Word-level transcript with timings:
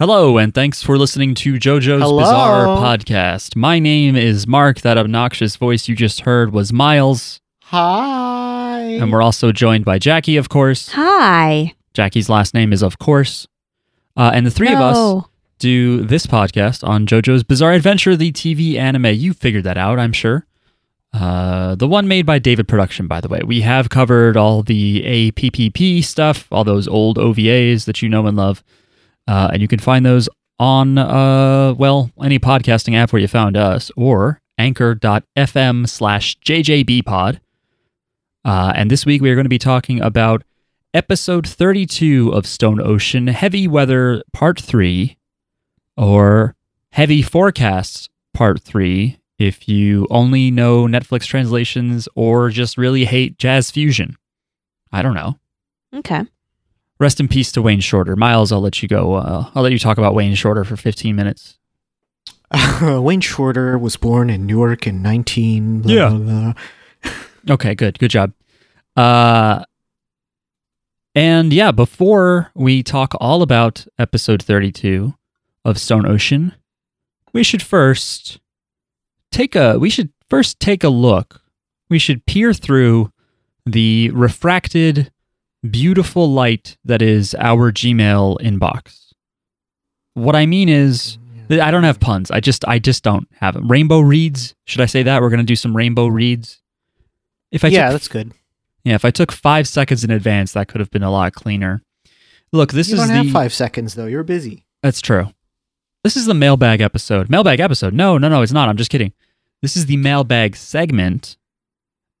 Hello, 0.00 0.38
and 0.38 0.54
thanks 0.54 0.80
for 0.80 0.96
listening 0.96 1.34
to 1.34 1.54
JoJo's 1.54 2.00
Hello. 2.00 2.20
Bizarre 2.20 2.66
Podcast. 2.66 3.56
My 3.56 3.80
name 3.80 4.14
is 4.14 4.46
Mark. 4.46 4.82
That 4.82 4.96
obnoxious 4.96 5.56
voice 5.56 5.88
you 5.88 5.96
just 5.96 6.20
heard 6.20 6.52
was 6.52 6.72
Miles. 6.72 7.40
Hi. 7.64 8.78
And 8.78 9.10
we're 9.10 9.22
also 9.22 9.50
joined 9.50 9.84
by 9.84 9.98
Jackie, 9.98 10.36
of 10.36 10.48
course. 10.48 10.90
Hi. 10.92 11.74
Jackie's 11.94 12.28
last 12.28 12.54
name 12.54 12.72
is, 12.72 12.80
of 12.80 13.00
course. 13.00 13.48
Uh, 14.16 14.30
and 14.32 14.46
the 14.46 14.52
three 14.52 14.72
of 14.72 14.78
us 14.78 15.24
do 15.58 16.04
this 16.04 16.28
podcast 16.28 16.86
on 16.86 17.04
JoJo's 17.04 17.42
Bizarre 17.42 17.72
Adventure, 17.72 18.14
the 18.14 18.30
TV 18.30 18.76
anime. 18.76 19.06
You 19.06 19.32
figured 19.32 19.64
that 19.64 19.78
out, 19.78 19.98
I'm 19.98 20.12
sure. 20.12 20.46
Uh, 21.12 21.74
the 21.74 21.88
one 21.88 22.06
made 22.06 22.24
by 22.24 22.38
David 22.38 22.68
Production, 22.68 23.08
by 23.08 23.20
the 23.20 23.26
way. 23.26 23.40
We 23.44 23.62
have 23.62 23.88
covered 23.88 24.36
all 24.36 24.62
the 24.62 25.32
APPP 25.32 26.04
stuff, 26.04 26.46
all 26.52 26.62
those 26.62 26.86
old 26.86 27.16
OVAs 27.16 27.86
that 27.86 28.00
you 28.00 28.08
know 28.08 28.28
and 28.28 28.36
love. 28.36 28.62
Uh, 29.28 29.50
and 29.52 29.60
you 29.62 29.68
can 29.68 29.78
find 29.78 30.04
those 30.06 30.28
on, 30.58 30.98
uh, 30.98 31.74
well, 31.74 32.10
any 32.22 32.38
podcasting 32.38 32.96
app 32.96 33.12
where 33.12 33.20
you 33.20 33.28
found 33.28 33.56
us 33.56 33.92
or 33.96 34.40
anchor.fm 34.56 35.88
slash 35.88 36.36
jjbpod. 36.40 37.38
Uh, 38.44 38.72
and 38.74 38.90
this 38.90 39.04
week 39.04 39.20
we 39.20 39.30
are 39.30 39.34
going 39.34 39.44
to 39.44 39.50
be 39.50 39.58
talking 39.58 40.00
about 40.00 40.42
episode 40.94 41.46
32 41.46 42.30
of 42.30 42.46
Stone 42.46 42.80
Ocean 42.80 43.26
Heavy 43.26 43.68
Weather 43.68 44.22
Part 44.32 44.58
3 44.58 45.16
or 45.96 46.54
Heavy 46.92 47.20
Forecasts 47.20 48.08
Part 48.32 48.62
3 48.62 49.18
if 49.38 49.68
you 49.68 50.06
only 50.10 50.50
know 50.50 50.86
Netflix 50.86 51.24
translations 51.24 52.08
or 52.14 52.48
just 52.48 52.78
really 52.78 53.04
hate 53.04 53.38
jazz 53.38 53.70
fusion. 53.70 54.16
I 54.90 55.02
don't 55.02 55.14
know. 55.14 55.38
Okay. 55.94 56.24
Rest 57.00 57.20
in 57.20 57.28
peace 57.28 57.52
to 57.52 57.62
Wayne 57.62 57.80
Shorter. 57.80 58.16
Miles, 58.16 58.50
I'll 58.50 58.60
let 58.60 58.82
you 58.82 58.88
go. 58.88 59.14
Uh, 59.14 59.50
I'll 59.54 59.62
let 59.62 59.72
you 59.72 59.78
talk 59.78 59.98
about 59.98 60.14
Wayne 60.14 60.34
Shorter 60.34 60.64
for 60.64 60.76
15 60.76 61.14
minutes. 61.14 61.58
Wayne 62.82 63.20
Shorter 63.20 63.78
was 63.78 63.96
born 63.96 64.30
in 64.30 64.46
Newark 64.46 64.86
in 64.86 65.00
19. 65.02 65.82
blah, 65.82 65.92
Yeah. 65.92 66.08
blah, 66.10 66.18
blah. 66.18 67.12
Okay, 67.54 67.74
good. 67.74 67.98
Good 67.98 68.10
job. 68.10 68.32
Uh 68.96 69.64
and 71.14 71.52
yeah, 71.52 71.70
before 71.72 72.50
we 72.54 72.82
talk 72.82 73.14
all 73.20 73.42
about 73.42 73.86
episode 73.98 74.42
32 74.42 75.14
of 75.64 75.78
Stone 75.78 76.06
Ocean, 76.06 76.52
we 77.32 77.42
should 77.42 77.62
first 77.62 78.38
take 79.32 79.54
a 79.56 79.78
we 79.78 79.88
should 79.90 80.10
first 80.28 80.58
take 80.60 80.82
a 80.84 80.88
look. 80.88 81.42
We 81.88 81.98
should 81.98 82.26
peer 82.26 82.52
through 82.52 83.12
the 83.64 84.10
refracted 84.10 85.10
beautiful 85.68 86.30
light 86.30 86.76
that 86.84 87.02
is 87.02 87.34
our 87.38 87.72
Gmail 87.72 88.40
inbox. 88.40 89.12
What 90.14 90.36
I 90.36 90.46
mean 90.46 90.68
is 90.68 91.18
I 91.50 91.70
don't 91.70 91.84
have 91.84 92.00
puns. 92.00 92.30
I 92.30 92.40
just 92.40 92.66
I 92.66 92.78
just 92.78 93.02
don't 93.02 93.26
have 93.40 93.54
them. 93.54 93.68
Rainbow 93.68 94.00
reads. 94.00 94.54
Should 94.66 94.80
I 94.80 94.86
say 94.86 95.02
that? 95.04 95.22
We're 95.22 95.30
going 95.30 95.38
to 95.38 95.44
do 95.44 95.56
some 95.56 95.76
rainbow 95.76 96.06
reads. 96.08 96.60
If 97.50 97.64
I 97.64 97.68
yeah, 97.68 97.86
took, 97.86 97.92
that's 97.92 98.08
good. 98.08 98.32
yeah, 98.84 98.94
if 98.94 99.04
I 99.06 99.10
took 99.10 99.32
five 99.32 99.66
seconds 99.66 100.04
in 100.04 100.10
advance, 100.10 100.52
that 100.52 100.68
could 100.68 100.80
have 100.80 100.90
been 100.90 101.02
a 101.02 101.10
lot 101.10 101.32
cleaner. 101.32 101.82
Look, 102.52 102.72
this 102.72 102.88
you 102.88 102.94
is 102.94 103.00
don't 103.00 103.08
the. 103.08 103.14
have 103.14 103.30
five 103.30 103.54
seconds, 103.54 103.94
though. 103.94 104.04
You're 104.06 104.22
busy. 104.22 104.66
That's 104.82 105.00
true. 105.00 105.32
This 106.04 106.16
is 106.16 106.26
the 106.26 106.34
mailbag 106.34 106.80
episode. 106.82 107.30
Mailbag 107.30 107.60
episode. 107.60 107.94
No, 107.94 108.18
no, 108.18 108.28
no, 108.28 108.42
it's 108.42 108.52
not. 108.52 108.68
I'm 108.68 108.76
just 108.76 108.90
kidding. 108.90 109.12
This 109.62 109.76
is 109.76 109.86
the 109.86 109.96
mailbag 109.96 110.56
segment. 110.56 111.37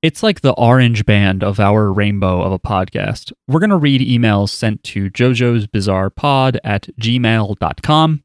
It's 0.00 0.22
like 0.22 0.42
the 0.42 0.52
orange 0.52 1.04
band 1.04 1.42
of 1.42 1.58
our 1.58 1.92
rainbow 1.92 2.42
of 2.42 2.52
a 2.52 2.58
podcast. 2.58 3.32
We're 3.48 3.58
going 3.58 3.70
to 3.70 3.76
read 3.76 4.00
emails 4.00 4.50
sent 4.50 4.84
to 4.84 5.10
Jojo's 5.10 5.66
Bizarre 5.66 6.08
Pod 6.08 6.60
at 6.62 6.88
gmail.com. 7.00 8.22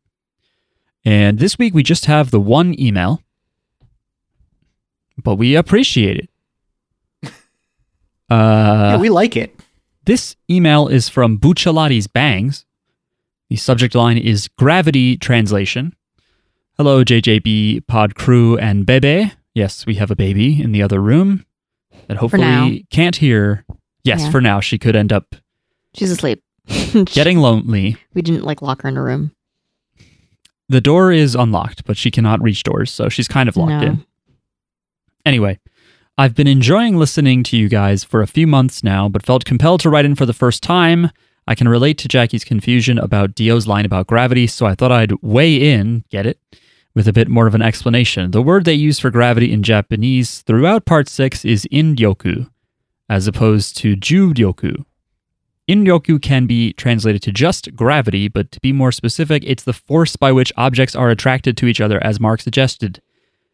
And 1.04 1.40
this 1.40 1.58
week 1.58 1.74
we 1.74 1.82
just 1.82 2.06
have 2.06 2.30
the 2.32 2.40
one 2.40 2.80
email, 2.80 3.22
but 5.24 5.36
we 5.36 5.56
appreciate 5.56 6.18
it. 6.18 6.30
Uh, 8.30 8.94
yeah, 8.94 8.98
we 8.98 9.10
like 9.10 9.36
it. 9.38 9.54
this 10.06 10.36
email 10.50 10.88
is 10.88 11.08
from 11.08 11.38
Bucciarati's 11.38 12.08
Bangs. 12.08 12.66
The 13.50 13.58
subject 13.58 13.94
line 13.94 14.18
is 14.18 14.48
Gravity 14.48 15.18
Translation. 15.18 15.94
Hello, 16.78 17.04
JJB 17.04 17.86
pod 17.86 18.16
crew 18.16 18.58
and 18.58 18.88
Bebe. 18.88 19.34
Yes, 19.54 19.86
we 19.86 19.96
have 19.96 20.10
a 20.10 20.16
baby 20.16 20.60
in 20.64 20.72
the 20.72 20.82
other 20.82 21.00
room 21.00 21.46
that 22.08 22.18
hopefully 22.18 22.86
can't 22.90 23.16
hear. 23.16 23.66
Yes, 24.04 24.22
Yeah. 24.22 24.32
for 24.32 24.42
now, 24.42 24.60
she 24.60 24.78
could 24.78 24.96
end 24.96 25.14
up 25.14 25.36
She's 25.96 26.12
asleep. 26.12 26.42
getting 27.06 27.38
lonely. 27.40 27.98
we 28.14 28.22
didn't 28.22 28.44
like 28.44 28.62
lock 28.62 28.82
her 28.84 28.90
in 28.90 28.98
a 28.98 29.02
room. 29.04 29.32
The 30.70 30.82
door 30.82 31.12
is 31.12 31.36
unlocked, 31.36 31.86
but 31.86 31.98
she 31.98 32.10
cannot 32.10 32.42
reach 32.42 32.64
doors, 32.64 32.90
so 32.92 33.10
she's 33.10 33.28
kind 33.28 33.48
of 33.50 33.58
locked 33.58 33.72
No. 33.72 33.88
in. 33.88 34.06
Anyway, 35.26 35.60
I've 36.18 36.36
been 36.36 36.48
enjoying 36.48 36.98
listening 36.98 37.44
to 37.44 37.58
you 37.58 37.70
guys 37.70 38.04
for 38.04 38.22
a 38.22 38.28
few 38.28 38.48
months 38.48 38.84
now, 38.84 39.08
but 39.10 39.26
felt 39.26 39.46
compelled 39.46 39.82
to 39.82 39.90
write 39.90 40.06
in 40.06 40.16
for 40.16 40.26
the 40.26 40.34
first 40.34 40.64
time. 40.64 41.10
I 41.48 41.56
can 41.56 41.68
relate 41.68 41.98
to 42.00 42.08
Jackie's 42.08 42.44
confusion 42.46 42.98
about 42.98 43.36
Dio's 43.36 43.68
line 43.68 43.86
about 43.86 44.08
gravity, 44.08 44.48
so 44.48 44.66
I 44.66 44.76
thought 44.76 44.92
I'd 44.92 45.12
weigh 45.22 45.72
in, 45.74 46.06
get 46.10 46.26
it, 46.26 46.40
with 46.96 47.08
a 47.08 47.14
bit 47.14 47.28
more 47.28 47.48
of 47.48 47.56
an 47.56 47.62
explanation. 47.62 48.32
The 48.32 48.42
word 48.42 48.66
they 48.66 48.74
use 48.74 49.00
for 49.00 49.10
gravity 49.10 49.52
in 49.52 49.64
Japanese 49.64 50.42
throughout 50.42 50.86
part 50.86 51.08
6 51.08 51.44
is 51.44 51.68
inryoku, 51.72 52.50
as 53.10 53.28
opposed 53.28 53.78
to 53.78 53.96
juryoku. 53.96 54.86
Inryoku 55.68 56.22
can 56.22 56.46
be 56.46 56.74
translated 56.74 57.22
to 57.24 57.32
just 57.32 57.74
gravity, 57.76 58.28
but 58.28 58.52
to 58.52 58.60
be 58.60 58.74
more 58.74 58.92
specific, 58.92 59.44
it's 59.46 59.64
the 59.64 59.74
force 59.74 60.16
by 60.16 60.32
which 60.32 60.52
objects 60.58 60.96
are 60.96 61.10
attracted 61.10 61.56
to 61.58 61.68
each 61.68 61.80
other, 61.80 62.04
as 62.04 62.20
Mark 62.20 62.42
suggested. 62.42 63.02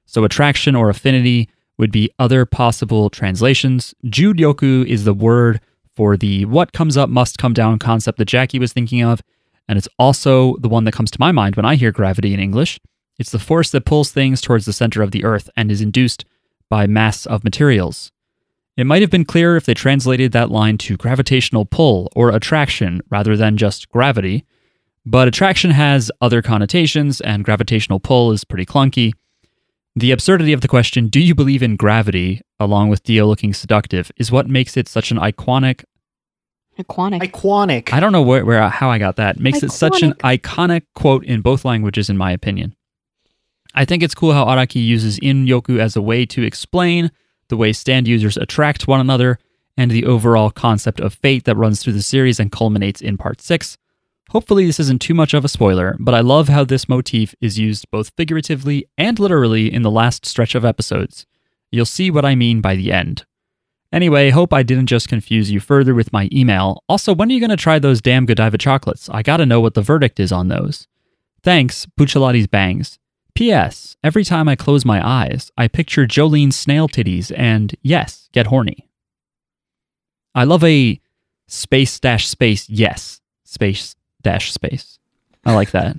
So, 0.05 0.23
attraction 0.23 0.75
or 0.75 0.89
affinity 0.89 1.49
would 1.77 1.91
be 1.91 2.09
other 2.17 2.45
possible 2.45 3.09
translations. 3.11 3.93
Juryoku 4.05 4.85
is 4.85 5.05
the 5.05 5.13
word 5.13 5.61
for 5.95 6.17
the 6.17 6.45
what 6.45 6.73
comes 6.73 6.97
up 6.97 7.09
must 7.09 7.37
come 7.37 7.53
down 7.53 7.77
concept 7.77 8.17
that 8.17 8.25
Jackie 8.25 8.57
was 8.57 8.73
thinking 8.73 9.03
of, 9.03 9.21
and 9.67 9.77
it's 9.77 9.87
also 9.99 10.55
the 10.57 10.69
one 10.69 10.85
that 10.85 10.93
comes 10.93 11.11
to 11.11 11.19
my 11.19 11.31
mind 11.31 11.55
when 11.55 11.65
I 11.65 11.75
hear 11.75 11.91
gravity 11.91 12.33
in 12.33 12.39
English. 12.39 12.79
It's 13.19 13.31
the 13.31 13.37
force 13.37 13.69
that 13.71 13.85
pulls 13.85 14.11
things 14.11 14.39
towards 14.39 14.65
the 14.65 14.73
center 14.73 15.01
of 15.01 15.11
the 15.11 15.25
earth 15.25 15.49
and 15.55 15.69
is 15.69 15.81
induced 15.81 16.25
by 16.69 16.87
mass 16.87 17.25
of 17.25 17.43
materials. 17.43 18.11
It 18.77 18.85
might 18.85 19.01
have 19.01 19.11
been 19.11 19.25
clearer 19.25 19.57
if 19.57 19.65
they 19.65 19.73
translated 19.73 20.31
that 20.31 20.49
line 20.49 20.77
to 20.79 20.95
gravitational 20.95 21.65
pull 21.65 22.09
or 22.15 22.29
attraction 22.29 23.01
rather 23.09 23.35
than 23.35 23.57
just 23.57 23.89
gravity, 23.89 24.45
but 25.05 25.27
attraction 25.27 25.71
has 25.71 26.09
other 26.21 26.41
connotations 26.41 27.19
and 27.19 27.43
gravitational 27.43 27.99
pull 27.99 28.31
is 28.31 28.45
pretty 28.45 28.65
clunky. 28.65 29.11
The 29.97 30.11
absurdity 30.11 30.53
of 30.53 30.61
the 30.61 30.69
question, 30.69 31.07
do 31.07 31.19
you 31.19 31.35
believe 31.35 31.61
in 31.61 31.75
gravity, 31.75 32.41
along 32.57 32.87
with 32.87 33.03
Dio 33.03 33.25
looking 33.25 33.53
seductive, 33.53 34.11
is 34.15 34.31
what 34.31 34.47
makes 34.47 34.77
it 34.77 34.87
such 34.87 35.11
an 35.11 35.17
iconic. 35.17 35.83
Aquanic. 36.79 37.21
Iconic. 37.21 37.91
I 37.91 37.99
don't 37.99 38.13
know 38.13 38.21
where, 38.21 38.45
where 38.45 38.69
how 38.69 38.89
I 38.89 38.97
got 38.97 39.17
that. 39.17 39.39
Makes 39.39 39.63
it 39.63 39.71
such 39.73 40.01
an 40.01 40.13
iconic 40.23 40.83
quote 40.95 41.25
in 41.25 41.41
both 41.41 41.65
languages, 41.65 42.09
in 42.09 42.15
my 42.15 42.31
opinion. 42.31 42.75
I 43.79 43.85
think 43.85 44.03
it's 44.03 44.13
cool 44.13 44.33
how 44.33 44.43
Araki 44.43 44.85
uses 44.85 45.19
inryoku 45.19 45.79
as 45.79 45.95
a 45.95 46.01
way 46.01 46.25
to 46.25 46.43
explain 46.43 47.11
the 47.47 47.55
way 47.55 47.71
stand 47.71 48.09
users 48.09 48.35
attract 48.35 48.89
one 48.89 48.99
another 48.99 49.39
and 49.77 49.89
the 49.89 50.05
overall 50.05 50.51
concept 50.51 50.99
of 50.99 51.13
fate 51.13 51.45
that 51.45 51.55
runs 51.55 51.81
through 51.81 51.93
the 51.93 52.01
series 52.01 52.41
and 52.41 52.51
culminates 52.51 52.99
in 52.99 53.17
part 53.17 53.39
6. 53.39 53.77
Hopefully, 54.31 54.65
this 54.65 54.81
isn't 54.81 54.99
too 54.99 55.13
much 55.13 55.33
of 55.33 55.45
a 55.45 55.47
spoiler, 55.47 55.95
but 55.97 56.13
I 56.13 56.19
love 56.19 56.49
how 56.49 56.65
this 56.65 56.89
motif 56.89 57.33
is 57.39 57.57
used 57.57 57.89
both 57.89 58.11
figuratively 58.17 58.85
and 58.97 59.17
literally 59.17 59.73
in 59.73 59.81
the 59.81 59.89
last 59.89 60.25
stretch 60.25 60.55
of 60.55 60.65
episodes. 60.65 61.25
You'll 61.71 61.85
see 61.85 62.11
what 62.11 62.25
I 62.25 62.35
mean 62.35 62.59
by 62.59 62.75
the 62.75 62.91
end. 62.91 63.25
Anyway, 63.93 64.29
hope 64.29 64.51
I 64.51 64.61
didn't 64.61 64.87
just 64.87 65.07
confuse 65.07 65.51
you 65.51 65.61
further 65.61 65.95
with 65.95 66.11
my 66.11 66.27
email. 66.33 66.83
Also, 66.89 67.15
when 67.15 67.29
are 67.29 67.33
you 67.33 67.39
going 67.39 67.49
to 67.49 67.55
try 67.55 67.79
those 67.79 68.01
damn 68.01 68.25
Godiva 68.25 68.57
chocolates? 68.57 69.09
I 69.09 69.23
gotta 69.23 69.45
know 69.45 69.61
what 69.61 69.73
the 69.73 69.81
verdict 69.81 70.19
is 70.19 70.33
on 70.33 70.49
those. 70.49 70.85
Thanks, 71.43 71.87
Bucciarati's 71.97 72.47
Bangs. 72.47 72.99
P.S. 73.39 73.95
Every 74.03 74.25
time 74.25 74.49
I 74.49 74.57
close 74.57 74.83
my 74.83 74.99
eyes, 75.07 75.49
I 75.57 75.69
picture 75.69 76.05
Jolyne's 76.05 76.57
snail 76.57 76.89
titties 76.89 77.31
and, 77.37 77.73
yes, 77.81 78.27
get 78.33 78.47
horny. 78.47 78.85
I 80.35 80.43
love 80.43 80.61
a 80.65 80.99
space 81.47 81.97
dash 82.01 82.27
space, 82.27 82.69
yes, 82.69 83.21
space 83.45 83.95
dash 84.21 84.51
space. 84.51 84.99
I 85.45 85.55
like 85.55 85.71
that. 85.71 85.95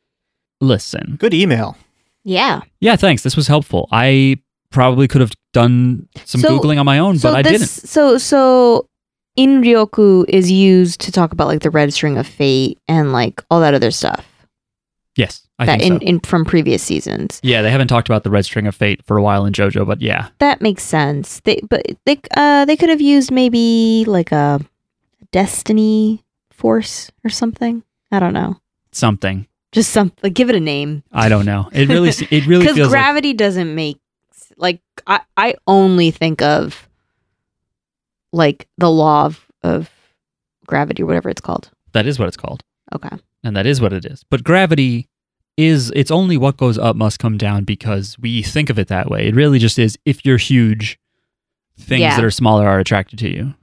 Listen. 0.60 1.14
Good 1.20 1.34
email. 1.34 1.76
yeah. 2.24 2.62
Yeah, 2.80 2.96
thanks. 2.96 3.22
This 3.22 3.36
was 3.36 3.46
helpful. 3.46 3.88
I 3.92 4.38
probably 4.70 5.06
could 5.06 5.20
have 5.20 5.34
done 5.52 6.08
some 6.24 6.40
So- 6.40 6.58
Googling 6.58 6.80
on 6.80 6.86
my 6.86 6.98
own, 6.98 7.16
so 7.16 7.30
but 7.30 7.36
I 7.36 7.42
didn't. 7.42 7.68
So 7.68 8.18
so 8.18 8.88
Inryoku 9.38 10.24
is 10.28 10.50
used 10.50 11.00
to 11.02 11.12
talk 11.12 11.30
about 11.32 11.46
like 11.46 11.60
the 11.60 11.70
red 11.70 11.92
string 11.94 12.18
of 12.18 12.26
fate 12.26 12.80
and 12.88 13.12
like 13.12 13.40
all 13.52 13.60
that 13.60 13.72
other 13.72 13.92
stuff 13.92 14.26
Yes, 15.14 15.46
I 15.62 15.66
that 15.66 15.80
in, 15.82 15.92
so. 15.94 15.98
in 15.98 16.20
from 16.20 16.44
previous 16.44 16.82
seasons. 16.82 17.40
Yeah, 17.42 17.62
they 17.62 17.70
haven't 17.70 17.88
talked 17.88 18.08
about 18.08 18.24
the 18.24 18.30
red 18.30 18.44
string 18.44 18.66
of 18.66 18.74
fate 18.74 19.04
for 19.06 19.16
a 19.16 19.22
while 19.22 19.44
in 19.46 19.52
JoJo, 19.52 19.86
but 19.86 20.00
yeah. 20.00 20.28
That 20.38 20.60
makes 20.60 20.82
sense. 20.82 21.40
They 21.40 21.60
but 21.68 21.82
they 22.04 22.20
uh 22.36 22.64
they 22.64 22.76
could 22.76 22.88
have 22.88 23.00
used 23.00 23.30
maybe 23.30 24.04
like 24.06 24.32
a 24.32 24.60
destiny 25.30 26.24
force 26.50 27.10
or 27.24 27.30
something. 27.30 27.82
I 28.10 28.18
don't 28.20 28.34
know. 28.34 28.60
something. 28.92 29.46
Just 29.72 29.90
some 29.90 30.12
like 30.22 30.34
give 30.34 30.50
it 30.50 30.56
a 30.56 30.60
name. 30.60 31.02
I 31.12 31.28
don't 31.30 31.46
know. 31.46 31.70
It 31.72 31.88
really 31.88 32.10
it 32.10 32.46
really 32.46 32.60
Because 32.64 32.76
feels 32.76 32.88
like 32.88 33.00
gravity 33.00 33.32
doesn't 33.32 33.74
make 33.74 33.98
like 34.56 34.80
I 35.06 35.20
I 35.36 35.54
only 35.66 36.10
think 36.10 36.42
of 36.42 36.88
like 38.32 38.68
the 38.78 38.90
law 38.90 39.26
of, 39.26 39.46
of 39.62 39.90
gravity 40.66 41.02
or 41.02 41.06
whatever 41.06 41.28
it's 41.30 41.40
called. 41.40 41.70
that 41.92 42.06
is 42.06 42.18
what 42.18 42.28
it's 42.28 42.36
called. 42.36 42.62
Okay. 42.94 43.16
and 43.42 43.56
that 43.56 43.64
is 43.66 43.80
what 43.80 43.92
it 43.94 44.04
is. 44.04 44.22
But 44.28 44.44
gravity 44.44 45.08
is 45.56 45.92
it's 45.94 46.10
only 46.10 46.36
what 46.36 46.56
goes 46.56 46.78
up 46.78 46.96
must 46.96 47.18
come 47.18 47.36
down 47.38 47.64
because 47.64 48.16
we 48.18 48.42
think 48.42 48.70
of 48.70 48.78
it 48.78 48.88
that 48.88 49.10
way. 49.10 49.28
It 49.28 49.34
really 49.34 49.58
just 49.58 49.78
is 49.78 49.98
if 50.04 50.24
you're 50.24 50.38
huge, 50.38 50.98
things 51.78 52.00
Yeah. 52.00 52.16
that 52.16 52.24
are 52.24 52.30
smaller 52.30 52.66
are 52.66 52.78
attracted 52.78 53.18
to 53.20 53.28
you. 53.30 53.54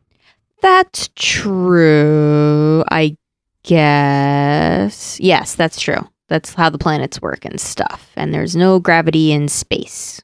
That's 0.61 1.09
true. 1.15 2.83
I 2.91 3.15
guess. 3.63 5.19
Yes, 5.19 5.55
that's 5.55 5.79
true. 5.79 6.07
That's 6.27 6.53
how 6.53 6.69
the 6.69 6.77
planets 6.77 7.21
work 7.21 7.43
and 7.45 7.59
stuff. 7.59 8.11
And 8.15 8.33
there's 8.33 8.55
no 8.55 8.79
gravity 8.79 9.31
in 9.31 9.47
space. 9.47 10.21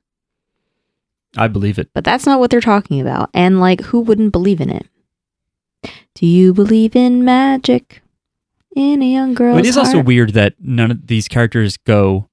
I 1.37 1.47
believe 1.47 1.79
it. 1.79 1.89
But 1.93 2.03
that's 2.03 2.25
not 2.25 2.39
what 2.39 2.51
they're 2.51 2.61
talking 2.61 3.01
about. 3.01 3.29
And 3.33 3.59
like 3.59 3.81
who 3.81 3.99
wouldn't 4.01 4.31
believe 4.31 4.61
in 4.61 4.69
it? 4.69 4.87
Do 6.13 6.25
you 6.25 6.53
believe 6.53 6.95
in 6.95 7.25
magic? 7.25 8.01
In 8.75 9.01
a 9.01 9.11
young 9.11 9.33
girl's 9.33 9.55
But 9.57 9.65
it 9.65 9.69
is 9.69 9.77
also 9.77 10.01
weird 10.01 10.33
that 10.33 10.55
none 10.59 10.91
of 10.91 11.07
these 11.07 11.27
characters 11.29 11.77
go, 11.77 12.29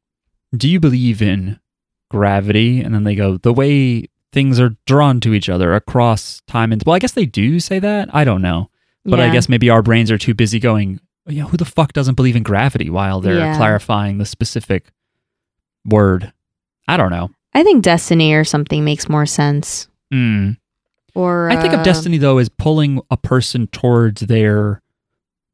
"Do 0.56 0.69
you 0.69 0.81
believe 0.81 1.23
in 1.23 1.61
gravity?" 2.11 2.81
And 2.81 2.93
then 2.94 3.05
they 3.05 3.15
go, 3.15 3.37
"The 3.37 3.53
way 3.53 4.06
things 4.33 4.59
are 4.59 4.75
drawn 4.87 5.21
to 5.21 5.35
each 5.35 5.49
other 5.49 5.75
across 5.75 6.41
time 6.49 6.73
and 6.73 6.83
well, 6.85 6.97
I 6.97 6.99
guess 6.99 7.12
they 7.12 7.27
do 7.27 7.61
say 7.61 7.79
that. 7.79 8.09
I 8.15 8.25
don't 8.25 8.43
know. 8.43 8.71
But 9.05 9.21
I 9.21 9.31
guess 9.31 9.49
maybe 9.49 9.69
our 9.69 9.83
brains 9.83 10.11
are 10.12 10.19
too 10.19 10.33
busy 10.33 10.59
going, 10.61 11.00
yeah, 11.27 11.43
who 11.44 11.56
the 11.56 11.65
fuck 11.65 11.93
doesn't 11.93 12.15
believe 12.15 12.37
in 12.37 12.43
gravity 12.44 12.89
while 12.89 13.21
they're 13.21 13.39
Yeah. 13.39 13.56
clarifying 13.56 14.19
the 14.19 14.25
specific 14.27 14.93
word? 15.85 16.33
I 16.89 16.97
don't 16.97 17.11
know. 17.11 17.31
I 17.55 17.62
think 17.65 17.83
destiny 17.83 18.33
or 18.33 18.44
something 18.44 18.85
makes 18.85 19.09
more 19.09 19.27
sense. 19.27 19.89
Mm. 20.12 20.56
Or 21.15 21.50
I 21.50 21.61
think 21.61 21.75
of 21.75 21.81
uh, 21.81 21.83
destiny 21.83 22.17
though 22.19 22.39
as 22.39 22.49
pulling 22.49 23.00
a 23.11 23.17
person 23.17 23.67
towards 23.67 24.23
their 24.23 24.81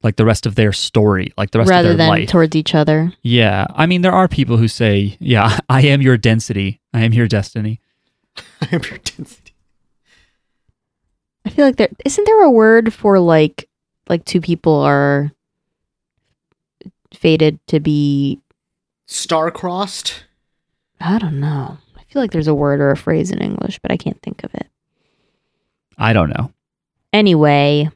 like 0.03 0.17
the 0.17 0.25
rest 0.25 0.47
of 0.47 0.55
their 0.55 0.73
story, 0.73 1.33
like 1.37 1.51
the 1.51 1.59
rest 1.59 1.71
rather 1.71 1.91
of 1.91 1.97
their 1.99 2.07
than 2.07 2.21
life. 2.21 2.29
towards 2.29 2.55
each 2.57 2.75
other. 2.75 3.13
yeah. 3.23 3.67
I 3.75 3.87
mean 3.87 4.03
there 4.03 4.13
are 4.13 4.29
people 4.29 4.57
who 4.57 4.69
say, 4.69 5.17
Yeah, 5.21 5.59
I 5.69 5.83
am 5.83 6.01
your 6.03 6.17
density. 6.17 6.81
I 6.95 7.01
am 7.05 7.13
your 7.13 7.27
destiny. 7.29 7.81
I 8.61 8.69
am 8.73 8.83
your 8.83 8.99
density. 8.99 9.55
I 11.45 11.51
feel 11.51 11.65
like 11.67 11.77
there 11.77 11.89
isn't 12.05 12.25
there 12.25 12.43
a 12.43 12.51
word 12.51 12.93
for 12.93 13.19
like 13.19 13.69
like 14.09 14.25
two 14.25 14.41
people 14.41 14.75
are 14.75 15.33
fated 17.15 17.59
to 17.69 17.81
be 17.81 18.41
Star-crossed. 19.07 20.25
I 21.01 21.19
don't 21.19 21.41
know. 21.41 21.79
I 21.97 22.03
feel 22.13 22.21
like 22.21 22.31
there's 22.31 22.47
a 22.49 22.55
word 22.55 22.81
or 22.81 22.91
a 22.91 22.97
phrase 22.97 23.31
in 23.31 23.39
English, 23.39 23.79
but 23.79 23.91
I 23.91 23.97
can't 23.97 24.21
think 24.23 24.45
of 24.45 24.55
it. 24.55 24.67
I 25.97 26.13
don't 26.13 26.29
know. 26.29 26.53
Anyway, 27.13 27.91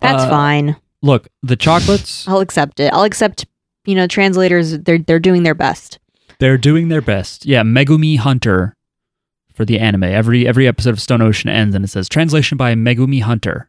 that's 0.00 0.22
Uh, 0.24 0.28
fine. 0.30 0.76
Look, 1.02 1.28
the 1.42 1.56
chocolates, 1.56 2.26
I'll 2.28 2.40
accept 2.40 2.80
it. 2.80 2.92
I'll 2.92 3.04
accept, 3.04 3.46
you 3.84 3.94
know, 3.94 4.06
translators 4.06 4.78
they're 4.80 4.98
they're 4.98 5.18
doing 5.20 5.42
their 5.44 5.54
best. 5.54 5.98
they're 6.40 6.58
doing 6.58 6.88
their 6.88 7.00
best. 7.02 7.46
Yeah, 7.46 7.62
Megumi 7.62 8.18
Hunter 8.18 8.74
for 9.54 9.64
the 9.64 9.78
anime. 9.78 10.04
Every 10.04 10.46
every 10.46 10.66
episode 10.68 10.90
of 10.90 11.00
Stone 11.00 11.22
Ocean 11.22 11.50
ends 11.50 11.74
and 11.74 11.84
it 11.84 11.88
says 11.88 12.08
translation 12.08 12.56
by 12.58 12.74
Megumi 12.74 13.22
Hunter, 13.22 13.68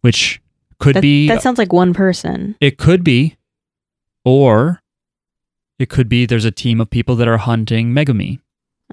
which 0.00 0.40
could 0.78 0.96
That, 0.96 1.00
be 1.02 1.28
that 1.28 1.42
sounds 1.42 1.58
like 1.58 1.72
one 1.72 1.94
person. 1.94 2.54
It 2.60 2.76
could 2.78 3.02
be, 3.04 3.36
or 4.24 4.80
it 5.78 5.88
could 5.88 6.08
be 6.08 6.26
there's 6.26 6.44
a 6.44 6.50
team 6.50 6.80
of 6.80 6.90
people 6.90 7.16
that 7.16 7.28
are 7.28 7.38
hunting 7.38 7.92
Megumi. 7.92 8.40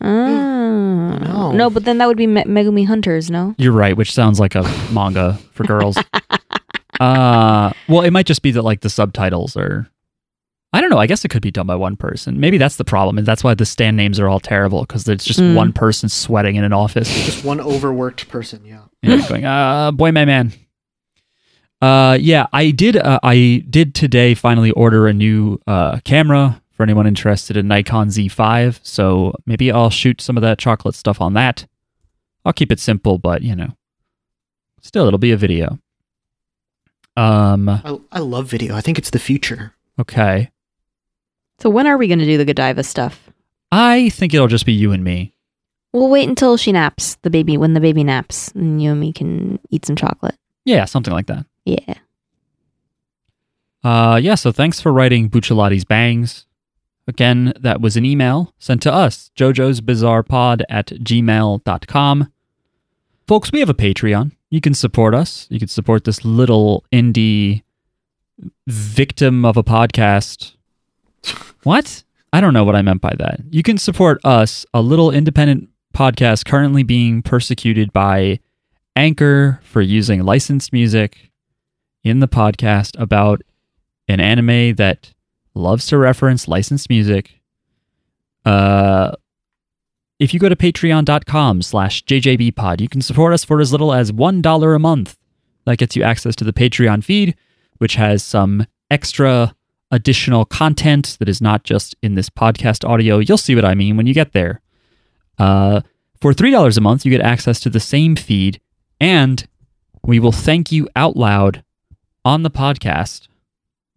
Oh. 0.01 1.17
No. 1.19 1.51
No, 1.51 1.69
but 1.69 1.85
then 1.85 1.97
that 2.00 2.07
would 2.07 2.17
be 2.17 2.25
Me- 2.27 2.44
Megumi 2.45 2.85
Hunters, 2.88 3.29
no? 3.29 3.53
You're 3.57 3.71
right, 3.73 3.95
which 3.95 4.11
sounds 4.13 4.39
like 4.39 4.55
a 4.55 4.63
manga 4.91 5.38
for 5.51 5.63
girls. 5.65 5.97
uh, 7.03 7.73
well, 7.88 8.01
it 8.01 8.11
might 8.11 8.25
just 8.25 8.41
be 8.41 8.51
that 8.51 8.61
like 8.61 8.81
the 8.81 8.89
subtitles 8.89 9.55
are. 9.57 9.88
I 10.75 10.81
don't 10.81 10.89
know. 10.89 10.97
I 10.97 11.05
guess 11.05 11.23
it 11.23 11.27
could 11.29 11.44
be 11.44 11.51
done 11.51 11.67
by 11.67 11.75
one 11.75 11.95
person. 11.95 12.39
Maybe 12.39 12.57
that's 12.57 12.77
the 12.77 12.83
problem, 12.85 13.19
and 13.19 13.27
that's 13.27 13.44
why 13.44 13.53
the 13.53 13.65
stand 13.65 13.95
names 13.95 14.19
are 14.19 14.27
all 14.27 14.39
terrible 14.39 14.81
because 14.81 15.07
it's 15.07 15.23
just 15.23 15.39
Mm. 15.39 15.53
one 15.53 15.71
person 15.71 16.09
sweating 16.09 16.55
in 16.55 16.63
an 16.63 16.73
office, 16.73 17.07
Just 17.25 17.45
one 17.45 17.61
overworked 17.61 18.27
person, 18.27 18.65
yeah. 18.65 18.79
you 19.03 19.09
know, 19.17 19.27
going, 19.27 19.45
"Uh, 19.45 19.91
boy, 19.91 20.11
my 20.11 20.25
man." 20.25 20.51
Uh, 21.81 22.17
yeah, 22.19 22.47
I 22.53 22.71
did. 22.71 22.95
Uh, 22.97 23.19
I 23.21 23.63
did 23.69 23.94
today 23.94 24.33
finally 24.33 24.71
order 24.71 25.07
a 25.07 25.13
new 25.13 25.59
uh 25.67 26.00
camera 26.05 26.59
for 26.71 26.81
anyone 26.83 27.05
interested 27.05 27.55
in 27.57 27.67
Nikon 27.67 28.07
Z5. 28.07 28.79
So 28.83 29.33
maybe 29.45 29.71
I'll 29.71 29.91
shoot 29.91 30.21
some 30.21 30.38
of 30.38 30.41
that 30.41 30.57
chocolate 30.57 30.95
stuff 30.95 31.21
on 31.21 31.33
that. 31.33 31.67
I'll 32.45 32.53
keep 32.53 32.71
it 32.71 32.79
simple, 32.79 33.19
but 33.19 33.44
you 33.44 33.55
know, 33.55 33.75
still 34.81 35.05
it'll 35.05 35.19
be 35.19 35.31
a 35.31 35.38
video. 35.38 35.77
Um. 37.15 37.69
I, 37.69 38.00
I 38.12 38.19
love 38.19 38.48
video. 38.48 38.75
I 38.75 38.81
think 38.81 38.98
it's 38.98 39.10
the 39.12 39.19
future. 39.19 39.74
Okay. 40.00 40.51
So 41.60 41.69
when 41.69 41.88
are 41.88 41.98
we 41.98 42.07
going 42.07 42.19
to 42.19 42.25
do 42.25 42.38
the 42.38 42.45
Godiva 42.45 42.83
stuff? 42.83 43.30
I 43.71 44.10
think 44.10 44.33
it'll 44.33 44.48
just 44.48 44.65
be 44.65 44.74
you 44.74 44.92
and 44.92 45.04
me. 45.04 45.33
We'll 45.94 46.10
wait 46.10 46.27
until 46.27 46.57
she 46.57 46.71
naps, 46.71 47.15
the 47.21 47.30
baby, 47.30 47.56
when 47.56 47.74
the 47.74 47.80
baby 47.80 48.04
naps, 48.04 48.50
and 48.51 48.81
you 48.81 48.92
and 48.92 49.00
me 49.00 49.13
can 49.13 49.60
eat 49.69 49.86
some 49.86 49.95
chocolate. 49.95 50.36
Yeah, 50.65 50.86
something 50.86 51.13
like 51.13 51.27
that. 51.27 51.45
Yeah. 51.65 51.95
Uh, 53.83 54.19
yeah, 54.21 54.36
so 54.36 54.51
thanks 54.51 54.81
for 54.81 54.92
writing 54.92 55.30
Bucciarati's 55.30 55.86
Bangs. 55.86 56.45
Again, 57.07 57.54
that 57.60 57.81
was 57.81 57.98
an 57.98 58.06
email 58.06 58.54
sent 58.57 58.81
to 58.83 58.94
us, 58.94 59.30
jojo's 59.36 59.81
bizarre 59.81 60.24
pod 60.24 60.63
at 60.69 60.88
gmail.com. 60.88 62.31
Folks, 63.27 63.51
we 63.51 63.60
have 63.60 63.69
a 63.69 63.74
Patreon. 63.74 64.31
You 64.53 64.61
can 64.61 64.75
support 64.75 65.15
us. 65.15 65.47
You 65.50 65.57
can 65.57 65.67
support 65.67 66.03
this 66.03 66.23
little 66.23 66.85
indie 66.94 67.63
victim 68.67 69.45
of 69.45 69.57
a 69.57 69.63
podcast. 69.63 70.53
What? 71.63 72.03
I 72.31 72.39
don't 72.39 72.53
know 72.53 72.63
what 72.63 72.75
I 72.75 72.83
meant 72.83 73.01
by 73.01 73.15
that. 73.17 73.39
You 73.50 73.63
can 73.63 73.79
support 73.79 74.23
us, 74.23 74.63
a 74.71 74.79
little 74.79 75.09
independent 75.09 75.69
podcast 75.95 76.45
currently 76.45 76.83
being 76.83 77.23
persecuted 77.23 77.91
by 77.94 78.41
Anchor 78.95 79.59
for 79.63 79.81
using 79.81 80.21
licensed 80.21 80.71
music 80.71 81.31
in 82.03 82.19
the 82.19 82.27
podcast 82.27 82.91
about 83.01 83.41
an 84.07 84.19
anime 84.19 84.75
that 84.75 85.13
loves 85.55 85.88
to 85.88 85.97
reference 85.97 86.48
licensed 86.48 86.91
music. 86.91 87.39
Uh, 88.45 89.13
if 90.24 90.34
you 90.34 90.39
go 90.39 90.48
to 90.48 90.56
patreon.com 90.56 91.62
slash 91.62 92.03
jjbpod, 92.06 92.80
you 92.80 92.88
can 92.88 93.01
support 93.01 93.34
us 93.34 93.44
for 93.44 93.60
as 93.60 93.74
little 93.74 93.94
as 93.94 94.13
$1 94.13 94.75
a 94.75 94.80
month. 94.80 95.18
That 95.65 95.77
gets 95.77 95.96
you 95.98 96.03
access 96.03 96.36
to 96.38 96.46
the 96.46 96.53
Patreon 96.53 97.03
feed, 97.03 97.36
which 97.77 97.96
has 97.96 98.24
some 98.24 98.65
extra 98.89 99.53
additional 99.92 100.46
content 100.46 101.18
that 101.20 101.27
is 101.27 101.42
not 101.42 101.63
just 101.63 101.96
in 102.01 102.15
this 102.15 102.30
podcast 102.30 102.88
audio. 102.88 103.20
You'll 103.20 103.38
see 103.38 103.53
what 103.53 103.65
I 103.65 103.75
mean 103.75 103.98
when 103.98 104.08
you 104.08 104.13
get 104.13 104.32
there. 104.32 104.62
Uh, 105.38 105.82
for 106.22 106.34
$3 106.34 106.77
a 106.77 106.82
month, 106.82 107.06
you 107.06 107.12
get 107.12 107.22
access 107.22 107.60
to 107.60 107.70
the 107.70 107.82
same 107.82 108.15
feed, 108.15 108.62
and 109.01 109.46
we 110.06 110.20
will 110.20 110.32
thank 110.32 110.72
you 110.72 110.88
out 110.96 111.18
loud 111.18 111.63
on 112.24 112.44
the 112.44 112.51
podcast, 112.51 113.27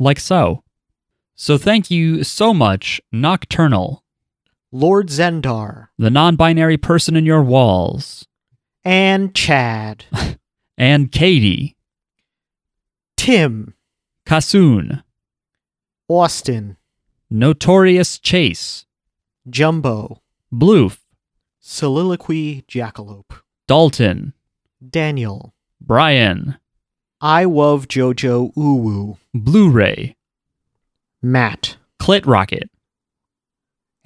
like 0.01 0.19
so. 0.19 0.65
So 1.37 1.57
thank 1.57 1.91
you 1.91 2.25
so 2.25 2.53
much, 2.53 3.01
Nocturnal, 3.13 4.03
Lord 4.73 5.09
Zendar 5.09 5.89
the 5.99 6.11
non 6.11 6.37
binary 6.37 6.77
person 6.77 7.17
in 7.17 7.25
your 7.25 7.43
walls, 7.43 8.27
and 8.85 9.35
Chad, 9.35 10.05
and 10.79 11.13
Katie, 11.13 11.77
Tim, 13.17 13.75
Kasoon, 14.27 15.03
Austin, 16.09 16.77
Notorious 17.31 18.19
Chase, 18.19 18.87
Jumbo, 19.49 20.21
Bloof, 20.53 20.99
Soliloquy 21.61 22.65
Jackalope, 22.69 23.41
Dalton, 23.69 24.33
Daniel, 24.91 25.55
Brian, 25.81 26.59
I 27.21 27.45
love 27.45 27.89
Jojo 27.89 28.53
Uwu, 28.55 29.17
Blu 29.33 29.71
ray, 29.71 30.17
Matt, 31.23 31.77
Clit 32.01 32.27
Rocket. 32.27 32.71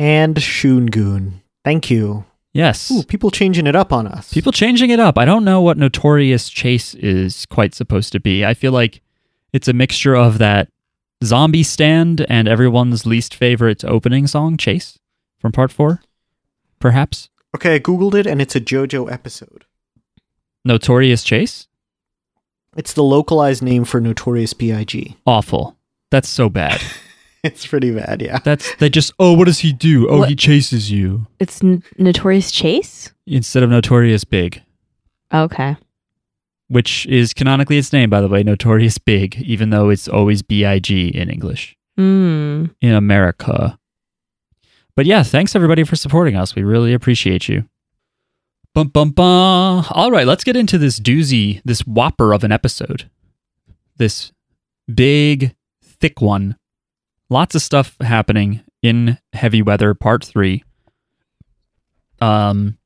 And 0.00 0.34
Shoongoon. 0.36 1.42
Thank 1.62 1.90
you. 1.90 2.24
Yes. 2.52 2.90
Ooh, 2.90 3.04
people 3.04 3.30
changing 3.30 3.66
it 3.66 3.76
up 3.76 3.92
on 3.92 4.08
us. 4.08 4.32
People 4.32 4.50
changing 4.50 4.90
it 4.90 4.98
up. 4.98 5.18
I 5.18 5.24
don't 5.24 5.44
know 5.44 5.60
what 5.60 5.76
Notorious 5.76 6.48
Chase 6.48 6.94
is 6.94 7.46
quite 7.46 7.74
supposed 7.74 8.10
to 8.12 8.18
be. 8.18 8.44
I 8.44 8.54
feel 8.54 8.72
like 8.72 9.02
it's 9.52 9.68
a 9.68 9.72
mixture 9.74 10.16
of 10.16 10.38
that 10.38 10.68
zombie 11.22 11.62
stand 11.62 12.24
and 12.28 12.48
everyone's 12.48 13.04
least 13.04 13.34
favorite 13.34 13.84
opening 13.84 14.26
song, 14.26 14.56
Chase, 14.56 14.98
from 15.38 15.52
part 15.52 15.70
four, 15.70 16.00
perhaps. 16.80 17.28
Okay, 17.54 17.74
I 17.74 17.78
googled 17.78 18.14
it 18.14 18.26
and 18.26 18.40
it's 18.40 18.56
a 18.56 18.60
JoJo 18.60 19.12
episode. 19.12 19.66
Notorious 20.64 21.22
Chase? 21.22 21.68
It's 22.76 22.94
the 22.94 23.02
localized 23.02 23.62
name 23.62 23.84
for 23.84 24.00
Notorious 24.00 24.54
B.I.G. 24.54 25.16
Awful. 25.26 25.76
That's 26.10 26.28
so 26.28 26.48
bad. 26.48 26.80
It's 27.44 27.66
pretty 27.66 27.90
bad, 27.90 28.20
yeah. 28.20 28.38
That's 28.44 28.74
they 28.76 28.90
just. 28.90 29.12
Oh, 29.18 29.32
what 29.32 29.46
does 29.46 29.60
he 29.60 29.72
do? 29.72 30.08
Oh, 30.08 30.18
What- 30.18 30.28
he 30.28 30.36
chases 30.36 30.90
you 30.90 31.26
It's 31.38 31.62
N- 31.64 31.82
Notorious 31.98 32.50
Chase. 32.52 33.12
instead 33.26 33.62
of 33.62 33.70
Notorious 33.70 34.24
Big, 34.24 34.60
Okay. 35.32 35.76
which 36.68 37.06
is 37.06 37.32
canonically 37.32 37.78
its 37.78 37.92
name, 37.94 38.10
by 38.10 38.20
the 38.20 38.28
way, 38.28 38.42
Notorious 38.42 38.98
Big, 38.98 39.40
even 39.42 39.70
though 39.70 39.88
it's 39.88 40.06
always 40.08 40.42
B 40.42 40.64
I 40.66 40.78
G 40.80 41.08
in 41.08 41.30
English 41.30 41.76
Hmm. 41.96 42.66
in 42.82 42.92
America. 42.94 43.78
But 44.96 45.06
yeah, 45.06 45.22
thanks 45.22 45.56
everybody 45.56 45.84
for 45.84 45.96
supporting 45.96 46.36
us. 46.36 46.54
We 46.54 46.62
really 46.62 46.92
appreciate 46.92 47.48
you. 47.48 47.64
Bum 48.74 48.88
bum 48.88 49.10
bum. 49.12 49.84
All 49.90 50.10
right, 50.10 50.26
let's 50.26 50.44
get 50.44 50.56
into 50.56 50.76
this 50.78 51.00
doozy, 51.00 51.60
this 51.64 51.80
whopper 51.86 52.32
of 52.34 52.44
an 52.44 52.52
episode. 52.52 53.08
This 53.96 54.30
big, 54.92 55.54
thick 55.82 56.20
one. 56.20 56.56
Lots 57.30 57.54
of 57.54 57.62
stuff 57.62 57.96
happening 58.00 58.62
in 58.82 59.18
Heavy 59.32 59.62
Weather 59.62 59.94
Part 59.94 60.24
3. 60.24 60.64
Um 62.20 62.76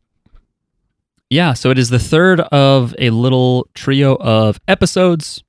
Yeah, 1.31 1.55
so 1.55 1.71
it 1.71 1.79
is 1.79 1.89
the 1.91 1.99
third 1.99 2.41
of 2.41 2.95
a 2.99 3.11
little 3.11 3.69
trio 3.75 4.17
of 4.17 4.61
episodes 4.69 5.43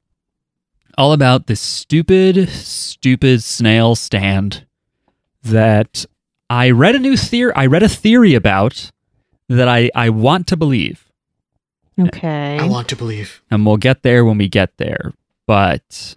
all 0.98 1.12
about 1.12 1.48
this 1.48 1.60
stupid, 1.60 2.48
stupid 2.50 3.44
snail 3.44 3.96
stand 3.96 4.66
that 5.44 6.06
I 6.50 6.72
read 6.72 6.96
a 6.96 7.00
new 7.00 7.18
theory. 7.18 7.52
I 7.54 7.66
read 7.66 7.84
a 7.84 7.90
theory 7.90 8.34
about 8.34 8.92
that 9.50 9.68
I, 9.68 9.92
I 9.94 10.10
want 10.10 10.48
to 10.48 10.58
believe, 10.58 11.12
Okay. 12.00 12.58
I 12.60 12.66
want 12.66 12.88
to 12.90 12.96
believe. 12.96 13.42
and 13.52 13.66
we'll 13.66 13.78
get 13.78 14.04
there 14.04 14.24
when 14.26 14.38
we 14.38 14.48
get 14.48 14.78
there. 14.78 15.14
But 15.46 16.16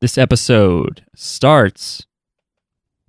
this 0.00 0.18
episode 0.18 1.04
starts 1.14 2.06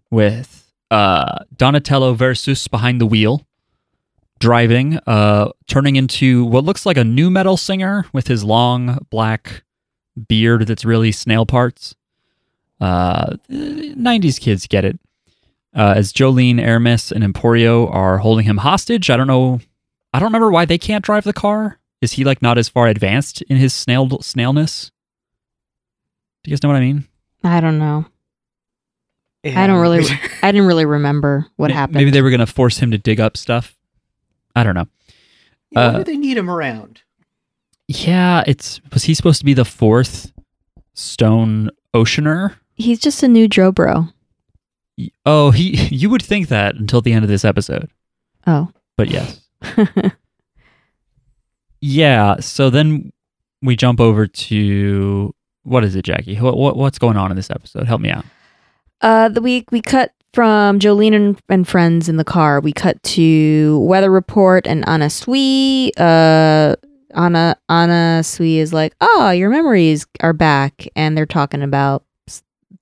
with 0.10 0.72
uh, 0.90 1.40
Donatello 1.56 2.14
versus 2.14 2.68
behind 2.68 3.02
the 3.02 3.06
wheel, 3.06 3.46
driving, 4.40 5.00
uh, 5.06 5.52
turning 5.68 5.96
into 5.96 6.46
what 6.46 6.64
looks 6.64 6.86
like 6.86 6.98
a 6.98 7.04
new 7.04 7.30
metal 7.30 7.58
singer 7.58 8.06
with 8.14 8.28
his 8.28 8.44
long 8.44 9.06
black 9.10 9.64
beard 10.28 10.68
that's 10.68 10.86
really 10.86 11.12
snail 11.12 11.46
parts. 11.46 11.96
Uh, 12.80 13.36
90s 13.50 14.40
kids 14.40 14.68
get 14.68 14.86
it. 14.86 15.00
Uh, 15.76 15.94
as 15.96 16.12
Jolyne, 16.12 16.58
Hermes, 16.58 17.12
and 17.12 17.24
Emporio 17.24 17.94
are 17.94 18.20
holding 18.20 18.46
him 18.46 18.58
hostage. 18.58 19.10
I 19.10 19.18
don't 19.18 19.28
know. 19.28 19.60
I 20.14 20.20
don't 20.20 20.28
remember 20.28 20.50
why 20.50 20.66
they 20.66 20.78
can't 20.78 21.06
drive 21.06 21.24
the 21.24 21.34
car. 21.34 21.80
Is 22.02 22.14
he 22.14 22.24
like 22.24 22.42
not 22.42 22.58
as 22.58 22.70
far 22.70 22.88
advanced 22.88 23.42
in 23.44 23.58
his 23.58 23.74
snail 23.74 24.08
snailness? 24.08 24.92
Do 26.48 26.52
you 26.52 26.56
guys 26.56 26.64
know 26.64 26.70
what 26.70 26.78
I 26.78 26.80
mean? 26.80 27.06
I 27.44 27.60
don't 27.60 27.78
know. 27.78 28.06
I 29.46 29.68
don't 29.68 29.82
really. 29.82 30.06
I 30.42 30.50
didn't 30.54 30.66
really 30.68 30.86
remember 30.86 31.46
what 31.58 31.68
May- 31.68 31.74
happened. 31.74 31.98
Maybe 31.98 32.10
they 32.12 32.22
were 32.22 32.30
going 32.30 32.40
to 32.40 32.46
force 32.48 32.78
him 32.78 32.92
to 32.92 32.98
dig 32.98 33.20
up 33.20 33.36
stuff. 33.36 33.76
I 34.56 34.64
don't 34.64 34.74
know. 34.74 34.88
Yeah, 35.72 35.90
why 35.90 35.94
Uh, 35.96 35.98
do 35.98 36.04
they 36.06 36.16
need 36.16 36.38
him 36.38 36.50
around? 36.50 37.02
Yeah, 37.90 38.46
it's 38.48 38.80
was 38.94 39.04
he 39.04 39.14
supposed 39.14 39.40
to 39.40 39.46
be 39.46 39.54
the 39.54 39.66
fourth 39.66 40.32
stone 40.94 41.70
oceaner? 41.94 42.56
He's 42.76 43.00
just 43.00 43.22
a 43.24 43.28
new 43.28 43.50
Drobro. 43.50 44.14
Y- 44.98 45.10
Oh, 45.26 45.52
he 45.52 45.76
you 45.94 46.10
would 46.10 46.24
think 46.24 46.48
that 46.48 46.76
until 46.76 47.02
the 47.02 47.12
end 47.12 47.26
of 47.26 47.30
this 47.30 47.44
episode. 47.44 47.90
Oh. 48.48 48.72
But 48.96 49.10
yes. 49.10 49.42
Yeah, 51.82 52.40
so 52.40 52.70
then 52.70 53.12
we 53.62 53.76
jump 53.76 54.00
over 54.00 54.26
to 54.26 55.34
what 55.68 55.84
is 55.84 55.96
it, 55.96 56.04
Jackie? 56.04 56.36
What, 56.36 56.58
what 56.58 56.78
what's 56.78 56.98
going 56.98 57.18
on 57.18 57.30
in 57.32 57.38
this 57.38 57.50
episode? 57.52 57.86
Help 57.88 58.02
me 58.02 58.10
out. 58.10 58.26
Uh, 59.02 59.30
the 59.30 59.42
week 59.42 59.72
we 59.72 59.82
cut 59.82 60.14
from 60.34 60.80
Jolyne 60.80 61.14
and, 61.14 61.42
and 61.50 61.68
friends 61.68 62.08
in 62.10 62.18
the 62.18 62.24
car. 62.24 62.60
We 62.60 62.72
cut 62.72 63.02
to 63.04 63.80
weather 63.80 64.12
report 64.12 64.66
and 64.66 64.86
Anasui. 64.86 65.92
Uh, 65.98 66.76
Anna 67.14 67.56
Anasui 67.70 68.58
is 68.58 68.74
like, 68.74 68.94
"Oh, 69.02 69.32
your 69.32 69.50
memories 69.50 70.06
are 70.22 70.34
back," 70.34 70.88
and 70.96 71.18
they're 71.18 71.26
talking 71.26 71.62
about 71.62 72.04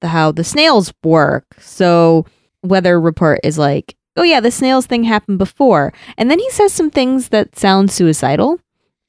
the, 0.02 0.08
how 0.08 0.32
the 0.32 0.44
snails 0.44 0.94
work. 1.04 1.46
So 1.60 2.26
weather 2.64 3.00
report 3.00 3.40
is 3.44 3.58
like, 3.58 3.96
"Oh 4.16 4.24
yeah, 4.24 4.40
the 4.40 4.52
snails 4.52 4.86
thing 4.86 5.04
happened 5.04 5.38
before," 5.38 5.94
and 6.18 6.30
then 6.30 6.40
he 6.40 6.50
says 6.52 6.72
some 6.74 6.92
things 6.92 7.30
that 7.30 7.58
sound 7.58 7.92
suicidal. 7.92 8.60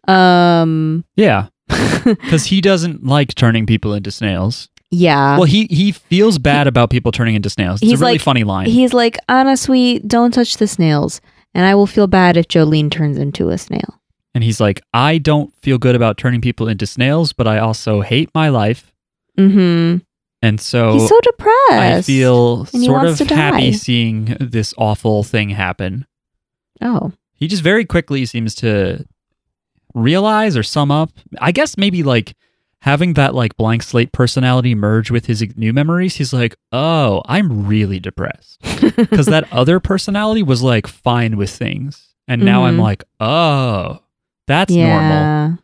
Um, 0.09 1.04
Yeah, 1.16 1.49
because 2.04 2.46
he 2.46 2.61
doesn't 2.61 3.04
like 3.04 3.35
turning 3.35 3.66
people 3.66 3.92
into 3.94 4.11
snails. 4.11 4.68
yeah. 4.90 5.37
well, 5.37 5.44
he 5.46 5.66
he 5.70 5.92
feels 5.92 6.38
bad 6.38 6.66
about 6.66 6.90
people 6.90 7.11
turning 7.12 7.35
into 7.35 7.50
snails. 7.50 7.82
It's 7.82 7.90
He's 7.90 8.00
a 8.00 8.04
really 8.04 8.12
like- 8.14 8.20
funny 8.20 8.44
line. 8.44 8.66
He's 8.66 8.92
like, 8.92 9.16
Anna, 9.28 9.56
sweet, 9.56 10.06
don't 10.06 10.32
touch 10.32 10.56
the 10.58 10.66
snails. 10.68 11.20
And 11.54 11.64
I 11.66 11.75
will 11.75 11.87
feel 11.87 12.06
bad 12.06 12.37
if 12.37 12.49
Jolyne 12.49 12.90
turns 12.90 13.16
into 13.16 13.49
a 13.49 13.56
snail. 13.58 13.99
and 14.35 14.44
he's 14.44 14.61
like, 14.61 14.82
I 14.92 15.16
don't 15.16 15.54
feel 15.62 15.78
good 15.78 15.96
about 15.96 16.18
turning 16.18 16.42
people 16.42 16.68
into 16.68 16.87
snails, 16.87 17.32
but 17.32 17.46
I 17.49 17.58
also 17.58 18.02
hate 18.02 18.30
my 18.35 18.50
life, 18.50 18.92
Mm-hmm. 19.38 19.99
and 20.42 20.61
so, 20.61 20.92
He's 20.92 21.08
so 21.08 21.18
depressed. 21.23 21.73
I 21.73 22.02
feel 22.02 22.66
sort 22.66 23.20
of 23.20 23.28
happy 23.30 23.73
seeing 23.73 24.37
this 24.38 24.75
awful 24.78 25.23
thing 25.25 25.49
happen. 25.50 26.06
Oh. 26.82 27.12
He 27.35 27.49
just 27.49 27.62
very 27.62 27.85
quickly 27.87 28.25
seems 28.26 28.54
to 28.56 29.06
realize 29.96 30.56
or 30.56 30.62
sum 30.62 30.90
up. 30.92 31.10
I 31.40 31.50
guess 31.50 31.76
maybe 31.76 32.02
like 32.04 32.34
having 32.82 33.14
that 33.14 33.34
like 33.34 33.56
blank 33.56 33.82
slate 33.82 34.12
personality 34.12 34.74
merge 34.76 35.10
with 35.10 35.26
his 35.26 35.42
new 35.56 35.72
memories. 35.72 36.14
He's 36.16 36.32
like, 36.32 36.54
oh, 36.70 37.22
I'm 37.26 37.66
really 37.66 37.98
depressed 37.98 38.60
because 38.96 39.26
that 39.26 39.52
other 39.52 39.80
personality 39.80 40.42
was 40.44 40.62
like 40.62 40.86
fine 40.86 41.36
with 41.36 41.50
things, 41.50 42.14
and 42.28 42.42
now 42.44 42.64
I'm 42.66 42.76
Mhm. 42.76 42.82
like, 42.82 43.04
oh, 43.18 44.00
that's 44.46 44.72
normal. 44.72 45.58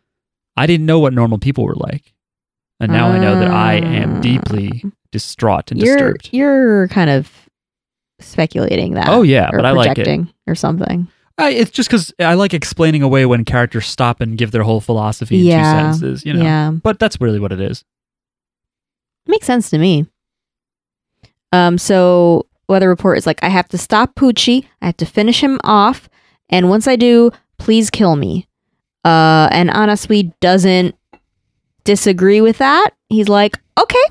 I 0.56 0.66
didn't 0.66 0.86
know 0.86 0.98
what 0.98 1.12
normal 1.12 1.38
people 1.38 1.64
were 1.64 1.76
like. 1.76 2.12
And 2.80 2.90
now 2.90 3.08
I 3.08 3.18
know 3.18 3.38
that 3.38 3.50
I 3.50 3.74
am 3.74 4.16
Ah. 4.16 4.20
deeply 4.20 4.84
distraught 5.12 5.70
and 5.70 5.80
You're 5.80 5.96
disturbed. 5.96 6.30
you're 6.32 6.88
kind 6.88 7.10
of 7.10 7.30
speculating 8.18 8.94
that. 8.94 9.08
Oh 9.08 9.22
yeah, 9.22 9.48
or 9.52 9.58
but 9.58 9.66
I 9.66 9.70
like 9.72 9.90
it. 9.92 9.94
projecting 10.04 10.28
or 10.48 10.54
something. 10.54 11.06
I, 11.38 11.50
it's 11.50 11.70
just 11.70 11.88
because 11.88 12.12
I 12.18 12.34
like 12.34 12.52
explaining 12.54 13.02
away 13.02 13.24
when 13.26 13.44
characters 13.44 13.86
stop 13.86 14.20
and 14.20 14.36
give 14.38 14.50
their 14.50 14.62
whole 14.62 14.80
philosophy 14.80 15.40
in 15.40 15.46
Yeah. 15.46 15.62
two 15.62 15.78
sentences, 15.78 16.26
you 16.26 16.34
know. 16.34 16.42
Yeah. 16.44 16.70
But 16.72 16.98
that's 16.98 17.20
really 17.20 17.40
what 17.40 17.52
it 17.52 17.60
is. 17.60 17.84
Makes 19.26 19.46
sense 19.46 19.70
to 19.70 19.78
me. 19.78 20.06
Um, 21.52 21.78
so 21.78 22.46
weather 22.68 22.88
report 22.88 23.18
is 23.18 23.26
like, 23.26 23.42
I 23.42 23.48
have 23.48 23.68
to 23.68 23.78
stop 23.78 24.14
Pucci. 24.14 24.66
I 24.80 24.86
have 24.86 24.96
to 24.98 25.06
finish 25.06 25.42
him 25.42 25.60
off, 25.64 26.08
and 26.50 26.68
once 26.68 26.86
I 26.88 26.96
do, 26.96 27.30
please 27.58 27.90
kill 27.90 28.16
me. 28.16 28.48
Uh, 29.04 29.48
and 29.50 29.68
Anasui 29.70 30.32
doesn't 30.40 30.94
disagree 31.84 32.40
with 32.40 32.58
that. 32.58 32.90
He's 33.08 33.28
like, 33.28 33.58
okay. 33.78 34.04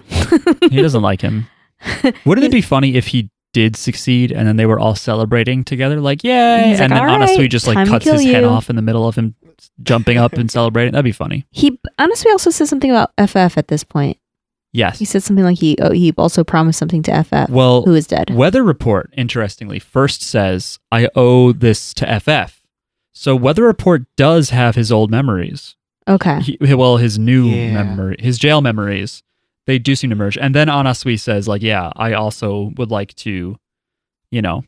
He 0.70 0.82
doesn't 0.82 1.02
like 1.10 1.22
him. 1.22 1.48
Wouldn't 2.26 2.46
it 2.46 2.52
be 2.52 2.62
funny 2.62 2.96
if 2.96 3.08
he 3.08 3.30
did 3.54 3.76
succeed 3.76 4.32
and 4.32 4.48
then 4.48 4.56
they 4.56 4.66
were 4.66 4.80
all 4.80 4.96
celebrating 4.96 5.64
together, 5.64 6.00
like 6.00 6.24
yay, 6.24 6.70
He's 6.70 6.80
and 6.80 6.92
then 6.92 7.00
"All 7.00 7.18
Anasui 7.18 7.38
right, 7.40 7.50
just 7.52 7.68
like 7.68 7.88
cuts 7.88 8.04
kill 8.06 8.14
his 8.18 8.26
head 8.26 8.44
off 8.44 8.70
in 8.70 8.76
the 8.76 8.82
middle 8.82 9.08
of 9.08 9.16
him 9.16 9.36
jumping 9.84 10.18
up 10.18 10.34
and 10.34 10.50
celebrating? 10.60 10.94
That'd 10.94 11.04
be 11.06 11.12
funny. 11.12 11.46
He 11.52 11.80
Anasui 12.00 12.32
also 12.32 12.50
says 12.50 12.70
something 12.70 12.90
about 12.92 13.12
FF 13.18 13.58
at 13.58 13.68
this 13.68 13.84
point. 13.84 14.18
Yes. 14.74 15.00
He 15.00 15.06
said 15.06 15.22
something 15.22 15.44
like 15.44 15.58
he 15.60 15.76
oh, 15.82 15.92
he 15.92 16.14
also 16.18 16.44
promised 16.46 16.80
something 16.80 17.04
to 17.04 17.24
FF, 17.24 17.50
well, 17.50 17.84
who 17.84 17.94
is 17.94 18.08
dead. 18.08 18.30
Weather 18.30 18.64
Report, 18.64 19.10
interestingly, 19.18 19.80
first 19.80 20.22
says, 20.22 20.80
I 20.92 21.10
owe 21.16 21.52
this 21.52 21.94
to 21.96 22.20
FF. 22.20 22.62
So 23.14 23.36
Weather 23.36 23.64
Report 23.64 24.04
does 24.16 24.52
have 24.52 24.76
his 24.76 24.90
old 24.92 25.12
memories. 25.12 25.76
Okay. 26.08 26.40
He, 26.40 26.58
well, 26.62 26.96
his 26.98 27.20
new 27.20 27.48
Yeah. 27.50 27.74
memory, 27.84 28.16
his 28.20 28.40
jail 28.40 28.62
memories, 28.62 29.24
they 29.68 29.80
do 29.80 29.96
seem 29.96 30.10
to 30.10 30.16
merge. 30.16 30.38
And 30.38 30.56
then 30.56 30.68
Anasui 30.68 31.20
says, 31.20 31.48
like, 31.48 31.62
yeah, 31.62 31.92
I 31.96 32.14
also 32.14 32.72
would 32.78 32.92
like 32.92 33.14
to, 33.18 33.56
you 34.32 34.42
know, 34.42 34.64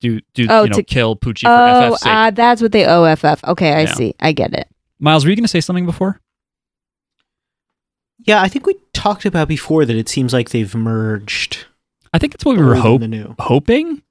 do 0.00 0.20
do 0.34 0.46
Oh, 0.48 0.64
you 0.64 0.70
know 0.70 0.76
to- 0.76 0.82
kill 0.82 1.16
Pucci 1.16 1.42
for 1.42 1.48
Oh, 1.48 1.92
FF's 1.92 2.02
sake. 2.02 2.12
uh, 2.12 2.30
that's 2.30 2.62
what 2.62 2.72
they 2.72 2.86
owe 2.86 3.04
FF. 3.04 3.42
Okay, 3.44 3.72
I 3.72 3.80
Yeah. 3.82 3.94
see. 3.94 4.14
I 4.20 4.32
get 4.32 4.52
it. 4.54 4.68
Miles, 5.00 5.24
were 5.24 5.30
you 5.30 5.36
going 5.36 5.44
to 5.44 5.48
say 5.48 5.60
something 5.60 5.86
before? 5.86 6.20
Yeah, 8.24 8.40
I 8.42 8.48
think 8.48 8.66
we 8.66 8.76
talked 8.92 9.24
about 9.24 9.48
before 9.48 9.84
that 9.84 9.96
it 9.96 10.08
seems 10.08 10.32
like 10.32 10.50
they've 10.50 10.74
merged. 10.74 11.66
I 12.12 12.18
think 12.18 12.32
that's 12.32 12.44
what 12.44 12.56
we 12.56 12.62
were 12.64 12.74
old 12.76 12.76
and 12.76 12.82
hope- 12.84 13.00
the 13.02 13.08
new. 13.08 13.34
hoping, 13.38 14.02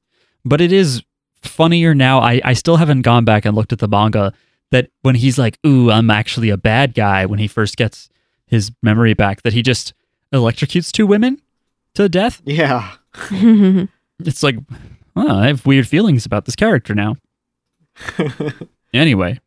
but 0.43 0.61
it 0.61 0.71
is 0.71 1.01
funnier 1.41 1.93
now. 1.95 2.19
I, 2.19 2.39
I 2.43 2.53
still 2.53 2.77
haven't 2.77 3.01
gone 3.01 3.25
back 3.25 3.45
and 3.45 3.55
looked 3.55 3.73
at 3.73 3.79
the 3.79 3.87
manga 3.87 4.33
that 4.71 4.89
when 5.01 5.15
he's 5.15 5.37
like, 5.37 5.57
ooh, 5.65 5.91
I'm 5.91 6.09
actually 6.09 6.49
a 6.49 6.57
bad 6.57 6.93
guy 6.93 7.25
when 7.25 7.39
he 7.39 7.47
first 7.47 7.77
gets 7.77 8.09
his 8.47 8.71
memory 8.81 9.13
back, 9.13 9.41
that 9.43 9.53
he 9.53 9.61
just 9.61 9.93
electrocutes 10.33 10.91
two 10.91 11.07
women 11.07 11.41
to 11.95 12.09
death. 12.09 12.41
Yeah. 12.45 12.91
It's 14.19 14.43
like, 14.43 14.55
oh, 15.17 15.37
I 15.39 15.47
have 15.47 15.65
weird 15.65 15.87
feelings 15.89 16.25
about 16.25 16.45
this 16.45 16.55
character 16.55 16.95
now. 16.95 17.15
Anyway, 18.93 19.41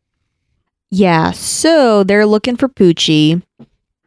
yeah, 0.91 1.31
so 1.31 2.03
they're 2.03 2.27
looking 2.27 2.55
for 2.55 2.69
Pucci, 2.69 3.41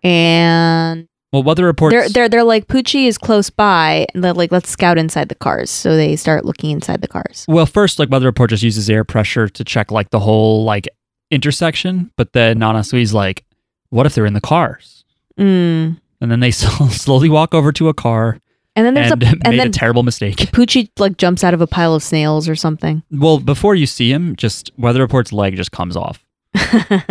and 0.05 1.09
Well, 1.33 1.43
weather 1.43 1.65
reports. 1.65 1.93
They're 1.95 2.09
they're 2.09 2.29
they're 2.29 2.45
like 2.45 2.69
Pucci 2.69 3.07
is 3.07 3.19
close 3.19 3.51
by, 3.51 4.07
and 4.15 4.23
they're 4.23 4.35
like 4.35 4.53
let's 4.53 4.69
scout 4.71 4.99
inside 4.99 5.29
the 5.29 5.35
cars. 5.35 5.69
So 5.69 5.97
they 5.97 6.15
start 6.15 6.45
looking 6.45 6.71
inside 6.71 7.01
the 7.01 7.09
cars. 7.09 7.45
well, 7.49 7.67
first, 7.67 7.99
like 7.99 8.09
weather 8.09 8.27
report 8.27 8.51
just 8.51 8.63
uses 8.63 8.89
air 8.89 9.03
pressure 9.03 9.49
to 9.49 9.65
check 9.65 9.91
like 9.91 10.11
the 10.11 10.21
whole 10.21 10.63
like 10.65 10.89
intersection, 11.33 12.13
but 12.17 12.33
then 12.35 12.61
Anasui's 12.61 13.13
like, 13.13 13.45
what 13.91 14.07
if 14.07 14.15
they're 14.15 14.27
in 14.27 14.35
the 14.35 14.41
cars? 14.41 15.05
Mm. 15.39 15.99
And 16.23 16.31
then 16.31 16.41
they 16.41 16.51
slowly 16.53 17.29
walk 17.29 17.53
over 17.53 17.73
to 17.73 17.89
a 17.89 17.95
car 17.95 18.39
And 18.77 18.87
then 18.87 18.95
there's 18.95 19.11
and 19.13 19.23
a 19.23 19.27
made 19.27 19.41
and 19.45 19.55
a 19.55 19.57
then 19.59 19.73
terrible 19.73 20.03
mistake. 20.05 20.37
Pucci 20.53 20.89
like 20.99 21.19
jumps 21.19 21.43
out 21.45 21.53
of 21.53 21.61
a 21.61 21.67
pile 21.67 21.95
of 21.95 22.03
snails 22.03 22.49
or 22.49 22.55
something. 22.57 23.03
Well, 23.11 23.39
before 23.41 23.75
you 23.75 23.87
see 23.87 24.11
him, 24.13 24.37
just 24.37 24.71
weather 24.79 25.01
report's 25.01 25.33
leg 25.33 25.57
just 25.57 25.73
comes 25.73 25.97
off. 25.97 26.25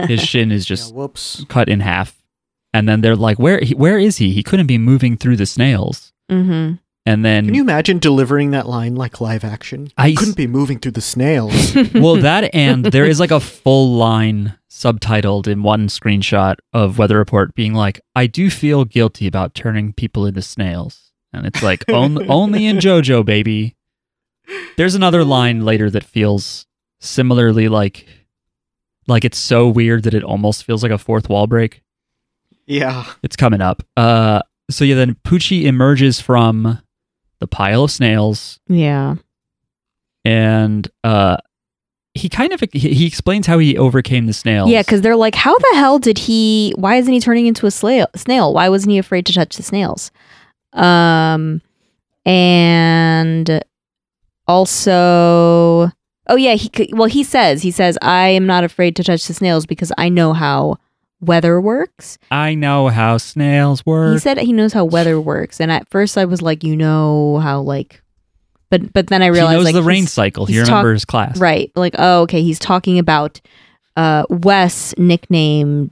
His 0.08 0.22
shin 0.22 0.52
is 0.52 0.66
Yeah, 0.66 0.76
just 0.76 0.96
whoops. 0.96 1.46
cut 1.50 1.68
in 1.68 1.80
half, 1.82 2.22
and 2.74 2.88
then 2.88 3.02
they're 3.02 3.16
like, 3.16 3.38
"Where? 3.40 3.60
Where 3.76 3.98
is 4.00 4.18
he? 4.18 4.32
He 4.32 4.44
couldn't 4.44 4.68
be 4.68 4.78
moving 4.78 5.18
through 5.18 5.38
the 5.38 5.46
snails." 5.48 6.14
hmm 6.30 6.74
And 7.08 7.26
then, 7.26 7.46
Can 7.46 7.56
you 7.56 7.62
imagine 7.64 7.98
delivering 8.00 8.52
that 8.52 8.68
line 8.68 8.96
like 8.96 9.20
live 9.20 9.44
action? 9.44 9.90
I 9.98 10.14
couldn't 10.14 10.38
be 10.38 10.46
moving 10.48 10.78
through 10.80 10.92
the 10.94 11.02
snails. 11.02 11.76
well, 11.96 12.16
that 12.18 12.54
and 12.54 12.86
there 12.86 13.06
is 13.06 13.20
like 13.20 13.32
a 13.32 13.40
full 13.40 13.96
line 13.96 14.54
subtitled 14.82 15.48
in 15.48 15.64
one 15.64 15.88
screenshot 15.88 16.56
of 16.74 16.98
Weather 16.98 17.18
Report 17.18 17.54
being 17.56 17.74
like, 17.74 18.02
"I 18.16 18.28
do 18.28 18.50
feel 18.50 18.86
guilty 18.86 19.28
about 19.28 19.54
turning 19.54 19.94
people 19.94 20.26
into 20.26 20.42
snails," 20.42 21.12
and 21.34 21.46
it's 21.46 21.62
like 21.62 21.84
on, 21.94 22.30
only 22.30 22.66
in 22.66 22.78
JoJo, 22.78 23.24
baby. 23.26 23.76
There's 24.78 24.96
another 24.96 25.24
line 25.24 25.64
later 25.64 25.90
that 25.92 26.04
feels 26.04 26.66
similarly 27.00 27.68
like, 27.70 28.08
like 29.08 29.24
it's 29.24 29.38
so 29.38 29.68
weird 29.70 30.04
that 30.04 30.14
it 30.14 30.24
almost 30.24 30.64
feels 30.66 30.84
like 30.84 30.92
a 30.92 30.98
fourth 30.98 31.30
wall 31.30 31.48
break. 31.48 31.84
yeah. 32.66 33.06
It's 33.24 33.36
coming 33.36 33.62
up. 33.62 33.84
Uh, 33.96 34.42
so 34.70 34.84
yeah, 34.86 34.96
then 34.96 35.16
Pucci 35.24 35.64
emerges 35.66 36.20
from 36.22 36.80
the 37.40 37.48
pile 37.48 37.84
of 37.86 37.92
snails 37.92 38.60
Yeah. 38.68 39.16
and 40.26 40.88
uh 41.04 41.38
he 42.14 42.28
kind 42.28 42.52
of 42.52 42.62
he, 42.74 43.06
explains 43.06 43.48
how 43.48 43.58
he 43.58 43.78
overcame 43.78 44.26
the 44.26 44.34
snails. 44.34 44.70
Yeah, 44.70 44.82
because 44.82 45.02
they're 45.02 45.16
like, 45.16 45.36
how 45.36 45.58
the 45.58 45.72
hell 45.76 45.98
did 45.98 46.18
he? 46.18 46.74
Why 46.78 46.96
isn't 46.96 47.12
he 47.12 47.20
turning 47.20 47.48
into 47.48 47.66
a 47.66 47.72
snail? 47.72 48.08
Snail? 48.16 48.54
Why 48.54 48.70
wasn't 48.70 48.92
he 48.92 48.98
afraid 48.98 49.26
to 49.28 49.34
touch 49.34 49.56
the 49.56 49.64
snails? 49.64 50.12
Um, 50.74 51.62
and 52.26 53.64
also, 54.48 55.92
oh 56.28 56.36
yeah, 56.36 56.56
he 56.56 56.70
well 56.94 57.08
he 57.08 57.24
says 57.24 57.62
he 57.62 57.72
says 57.72 57.98
I 58.02 58.28
am 58.30 58.46
not 58.46 58.64
afraid 58.64 58.96
to 58.98 59.04
touch 59.04 59.26
the 59.28 59.34
snails 59.34 59.66
because 59.66 59.92
I 59.98 60.10
know 60.10 60.34
how 60.34 60.78
weather 61.22 61.62
works. 61.62 62.18
I 62.30 62.56
know 62.56 62.90
how 62.90 63.18
snails 63.18 63.86
work. 63.86 64.14
He 64.14 64.20
said 64.20 64.38
he 64.40 64.54
knows 64.54 64.74
how 64.74 64.84
weather 64.84 65.20
works, 65.22 65.62
and 65.62 65.72
at 65.72 65.88
first 65.90 66.18
I 66.18 66.26
was 66.26 66.42
like, 66.42 66.64
you 66.64 66.76
know 66.76 67.40
how 67.40 67.62
like, 67.62 68.02
but 68.72 68.92
but 68.94 69.08
then 69.08 69.22
I 69.22 69.28
realized 69.28 69.52
he 69.52 69.56
knows 69.58 69.66
like 69.66 69.76
the 69.76 69.84
rain 69.84 70.08
cycle. 70.08 70.48
He 70.48 70.54
he's 70.56 70.64
talk- 70.68 70.78
remembers 70.78 71.06
class. 71.06 71.38
Right. 71.40 71.72
Like, 71.76 71.94
oh, 72.00 72.22
okay. 72.24 72.42
He's 72.42 72.58
talking 72.58 72.98
about 72.98 73.40
uh 73.96 74.24
Wes 74.30 74.96
nickname 74.98 75.92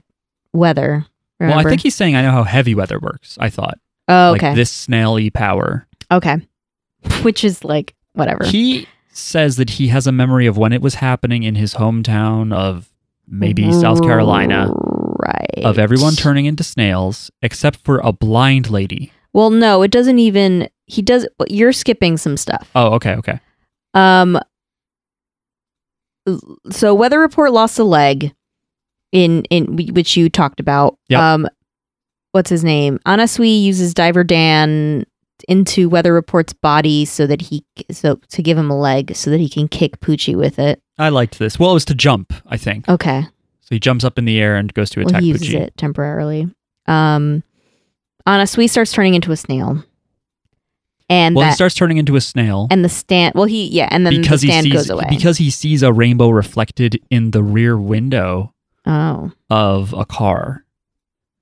weather. 0.52 1.06
Well, 1.38 1.58
I 1.58 1.62
think 1.62 1.80
he's 1.82 1.94
saying 1.94 2.16
I 2.16 2.22
know 2.22 2.32
how 2.32 2.42
heavy 2.42 2.74
weather 2.74 2.98
works. 2.98 3.36
I 3.40 3.48
thought 3.50 3.78
Oh, 4.08 4.32
okay. 4.34 4.48
like 4.48 4.56
this 4.56 4.70
snaily 4.72 5.30
power. 5.30 5.86
okay. 6.10 6.36
Which 7.22 7.44
is 7.44 7.62
like 7.64 7.94
whatever. 8.14 8.44
He 8.44 8.86
says 9.12 9.56
that 9.56 9.70
he 9.70 9.88
has 9.88 10.06
a 10.06 10.12
memory 10.12 10.46
of 10.46 10.56
when 10.58 10.72
it 10.72 10.82
was 10.82 10.96
happening 10.96 11.44
in 11.44 11.54
his 11.54 11.74
hometown 11.74 12.52
of 12.52 12.90
maybe 13.28 13.70
South 13.72 14.02
Carolina 14.02 14.68
Right. 14.72 15.64
of 15.64 15.78
everyone 15.78 16.14
turning 16.14 16.46
into 16.46 16.62
snails 16.64 17.30
except 17.42 17.78
for 17.84 17.98
a 18.00 18.12
blind 18.12 18.70
lady. 18.70 19.12
Well, 19.32 19.50
no, 19.50 19.82
it 19.82 19.90
doesn't 19.90 20.18
even 20.18 20.68
he 20.90 21.02
does 21.02 21.26
you're 21.48 21.72
skipping 21.72 22.16
some 22.16 22.36
stuff. 22.36 22.70
Oh, 22.74 22.94
okay, 22.94 23.14
okay. 23.16 23.40
Um 23.94 24.38
so 26.70 26.94
weather 26.94 27.18
report 27.18 27.52
lost 27.52 27.78
a 27.78 27.84
leg 27.84 28.34
in 29.12 29.44
in 29.50 29.76
which 29.94 30.16
you 30.16 30.28
talked 30.28 30.60
about. 30.60 30.98
Yep. 31.08 31.20
Um 31.20 31.48
what's 32.32 32.50
his 32.50 32.62
name? 32.64 32.98
Anasui 33.06 33.62
uses 33.62 33.94
Diver 33.94 34.24
Down 34.24 35.04
into 35.48 35.88
Weather 35.88 36.12
Report's 36.12 36.52
body 36.52 37.04
so 37.04 37.26
that 37.26 37.40
he 37.40 37.64
so 37.90 38.20
to 38.28 38.42
give 38.42 38.58
him 38.58 38.70
a 38.70 38.78
leg 38.78 39.16
so 39.16 39.30
that 39.30 39.40
he 39.40 39.48
can 39.48 39.66
kick 39.68 39.98
Pucci 40.00 40.36
with 40.36 40.58
it. 40.58 40.80
I 40.98 41.08
liked 41.08 41.38
this. 41.38 41.58
Well, 41.58 41.70
it 41.70 41.74
was 41.74 41.86
to 41.86 41.94
jump, 41.94 42.32
I 42.46 42.56
think. 42.58 42.88
Okay. 42.88 43.22
So 43.60 43.68
he 43.70 43.80
jumps 43.80 44.04
up 44.04 44.18
in 44.18 44.26
the 44.26 44.40
air 44.40 44.56
and 44.56 44.72
goes 44.74 44.90
to 44.90 45.00
Well, 45.00 45.08
attack 45.08 45.22
he 45.22 45.28
uses 45.28 45.48
Pucci. 45.48 45.60
it 45.60 45.76
temporarily. 45.76 46.48
Um 46.86 47.42
Anasui 48.28 48.68
starts 48.68 48.92
turning 48.92 49.14
into 49.14 49.32
a 49.32 49.36
snail. 49.36 49.82
And 51.10 51.34
Well, 51.34 51.46
he 51.48 51.52
starts 51.52 51.74
turning 51.74 51.98
into 51.98 52.14
a 52.16 52.20
snail. 52.20 52.68
and 52.70 52.84
the 52.84 52.88
stand 52.88 53.34
well 53.34 53.44
he 53.44 53.66
yeah, 53.66 53.88
and 53.90 54.06
then 54.06 54.20
because 54.20 54.40
the 54.42 54.50
he 54.52 54.62
sees 54.62 54.72
goes 54.72 54.90
away. 54.90 55.06
because 55.10 55.36
he 55.38 55.50
sees 55.50 55.82
a 55.82 55.92
rainbow 55.92 56.30
reflected 56.30 56.98
in 57.10 57.32
the 57.32 57.42
rear 57.42 57.76
window 57.76 58.54
oh. 58.86 59.32
of 59.50 59.92
a 59.92 60.04
car. 60.06 60.64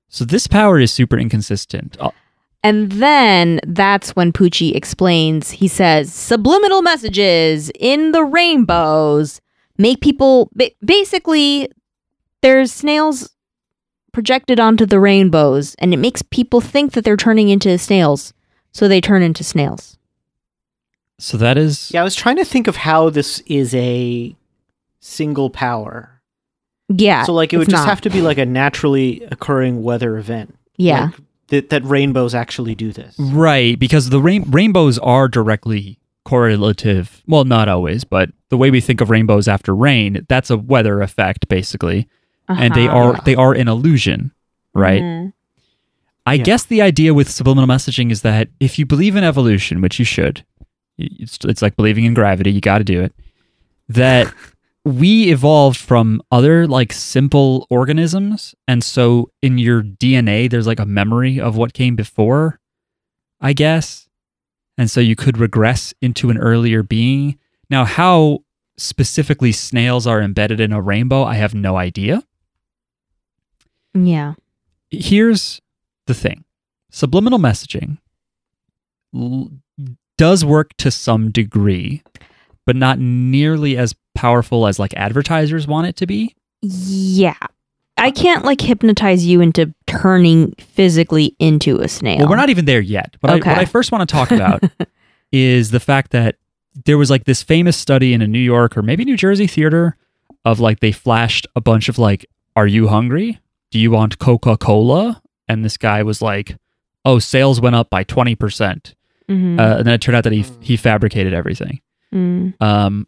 So 0.09 0.25
this 0.25 0.47
power 0.47 0.79
is 0.79 0.91
super 0.91 1.17
inconsistent. 1.17 1.95
Uh, 1.99 2.09
And 2.63 2.91
then 2.93 3.59
that's 3.65 4.15
when 4.15 4.33
Pucci 4.33 4.75
explains, 4.75 5.51
he 5.51 5.67
says, 5.67 6.11
subliminal 6.13 6.81
messages 6.81 7.71
in 7.79 8.11
the 8.11 8.23
rainbows 8.23 9.39
make 9.77 10.01
people 10.01 10.49
ba- 10.55 10.71
basically 10.83 11.69
there's 12.41 12.73
snails 12.73 13.29
projected 14.11 14.59
onto 14.59 14.85
the 14.85 14.99
rainbows 14.99 15.75
and 15.79 15.93
it 15.93 15.97
makes 15.97 16.21
people 16.23 16.59
think 16.59 16.93
that 16.93 17.03
they're 17.05 17.15
turning 17.15 17.49
into 17.49 17.77
snails. 17.77 18.33
So 18.71 18.87
they 18.87 19.01
turn 19.01 19.21
into 19.23 19.43
snails. 19.43 19.97
So 21.17 21.37
that 21.37 21.57
is 21.57 21.91
Yeah, 21.93 22.01
I 22.01 22.03
was 22.03 22.15
trying 22.15 22.37
to 22.37 22.45
think 22.45 22.67
of 22.67 22.75
how 22.77 23.09
this 23.09 23.39
is 23.45 23.73
a 23.75 24.35
single 24.99 25.49
power. 25.49 26.21
Yeah. 26.91 27.23
so 27.23 27.33
like 27.33 27.53
it 27.53 27.57
would 27.57 27.69
just 27.69 27.83
not. 27.85 27.89
have 27.89 28.01
to 28.01 28.09
be 28.09 28.21
like 28.21 28.37
a 28.39 28.45
naturally 28.45 29.21
occurring 29.31 29.83
weather 29.83 30.17
event. 30.17 30.55
Yeah. 30.77 31.05
Like, 31.05 31.15
that 31.49 31.69
that 31.71 31.83
rainbows 31.83 32.35
actually 32.35 32.75
do 32.75 32.91
this. 32.91 33.15
right 33.19 33.77
because 33.79 34.09
the 34.09 34.21
rain- 34.21 34.49
rainbows 34.49 34.97
are 34.99 35.27
directly 35.27 35.97
correlative. 36.25 37.23
Well, 37.27 37.43
not 37.43 37.67
always, 37.67 38.03
but 38.03 38.29
the 38.49 38.57
way 38.57 38.69
we 38.71 38.81
think 38.81 39.01
of 39.01 39.09
rainbows 39.09 39.47
after 39.47 39.75
rain, 39.75 40.25
that's 40.29 40.49
a 40.51 40.57
weather 40.57 41.01
effect 41.01 41.47
basically, 41.47 42.07
and 42.47 42.73
they 42.75 42.87
Uh-huh. 42.87 42.97
are 42.97 43.21
they 43.25 43.35
are 43.35 43.53
an 43.53 43.67
illusion, 43.67 44.31
right? 44.75 45.01
Mhm. 45.01 45.33
I 46.29 46.35
Yeah. 46.35 46.43
guess 46.43 46.65
the 46.65 46.81
idea 46.81 47.13
with 47.13 47.29
subliminal 47.29 47.67
messaging 47.67 48.11
is 48.11 48.21
that 48.21 48.49
if 48.59 48.77
you 48.79 48.85
believe 48.85 49.15
in 49.15 49.23
evolution, 49.23 49.81
which 49.81 49.99
you 49.99 50.05
should, 50.05 50.45
it's, 50.97 51.37
it's 51.45 51.61
like 51.61 51.75
believing 51.75 52.05
in 52.05 52.13
gravity, 52.13 52.51
you 52.51 52.61
got 52.61 52.77
to 52.79 52.83
do 52.83 53.01
it, 53.01 53.13
that 53.87 54.33
we 54.85 55.31
evolved 55.31 55.77
from 55.79 56.21
other 56.31 56.67
like 56.67 56.93
simple 56.93 57.65
organisms. 57.69 58.55
And 58.67 58.83
so 58.83 59.29
in 59.41 59.57
your 59.57 59.81
DNA, 59.83 60.49
there's 60.49 60.67
like 60.67 60.79
a 60.79 60.85
memory 60.85 61.39
of 61.39 61.55
what 61.57 61.73
came 61.73 61.95
before, 61.95 62.59
I 63.41 63.53
guess. 63.53 64.07
And 64.77 64.89
so 64.89 64.99
you 65.01 65.15
could 65.15 65.37
regress 65.37 65.93
into 66.01 66.29
an 66.29 66.37
earlier 66.37 66.83
being. 66.83 67.37
Now, 67.69 67.83
how 67.85 68.39
specifically 68.77 69.51
snails 69.51 70.07
are 70.07 70.21
embedded 70.21 70.59
in 70.61 70.71
a 70.71 70.81
rainbow, 70.81 71.23
I 71.23 71.35
have 71.35 71.53
no 71.53 71.75
idea 71.75 72.23
Yeah. 73.93 74.35
here's 74.89 75.61
the 76.09 76.13
thing. 76.13 76.43
Subliminal 76.91 77.39
messaging 77.39 77.99
l- 79.15 79.51
does 80.17 80.43
work 80.43 80.75
to 80.77 80.91
some 80.91 81.31
degree 81.31 82.03
but 82.69 82.75
not 82.75 82.99
nearly 82.99 83.75
as 83.77 83.95
powerful 84.13 84.67
as 84.67 84.77
like 84.77 84.93
advertisers 84.95 85.65
want 85.65 85.87
it 85.87 85.95
to 85.95 86.05
be. 86.05 86.35
Yeah. 86.61 87.33
I 87.97 88.11
can't 88.11 88.45
like 88.45 88.61
hypnotize 88.61 89.25
you 89.25 89.41
into 89.41 89.73
turning 89.87 90.53
physically 90.59 91.35
into 91.39 91.79
a 91.79 91.87
snail. 91.87 92.19
well 92.19 92.29
we're 92.29 92.35
not 92.35 92.51
even 92.51 92.65
there 92.65 92.79
yet. 92.79 93.17
But 93.21 93.31
I, 93.31 93.35
what 93.37 93.47
i 93.47 93.65
first 93.65 93.91
want 93.91 94.07
to 94.07 94.13
talk 94.13 94.29
about 94.29 94.63
is 95.31 95.71
the 95.71 95.79
fact 95.79 96.11
that 96.11 96.35
there 96.85 96.99
was 96.99 97.09
like 97.09 97.23
this 97.23 97.41
famous 97.41 97.75
study 97.75 98.13
in 98.13 98.21
a 98.21 98.27
new 98.27 98.37
york 98.37 98.77
or 98.77 98.83
maybe 98.83 99.03
new 99.03 99.17
jersey 99.17 99.47
theater 99.47 99.97
of 100.45 100.59
like 100.59 100.79
they 100.79 100.91
flashed 100.91 101.47
a 101.55 101.61
bunch 101.61 101.89
of 101.89 101.97
like 101.97 102.27
are 102.55 102.67
you 102.67 102.87
hungry? 102.89 103.39
Do 103.71 103.79
you 103.79 103.89
want 103.89 104.19
coca-cola 104.19 105.23
and 105.49 105.65
this 105.65 105.75
guy 105.77 106.03
was 106.03 106.21
like 106.21 106.55
oh 107.05 107.19
sales 107.19 107.59
went 107.59 107.75
up 107.75 107.89
by 107.89 108.03
20% 108.03 108.93
Mhm. 109.29 109.59
uh, 109.59 109.77
and 109.77 109.85
then 109.87 109.93
it 109.93 110.01
turned 110.01 110.15
out 110.15 110.23
that 110.23 110.33
he 110.33 110.43
Mm. 110.43 110.63
he 110.63 110.77
fabricated 110.77 111.33
everything. 111.33 111.81
Mm. 112.13 112.53
Um, 112.61 113.07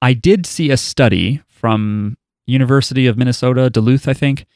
I 0.00 0.12
did 0.14 0.46
see 0.46 0.70
a 0.70 0.76
study 0.76 1.40
from 1.48 2.16
University 2.46 3.06
of 3.06 3.18
Minnesota 3.18 3.68
Duluth, 3.68 4.08
I 4.08 4.14
think, 4.14 4.46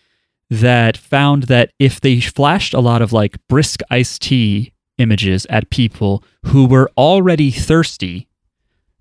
that 0.51 0.97
found 0.97 1.45
that 1.45 1.71
if 1.79 2.01
they 2.01 2.21
flashed 2.21 2.73
a 2.75 2.81
lot 2.81 3.03
of 3.03 3.13
like 3.13 3.37
brisk 3.49 3.81
iced 3.91 4.23
tea 4.23 4.73
images 4.99 5.47
at 5.51 5.69
people 5.71 6.23
who 6.47 6.65
were 6.67 6.91
already 6.97 7.51
thirsty, 7.51 8.29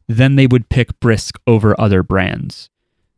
then 0.08 0.36
they 0.36 0.48
would 0.48 0.67
pick 0.70 1.00
brisk 1.00 1.39
over 1.48 1.80
other 1.80 2.04
brands. 2.04 2.70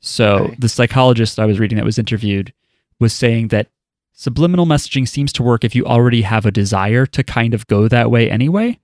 So 0.01 0.35
Okay. 0.35 0.55
the 0.59 0.69
psychologist 0.69 1.39
I 1.39 1.45
was 1.45 1.59
reading 1.59 1.77
that 1.77 1.85
was 1.85 1.97
interviewed 1.97 2.53
was 2.99 3.13
saying 3.13 3.47
that 3.49 3.69
subliminal 4.13 4.65
messaging 4.65 5.07
seems 5.07 5.33
to 5.33 5.43
work 5.43 5.63
if 5.63 5.75
you 5.75 5.85
already 5.85 6.21
have 6.21 6.45
a 6.45 6.51
desire 6.51 7.05
to 7.07 7.23
kind 7.23 7.53
of 7.53 7.67
go 7.67 7.87
that 7.87 8.09
way 8.11 8.29
anyway. 8.29 8.79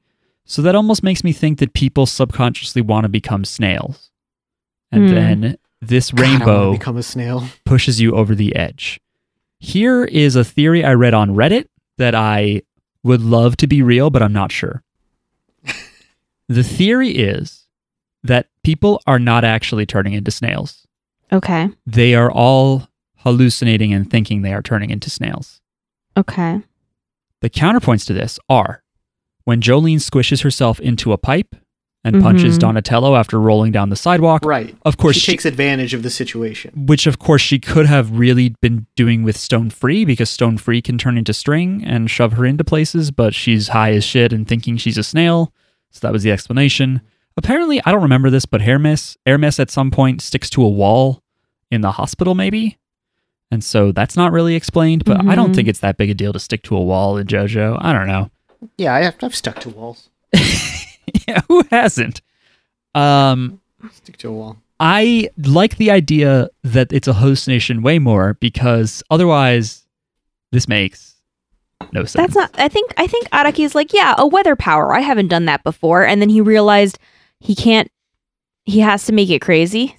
So 0.46 0.62
that 0.64 0.76
almost 0.76 1.04
makes 1.04 1.24
me 1.24 1.32
think 1.32 1.60
that 1.60 1.74
people 1.74 2.06
subconsciously 2.06 2.82
want 2.82 3.06
to 3.06 3.10
become 3.10 3.46
snails. 3.46 4.10
And 4.92 5.08
Hmm. 5.10 5.16
then 5.16 5.58
this 5.82 6.12
God, 6.12 6.20
rainbow 6.20 6.72
become 6.74 6.98
a 6.98 7.04
snail. 7.04 7.46
pushes 7.64 8.02
you 8.02 8.14
over 8.14 8.34
the 8.36 8.56
edge. 8.56 9.00
Here 9.60 10.04
is 10.06 10.36
a 10.36 10.44
theory 10.44 10.84
I 10.84 10.94
read 10.94 11.14
on 11.14 11.32
Reddit 11.36 11.68
that 11.98 12.16
I 12.16 12.64
would 13.04 13.22
love 13.22 13.56
to 13.58 13.68
be 13.68 13.82
real, 13.82 14.10
but 14.10 14.24
I'm 14.24 14.34
not 14.34 14.52
sure. 14.52 14.82
the 16.48 16.64
theory 16.64 17.10
is 17.12 17.68
that 18.24 18.48
people 18.64 19.02
are 19.06 19.20
not 19.20 19.44
actually 19.44 19.86
turning 19.86 20.14
into 20.14 20.32
snails. 20.32 20.86
Okay. 21.32 21.70
They 21.86 22.16
are 22.16 22.32
all 22.32 22.89
hallucinating 23.20 23.94
and 23.94 24.10
thinking 24.10 24.42
they 24.42 24.54
are 24.54 24.62
turning 24.62 24.90
into 24.90 25.10
snails. 25.10 25.62
Okay. 26.18 26.62
The 27.42 27.50
counterpoints 27.50 28.06
to 28.08 28.14
this 28.14 28.40
are 28.50 28.84
when 29.46 29.62
Jolyne 29.62 30.00
squishes 30.00 30.44
herself 30.44 30.80
into 30.80 31.14
a 31.14 31.18
pipe 31.18 31.56
and 32.04 32.22
punches 32.22 32.56
Mhm. 32.56 32.62
Donatello 32.62 33.16
after 33.18 33.40
rolling 33.40 33.74
down 33.74 33.90
the 33.90 33.96
sidewalk. 33.98 34.46
Right. 34.46 34.74
Of 34.86 34.96
course, 34.98 35.16
she, 35.16 35.22
she- 35.22 35.32
takes 35.34 35.46
advantage 35.46 35.94
of 35.94 36.02
the 36.02 36.10
situation. 36.10 36.72
which 36.88 37.06
of 37.08 37.20
course 37.20 37.42
she 37.42 37.60
could 37.60 37.86
have 37.88 38.18
really 38.18 38.56
been 38.62 38.88
doing 38.96 39.24
with 39.24 39.36
Stone 39.38 39.72
Free 39.72 40.06
because 40.06 40.30
Stone 40.30 40.60
Free 40.60 40.82
can 40.82 40.98
turn 40.98 41.18
into 41.18 41.34
string 41.34 41.84
and 41.86 42.10
shove 42.10 42.34
her 42.34 42.46
into 42.46 42.64
places, 42.64 43.12
but 43.12 43.34
she's 43.36 43.70
high 43.70 43.92
as 43.92 44.04
shit 44.06 44.32
and 44.32 44.48
thinking 44.48 44.78
she's 44.78 44.98
a 44.98 45.04
snail. 45.04 45.54
So 45.92 46.00
that 46.08 46.14
was 46.14 46.24
the 46.24 46.32
explanation. 46.32 47.02
Apparently, 47.36 47.82
I 47.86 47.92
don't 47.92 48.02
remember 48.02 48.30
this, 48.30 48.46
but 48.46 48.62
Hermes, 48.62 49.18
Hermes 49.26 49.60
at 49.60 49.70
some 49.72 49.92
point 49.92 50.22
sticks 50.22 50.50
to 50.52 50.64
a 50.64 50.70
wall 50.70 51.22
in 51.72 51.82
the 51.82 51.92
hospital, 51.94 52.34
maybe. 52.36 52.78
And 53.52 53.64
so 53.64 53.92
that's 53.92 54.16
not 54.16 54.32
really 54.32 54.56
explained, 54.56 55.06
but 55.06 55.26
I 55.28 55.34
don't 55.36 55.52
Mhm. 55.52 55.56
think 55.56 55.68
it's 55.68 55.80
that 55.80 55.98
big 55.98 56.10
a 56.10 56.14
deal 56.14 56.34
to 56.34 56.40
stick 56.40 56.62
to 56.64 56.76
a 56.78 56.82
wall 56.84 57.18
in 57.18 57.26
JoJo. 57.28 57.78
I 57.82 57.94
don't 57.94 58.08
know. 58.08 58.30
Yeah, 58.78 58.94
I 58.94 59.02
have, 59.04 59.16
I've 59.24 59.36
stuck 59.36 59.60
to 59.62 59.70
walls. 59.70 60.10
yeah, 61.28 61.42
who 61.48 61.64
hasn't? 61.72 62.22
Um, 62.94 63.60
Stick 63.92 64.18
to 64.18 64.30
a 64.30 64.32
wall. 64.34 64.58
I 64.80 65.30
like 65.38 65.78
the 65.78 65.92
idea 65.92 66.50
that 66.64 66.92
it's 66.94 67.08
a 67.08 67.14
hallucination 67.14 67.82
way 67.82 68.00
more 68.00 68.36
because 68.40 69.02
otherwise, 69.10 69.86
this 70.52 70.68
makes 70.68 71.16
no 71.92 72.04
sense. 72.06 72.14
That's 72.34 72.36
not. 72.36 72.52
I 72.60 72.68
think. 72.68 72.94
I 72.98 73.08
think 73.08 73.30
Araki 73.30 73.66
is 73.66 73.76
like, 73.76 73.94
yeah, 73.94 74.16
a 74.18 74.28
weather 74.28 74.56
power. 74.56 74.94
I 74.94 75.00
haven't 75.02 75.28
done 75.30 75.46
that 75.46 75.64
before, 75.64 76.06
and 76.06 76.22
then 76.22 76.30
he 76.30 76.40
realized 76.42 77.00
he 77.40 77.56
can't. 77.56 77.90
He 78.70 78.80
has 78.80 79.06
to 79.06 79.12
make 79.14 79.30
it 79.30 79.40
crazy, 79.42 79.96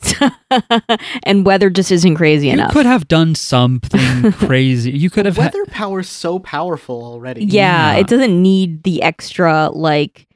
and 1.25 1.45
weather 1.45 1.71
just 1.71 1.91
isn't 1.91 2.15
crazy 2.15 2.47
You 2.49 2.53
enough. 2.55 2.69
You 2.71 2.73
could 2.75 2.87
have 2.87 3.09
done 3.09 3.35
something 3.35 4.33
crazy. 4.33 4.93
You 4.93 5.11
could 5.11 5.27
have. 5.27 5.37
ha- 5.37 5.43
Weather 5.45 5.65
power's 5.67 6.09
so 6.09 6.39
powerful 6.39 7.03
already. 7.05 7.45
yeah, 7.45 7.93
Yeah. 7.95 7.99
it 8.01 8.07
doesn't 8.07 8.41
need 8.41 8.83
the 8.85 9.03
extra 9.03 9.69
like. 9.71 10.27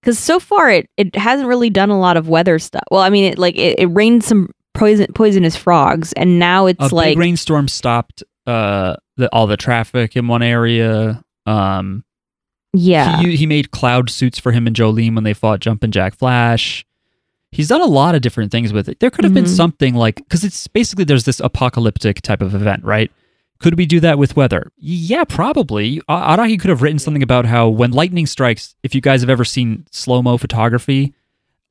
Because 0.00 0.18
so 0.18 0.40
far 0.40 0.70
it 0.70 0.88
it 0.96 1.14
hasn't 1.14 1.46
really 1.48 1.68
done 1.68 1.90
a 1.90 1.98
lot 1.98 2.16
of 2.16 2.28
weather 2.28 2.58
stuff. 2.58 2.84
Well, 2.90 3.02
I 3.02 3.10
mean, 3.10 3.24
it 3.32 3.38
like 3.38 3.56
it, 3.56 3.78
it 3.78 3.86
rained 3.86 4.24
some 4.24 4.48
poison 4.72 5.06
poisonous 5.14 5.56
frogs, 5.56 6.12
and 6.14 6.38
now 6.38 6.66
it's 6.66 6.90
a 6.90 6.94
like 6.94 7.10
big 7.10 7.18
rainstorm 7.18 7.68
stopped 7.68 8.22
uh, 8.46 8.96
the, 9.18 9.28
all 9.32 9.46
the 9.46 9.58
traffic 9.58 10.16
in 10.16 10.26
one 10.26 10.42
area. 10.42 11.22
Um, 11.44 12.04
yeah, 12.72 13.20
he, 13.20 13.36
he 13.36 13.46
made 13.46 13.72
cloud 13.72 14.08
suits 14.08 14.38
for 14.38 14.52
him 14.52 14.66
and 14.66 14.74
Jolyne 14.76 15.14
when 15.14 15.24
they 15.24 15.34
fought 15.34 15.60
Jumpin' 15.60 15.90
Jack 15.90 16.14
Flash. 16.16 16.86
He's 17.52 17.68
done 17.68 17.80
a 17.80 17.86
lot 17.86 18.14
of 18.14 18.22
different 18.22 18.52
things 18.52 18.72
with 18.72 18.88
it. 18.88 19.00
There 19.00 19.10
could 19.10 19.24
have 19.24 19.34
been 19.34 19.44
Mhm. 19.44 19.56
something 19.56 19.94
like 19.94 20.16
because 20.16 20.44
it's 20.44 20.66
basically 20.68 21.04
there's 21.04 21.24
this 21.24 21.40
apocalyptic 21.40 22.22
type 22.22 22.42
of 22.42 22.54
event, 22.54 22.84
right? 22.84 23.10
Could 23.58 23.76
we 23.76 23.86
do 23.86 24.00
that 24.00 24.18
with 24.18 24.36
weather? 24.36 24.70
Yeah, 24.78 25.24
probably. 25.24 26.00
Araki 26.08 26.58
could 26.58 26.70
have 26.70 26.80
written 26.80 26.98
something 26.98 27.22
about 27.22 27.44
how 27.46 27.68
when 27.68 27.90
lightning 27.90 28.26
strikes, 28.26 28.74
if 28.82 28.94
you 28.94 29.00
guys 29.00 29.20
have 29.20 29.28
ever 29.30 29.44
seen 29.44 29.84
slow 29.90 30.22
mo 30.22 30.36
photography, 30.38 31.12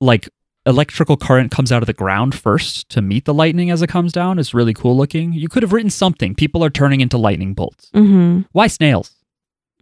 like 0.02 0.30
electrical 0.66 1.18
current 1.18 1.50
comes 1.50 1.72
out 1.72 1.82
of 1.82 1.88
the 1.88 1.94
ground 1.94 2.36
first 2.36 2.90
to 2.90 3.02
meet 3.02 3.26
the 3.26 3.34
lightning 3.34 3.72
as 3.72 3.82
it 3.82 3.88
comes 3.88 4.12
down. 4.12 4.38
It's 4.38 4.54
really 4.54 4.74
cool 4.74 4.96
looking. 4.96 5.34
You 5.34 5.48
could 5.48 5.64
have 5.64 5.74
written 5.74 5.90
something. 5.90 6.36
People 6.36 6.64
are 6.64 6.70
turning 6.70 7.02
into 7.02 7.18
lightning 7.18 7.54
bolts. 7.54 7.90
mm-hmm, 7.96 8.42
Why 8.52 8.68
snails? 8.68 9.12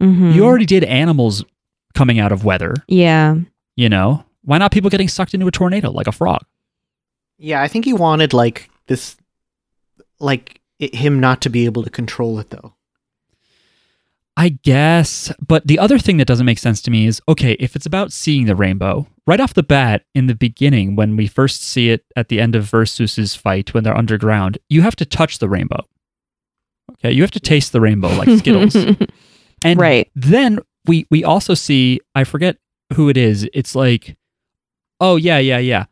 mm-hmm. 0.00 0.30
You 0.30 0.44
already 0.44 0.64
did 0.66 0.84
animals 0.84 1.44
coming 1.94 2.18
out 2.20 2.32
of 2.32 2.44
weather. 2.44 2.74
yeah. 2.86 3.34
You 3.76 3.88
know, 3.88 4.24
why 4.42 4.58
not 4.58 4.72
people 4.72 4.90
getting 4.90 5.08
sucked 5.08 5.34
into 5.34 5.46
a 5.46 5.50
tornado 5.50 5.90
like 5.90 6.06
a 6.06 6.12
frog? 6.12 6.44
Yeah, 7.38 7.62
I 7.62 7.68
think 7.68 7.84
he 7.84 7.92
wanted 7.92 8.32
like 8.32 8.68
this, 8.86 9.16
like 10.18 10.60
it, 10.78 10.94
him 10.94 11.20
not 11.20 11.40
to 11.42 11.50
be 11.50 11.64
able 11.66 11.82
to 11.84 11.90
control 11.90 12.38
it 12.38 12.50
though. 12.50 12.74
I 14.36 14.50
guess. 14.50 15.32
But 15.44 15.66
the 15.66 15.78
other 15.80 15.98
thing 15.98 16.18
that 16.18 16.26
doesn't 16.28 16.46
make 16.46 16.58
sense 16.60 16.80
to 16.82 16.90
me 16.90 17.06
is 17.06 17.20
okay, 17.28 17.52
if 17.58 17.74
it's 17.74 17.86
about 17.86 18.12
seeing 18.12 18.46
the 18.46 18.54
rainbow, 18.54 19.06
right 19.26 19.40
off 19.40 19.54
the 19.54 19.62
bat, 19.64 20.04
in 20.14 20.26
the 20.28 20.34
beginning, 20.34 20.94
when 20.94 21.16
we 21.16 21.26
first 21.26 21.62
see 21.62 21.90
it 21.90 22.04
at 22.14 22.28
the 22.28 22.40
end 22.40 22.54
of 22.54 22.64
Versus's 22.70 23.34
fight, 23.34 23.74
when 23.74 23.82
they're 23.84 23.96
underground, 23.96 24.58
you 24.68 24.82
have 24.82 24.96
to 24.96 25.04
touch 25.04 25.38
the 25.38 25.48
rainbow. 25.48 25.84
Okay, 26.92 27.10
you 27.12 27.22
have 27.22 27.32
to 27.32 27.40
taste 27.40 27.72
the 27.72 27.80
rainbow 27.80 28.08
like 28.16 28.28
Skittles. 28.38 28.76
And 29.64 29.80
Right. 29.80 30.08
then 30.14 30.60
we 30.86 31.08
we 31.10 31.24
also 31.24 31.52
see 31.54 31.98
I 32.14 32.22
forget 32.22 32.58
who 32.94 33.08
it 33.08 33.16
is. 33.16 33.48
It's 33.52 33.74
like, 33.74 34.16
oh 35.00 35.16
yeah, 35.16 35.38
yeah, 35.38 35.58
yeah. 35.58 35.84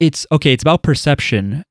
It's 0.00 0.26
okay. 0.32 0.52
It's 0.52 0.62
about 0.62 0.82
perception, 0.82 1.64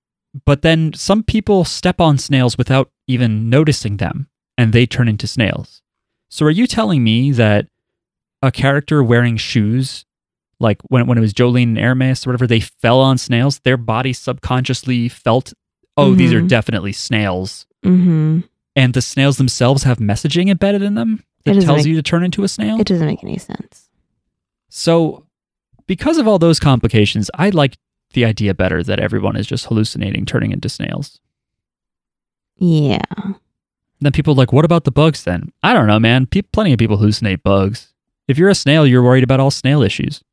but 0.45 0.61
then 0.61 0.93
some 0.93 1.23
people 1.23 1.65
step 1.65 1.99
on 1.99 2.17
snails 2.17 2.57
without 2.57 2.89
even 3.07 3.49
noticing 3.49 3.97
them, 3.97 4.27
and 4.57 4.71
they 4.73 4.85
turn 4.85 5.07
into 5.07 5.27
snails. 5.27 5.81
So 6.29 6.45
are 6.45 6.51
you 6.51 6.65
telling 6.67 7.03
me 7.03 7.31
that 7.31 7.67
a 8.41 8.51
character 8.51 9.03
wearing 9.03 9.35
shoes, 9.37 10.05
like 10.59 10.81
when 10.83 11.07
when 11.07 11.17
it 11.17 11.21
was 11.21 11.33
Jolyne 11.33 11.75
and 11.75 11.77
Hermes 11.77 12.25
or 12.25 12.29
whatever, 12.29 12.47
they 12.47 12.61
fell 12.61 13.01
on 13.01 13.17
snails, 13.17 13.59
their 13.59 13.77
body 13.77 14.13
subconsciously 14.13 15.09
felt, 15.09 15.53
oh, 15.97 16.13
these 16.15 16.31
are 16.33 16.41
Mhm. 16.41 16.47
definitely 16.47 16.93
snails 16.93 17.65
mm-hmm. 17.83 18.39
and 18.77 18.93
the 18.93 19.01
snails 19.01 19.37
themselves 19.37 19.83
have 19.83 19.97
messaging 19.97 20.49
embedded 20.49 20.81
in 20.81 20.95
them 20.95 21.23
that 21.43 21.61
tells 21.61 21.79
make- 21.79 21.87
you 21.87 21.95
to 21.95 22.01
turn 22.01 22.23
into 22.23 22.43
a 22.43 22.47
snail. 22.47 22.79
It 22.79 22.87
doesn't 22.87 23.05
make 23.05 23.23
any 23.23 23.37
sense. 23.37 23.89
so, 24.69 25.25
because 25.91 26.17
of 26.17 26.25
all 26.25 26.39
those 26.39 26.57
complications, 26.57 27.29
I 27.35 27.49
like 27.49 27.75
the 28.13 28.23
idea 28.23 28.53
better 28.53 28.81
that 28.81 29.01
everyone 29.01 29.35
is 29.35 29.45
just 29.45 29.65
hallucinating, 29.65 30.25
turning 30.25 30.53
into 30.53 30.69
snails. 30.69 31.19
Yeah. 32.55 33.01
Then 33.99 34.13
people 34.13 34.31
are 34.33 34.37
like, 34.37 34.53
what 34.53 34.63
about 34.63 34.85
the 34.85 34.91
bugs 34.91 35.25
then? 35.25 35.51
I 35.63 35.73
don't 35.73 35.87
know, 35.87 35.99
man. 35.99 36.27
Pe- 36.27 36.43
plenty 36.43 36.71
of 36.71 36.79
people 36.79 36.97
hallucinate 36.97 37.43
bugs. 37.43 37.91
If 38.29 38.37
you're 38.37 38.47
a 38.49 38.55
snail, 38.55 38.87
you're 38.87 39.03
worried 39.03 39.25
about 39.25 39.41
all 39.41 39.51
snail 39.51 39.81
issues. 39.83 40.23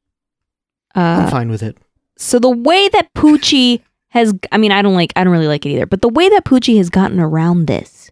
I'm 0.94 1.26
Uh, 1.26 1.30
fine 1.30 1.48
with 1.50 1.64
it. 1.64 1.76
so 2.16 2.38
the 2.38 2.50
way 2.50 2.88
that 2.90 3.12
Pucci 3.14 3.82
has, 4.10 4.32
I 4.52 4.58
mean, 4.58 4.70
I 4.70 4.80
don't 4.80 4.94
like, 4.94 5.12
I 5.16 5.24
don't 5.24 5.32
really 5.32 5.48
like 5.48 5.66
it 5.66 5.70
either, 5.70 5.86
but 5.86 6.02
the 6.02 6.08
way 6.08 6.28
that 6.28 6.44
Pucci 6.44 6.76
has 6.76 6.88
gotten 6.88 7.18
around 7.18 7.66
this 7.66 8.10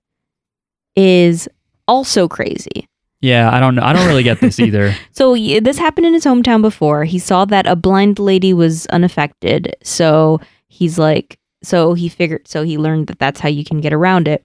is 0.97 1.49
also 1.87 2.27
crazy. 2.27 2.89
Yeah, 3.21 3.51
I 3.51 3.61
don't 3.61 3.75
know. 3.75 3.83
I 3.83 3.93
don't 3.93 4.07
really 4.07 4.23
get 4.23 4.41
this 4.41 4.61
either. 4.61 4.95
So 5.13 5.35
this 5.35 5.79
happened 5.79 6.07
in 6.07 6.13
his 6.15 6.25
hometown 6.25 6.61
before. 6.61 7.05
He 7.05 7.19
saw 7.19 7.45
that 7.47 7.67
a 7.67 7.75
blind 7.75 8.19
lady 8.19 8.53
was 8.53 8.87
unaffected. 8.89 9.75
So 9.83 10.41
he's 10.69 10.99
like, 10.99 11.39
so 11.63 11.95
he 11.95 12.09
figured, 12.11 12.47
so 12.47 12.63
he 12.63 12.77
learned 12.77 13.07
that 13.07 13.19
that's 13.19 13.41
how 13.41 13.49
you 13.49 13.65
can 13.65 13.81
get 13.81 13.93
around 13.95 14.29
it. 14.29 14.45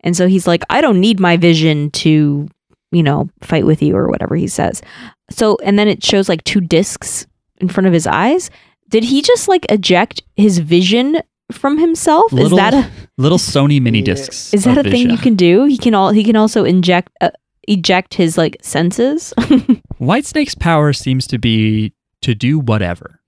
And 0.00 0.16
so 0.16 0.28
he's 0.28 0.46
like, 0.46 0.62
I 0.70 0.80
don't 0.82 1.00
need 1.00 1.18
my 1.20 1.36
vision 1.38 1.90
to, 1.92 2.48
you 2.92 3.02
know, 3.02 3.28
fight 3.42 3.64
with 3.66 3.82
you 3.82 3.96
or 3.96 4.08
whatever 4.08 4.36
he 4.36 4.46
says. 4.46 4.82
So, 5.30 5.56
and 5.62 5.78
then 5.78 5.88
it 5.88 6.04
shows 6.04 6.28
like 6.28 6.44
two 6.44 6.60
discs 6.60 7.26
in 7.58 7.68
front 7.68 7.86
of 7.86 7.92
his 7.92 8.06
eyes. 8.06 8.50
Did 8.90 9.04
he 9.04 9.22
just 9.22 9.48
like 9.48 9.64
eject 9.70 10.22
his 10.36 10.58
vision 10.58 11.18
from 11.50 11.78
himself? 11.78 12.30
Little- 12.32 12.58
is 12.58 12.62
that 12.62 12.74
a, 12.74 12.90
Little 13.16 13.38
Sony 13.38 13.80
mini 13.80 14.02
discs. 14.02 14.52
is 14.52 14.64
that 14.64 14.78
of 14.78 14.86
a 14.86 14.90
thing 14.90 15.10
you 15.10 15.18
can 15.18 15.34
do? 15.34 15.64
He 15.64 15.78
can 15.78 15.94
all, 15.94 16.10
he 16.10 16.24
can 16.24 16.36
also 16.36 16.64
inject, 16.64 17.10
uh, 17.20 17.30
eject 17.70 18.14
his 18.14 18.36
like 18.36 18.56
senses. 18.62 19.32
Whitesnake's 19.98 20.54
power 20.54 20.92
seems 20.92 21.26
to 21.28 21.38
be 21.38 21.92
to 22.22 22.34
do 22.34 22.58
whatever. 22.58 23.20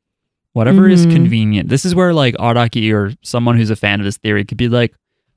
Whatever 0.52 0.88
is 0.88 1.06
Mhm. 1.06 1.12
convenient. 1.12 1.68
This 1.70 1.84
is 1.86 1.94
where 1.94 2.12
like 2.12 2.34
Araki 2.36 2.92
or 2.92 3.14
someone 3.22 3.56
who's 3.56 3.70
a 3.70 3.76
fan 3.76 4.00
of 4.00 4.04
this 4.04 4.18
theory 4.18 4.44
could 4.44 4.58
be 4.58 4.68
like, 4.68 4.94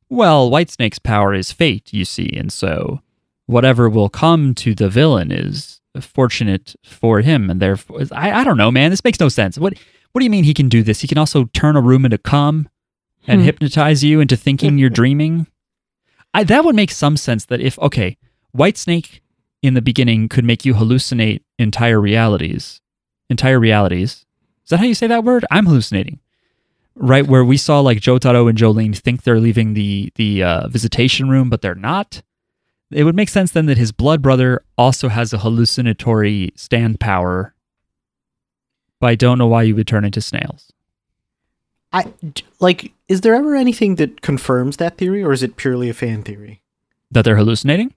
well, 0.09 0.49
Whitesnake's 0.49 0.99
power 0.99 1.33
is 1.33 1.51
fate, 1.53 1.93
you 1.93 2.03
see, 2.05 2.29
and 2.35 2.51
so 2.51 3.01
whatever 3.45 3.89
will 3.89 4.09
come 4.09 4.53
to 4.55 4.75
the 4.75 4.89
villain 4.89 5.31
is 5.31 5.79
fortunate 6.01 6.75
for 6.83 7.21
him, 7.21 7.49
and 7.49 7.61
therefore 7.61 8.01
I, 8.11 8.41
I 8.41 8.43
don't 8.43 8.57
know, 8.57 8.71
man. 8.71 8.89
This 8.91 9.03
makes 9.03 9.19
no 9.19 9.29
sense. 9.29 9.57
What 9.57 9.73
what 10.11 10.19
do 10.19 10.25
you 10.25 10.29
mean 10.31 10.43
he 10.45 10.53
can 10.53 10.69
do 10.69 10.83
this? 10.83 11.01
He 11.01 11.07
can 11.07 11.17
also 11.17 11.45
turn 11.53 11.75
a 11.75 11.81
room 11.81 12.05
into 12.05 12.17
cum 12.17 12.67
and 13.27 13.39
Hmm. 13.41 13.45
hypnotize 13.45 14.03
you 14.03 14.19
into 14.19 14.35
thinking 14.35 14.77
you're 14.77 14.89
dreaming. 15.01 15.47
I, 16.33 16.43
that 16.43 16.65
would 16.65 16.75
make 16.75 16.91
some 16.91 17.15
sense 17.17 17.45
that 17.45 17.61
if 17.61 17.79
okay, 17.79 18.17
Whitesnake 18.55 19.19
in 19.61 19.73
the 19.73 19.81
beginning 19.81 20.29
could 20.29 20.45
make 20.45 20.65
you 20.65 20.75
hallucinate 20.75 21.41
entire 21.59 21.99
realities. 21.99 22.81
Entire 23.29 23.59
realities. 23.59 24.25
Is 24.63 24.69
that 24.69 24.79
how 24.79 24.85
you 24.85 24.93
say 24.95 25.07
that 25.07 25.23
word? 25.23 25.45
I'm 25.51 25.65
hallucinating. 25.65 26.19
Right 26.95 27.27
where 27.27 27.43
we 27.43 27.57
saw 27.57 27.81
like 27.81 27.99
Jotaro 27.99 28.47
and 28.47 28.57
Jolyne 28.57 28.93
think 28.93 29.23
they're 29.23 29.39
leaving 29.39 29.73
the 29.73 30.11
the 30.15 30.43
uh, 30.43 30.67
visitation 30.69 31.29
room, 31.29 31.49
but 31.49 31.61
they're 31.61 31.75
not. 31.75 32.21
it 32.91 33.03
would 33.03 33.15
make 33.15 33.29
sense 33.29 33.51
then 33.51 33.65
that 33.65 33.77
his 33.77 33.91
blood 33.91 34.21
brother 34.21 34.63
also 34.77 35.09
has 35.09 35.33
a 35.33 35.39
hallucinatory 35.39 36.53
stand 36.55 36.99
power. 36.99 37.53
But 39.01 39.07
I 39.07 39.15
don't 39.15 39.37
know 39.37 39.47
why 39.47 39.63
you 39.63 39.75
would 39.75 39.87
turn 39.87 40.05
into 40.05 40.21
snails. 40.21 40.71
I 41.91 42.13
like. 42.59 42.93
Is 43.09 43.21
there 43.21 43.35
ever 43.35 43.55
anything 43.55 43.95
that 43.95 44.21
confirms 44.21 44.77
that 44.77 44.97
theory, 44.97 45.21
or 45.21 45.33
is 45.33 45.43
it 45.43 45.57
purely 45.57 45.89
a 45.89 45.93
fan 45.93 46.23
theory? 46.23 46.61
That 47.11 47.25
they're 47.25 47.35
hallucinating? 47.35 47.93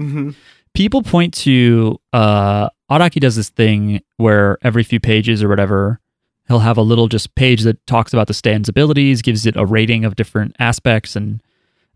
Mm-hmm. 0.00 0.30
people 0.74 1.02
point 1.02 1.34
to 1.34 1.98
uh 2.12 2.70
Araki 2.90 3.20
does 3.20 3.36
this 3.36 3.50
thing 3.50 4.00
where 4.16 4.58
every 4.62 4.82
few 4.82 4.98
pages 5.00 5.42
or 5.42 5.48
whatever 5.48 6.00
he'll 6.48 6.60
have 6.60 6.78
a 6.78 6.82
little 6.82 7.08
just 7.08 7.34
page 7.34 7.62
that 7.62 7.84
talks 7.86 8.12
about 8.12 8.26
the 8.26 8.34
stand's 8.34 8.68
abilities 8.68 9.22
gives 9.22 9.44
it 9.46 9.56
a 9.56 9.66
rating 9.66 10.04
of 10.04 10.16
different 10.16 10.56
aspects 10.58 11.14
and 11.14 11.42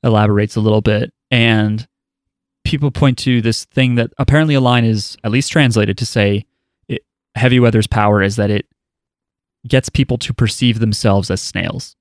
elaborates 0.02 0.56
a 0.56 0.60
little 0.60 0.82
bit 0.82 1.12
and 1.30 1.88
people 2.64 2.90
point 2.90 3.16
to 3.18 3.40
this 3.40 3.64
thing 3.64 3.94
that 3.94 4.10
apparently 4.18 4.54
a 4.54 4.60
line 4.60 4.84
is 4.84 5.16
at 5.24 5.30
least 5.30 5.50
translated 5.50 5.96
to 5.98 6.04
say 6.04 6.44
it, 6.88 7.02
heavy 7.34 7.58
weather's 7.60 7.86
power 7.86 8.22
is 8.22 8.36
that 8.36 8.50
it 8.50 8.66
gets 9.66 9.88
people 9.88 10.18
to 10.18 10.34
perceive 10.34 10.80
themselves 10.80 11.30
as 11.30 11.40
snails 11.40 11.96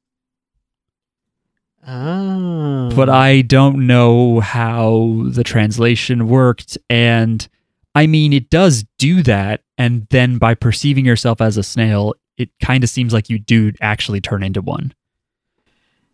Oh. 1.87 2.89
but 2.95 3.09
I 3.09 3.41
don't 3.41 3.85
know 3.85 4.39
how 4.39 5.23
the 5.27 5.43
translation 5.43 6.27
worked. 6.27 6.77
And 6.89 7.47
I 7.93 8.07
mean, 8.07 8.33
it 8.33 8.49
does 8.49 8.85
do 8.97 9.21
that. 9.23 9.61
And 9.77 10.07
then 10.09 10.37
by 10.37 10.55
perceiving 10.55 11.05
yourself 11.05 11.41
as 11.41 11.57
a 11.57 11.63
snail, 11.63 12.15
it 12.37 12.49
kind 12.61 12.83
of 12.83 12.89
seems 12.89 13.13
like 13.13 13.29
you 13.29 13.37
do 13.37 13.71
actually 13.81 14.19
turn 14.21 14.41
into 14.43 14.61
one. 14.61 14.93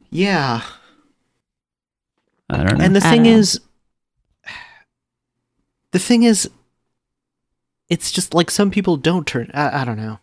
yeah. 0.10 0.62
I 2.50 2.58
don't 2.64 2.78
know. 2.78 2.84
And 2.84 2.94
the 2.94 3.00
thing 3.02 3.26
is, 3.26 3.62
the 5.92 6.00
thing 6.00 6.24
is, 6.24 6.50
it's 7.88 8.12
just 8.12 8.34
like 8.34 8.52
some 8.52 8.72
people 8.72 8.98
don't 8.98 9.26
turn. 9.26 9.50
I, 9.54 9.82
I 9.82 9.86
don't 9.86 9.96
know. 9.98 10.20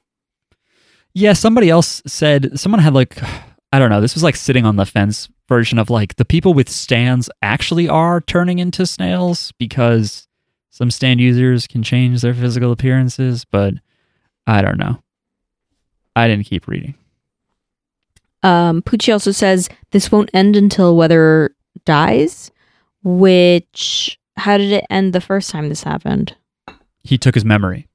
yeah, 1.14 1.32
somebody 1.32 1.70
else 1.70 2.02
said, 2.06 2.60
someone 2.60 2.80
had 2.80 2.92
like, 2.92 3.16
I 3.72 3.78
don't 3.78 3.90
know, 3.90 4.00
this 4.00 4.14
was 4.14 4.22
like 4.22 4.36
sitting 4.36 4.64
on 4.64 4.76
the 4.76 4.86
fence 4.86 5.28
version 5.48 5.78
of 5.78 5.90
like 5.90 6.16
the 6.16 6.24
people 6.24 6.54
with 6.54 6.68
stands 6.68 7.28
actually 7.42 7.88
are 7.88 8.20
turning 8.20 8.58
into 8.58 8.86
snails 8.86 9.52
because 9.58 10.26
some 10.70 10.90
stand 10.90 11.20
users 11.20 11.66
can 11.66 11.82
change 11.82 12.20
their 12.20 12.34
physical 12.34 12.72
appearances, 12.72 13.44
but 13.44 13.74
I 14.46 14.62
don't 14.62 14.78
know. 14.78 15.02
I 16.16 16.28
didn't 16.28 16.46
keep 16.46 16.66
reading. 16.66 16.94
Um, 18.42 18.82
Pucci 18.82 19.12
also 19.12 19.32
says 19.32 19.68
this 19.90 20.10
won't 20.12 20.30
end 20.32 20.56
until 20.56 20.96
Weather 20.96 21.54
dies, 21.84 22.50
which 23.02 24.18
how 24.36 24.56
did 24.56 24.72
it 24.72 24.84
end 24.88 25.12
the 25.12 25.20
first 25.20 25.50
time 25.50 25.68
this 25.68 25.82
happened? 25.82 26.36
He 27.02 27.18
took 27.18 27.34
his 27.34 27.44
memory. 27.44 27.88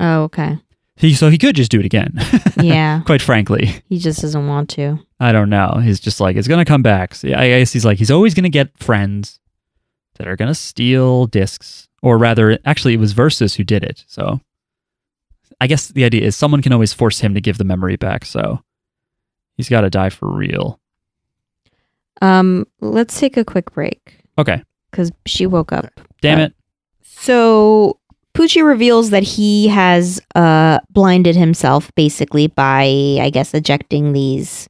Oh, 0.00 0.22
okay. 0.24 0.58
He 0.96 1.12
so 1.14 1.28
he 1.28 1.38
could 1.38 1.56
just 1.56 1.70
do 1.70 1.80
it 1.80 1.86
again. 1.86 2.18
Yeah, 2.62 3.02
Quite 3.04 3.20
frankly, 3.20 3.82
he 3.88 3.98
just 3.98 4.22
doesn't 4.22 4.46
want 4.46 4.70
to. 4.70 4.98
I 5.20 5.32
don't 5.32 5.50
know. 5.50 5.80
He's 5.82 5.98
just 6.00 6.20
like 6.20 6.36
it's 6.36 6.48
gonna 6.48 6.64
come 6.64 6.82
back. 6.82 7.14
So 7.16 7.28
I 7.28 7.48
guess 7.48 7.72
he's 7.72 7.84
like 7.84 7.98
he's 7.98 8.10
always 8.12 8.32
gonna 8.32 8.48
get 8.48 8.78
friends 8.78 9.40
that 10.16 10.28
are 10.28 10.36
gonna 10.36 10.54
steal 10.54 11.26
discs, 11.26 11.88
or 12.00 12.16
rather, 12.16 12.58
actually, 12.64 12.94
it 12.94 13.00
was 13.00 13.12
Versus 13.12 13.54
who 13.56 13.64
did 13.64 13.82
it. 13.82 14.04
So 14.06 14.40
I 15.60 15.66
guess 15.66 15.88
the 15.88 16.04
idea 16.04 16.22
is 16.22 16.36
someone 16.36 16.62
can 16.62 16.72
always 16.72 16.92
force 16.92 17.18
him 17.20 17.34
to 17.34 17.40
give 17.40 17.58
the 17.58 17.64
memory 17.64 17.96
back. 17.96 18.24
So 18.24 18.62
he's 19.56 19.68
got 19.68 19.80
to 19.82 19.90
die 19.90 20.10
for 20.10 20.30
real. 20.32 20.80
Um, 22.22 22.66
let's 22.80 23.18
take 23.18 23.36
a 23.36 23.44
quick 23.44 23.72
break 23.72 24.18
Okay, 24.38 24.62
because 24.90 25.10
she 25.26 25.46
woke 25.46 25.72
up. 25.72 25.86
damn 26.22 26.38
Uh, 26.38 26.44
it. 26.44 26.54
So 27.02 27.98
Pucci 28.34 28.64
reveals 28.64 29.10
that 29.10 29.22
he 29.22 29.68
has 29.68 30.20
uh 30.34 30.78
blinded 30.90 31.36
himself 31.36 31.90
basically 31.94 32.48
by 32.48 32.84
I 33.20 33.30
guess 33.32 33.54
ejecting 33.54 34.12
these 34.12 34.68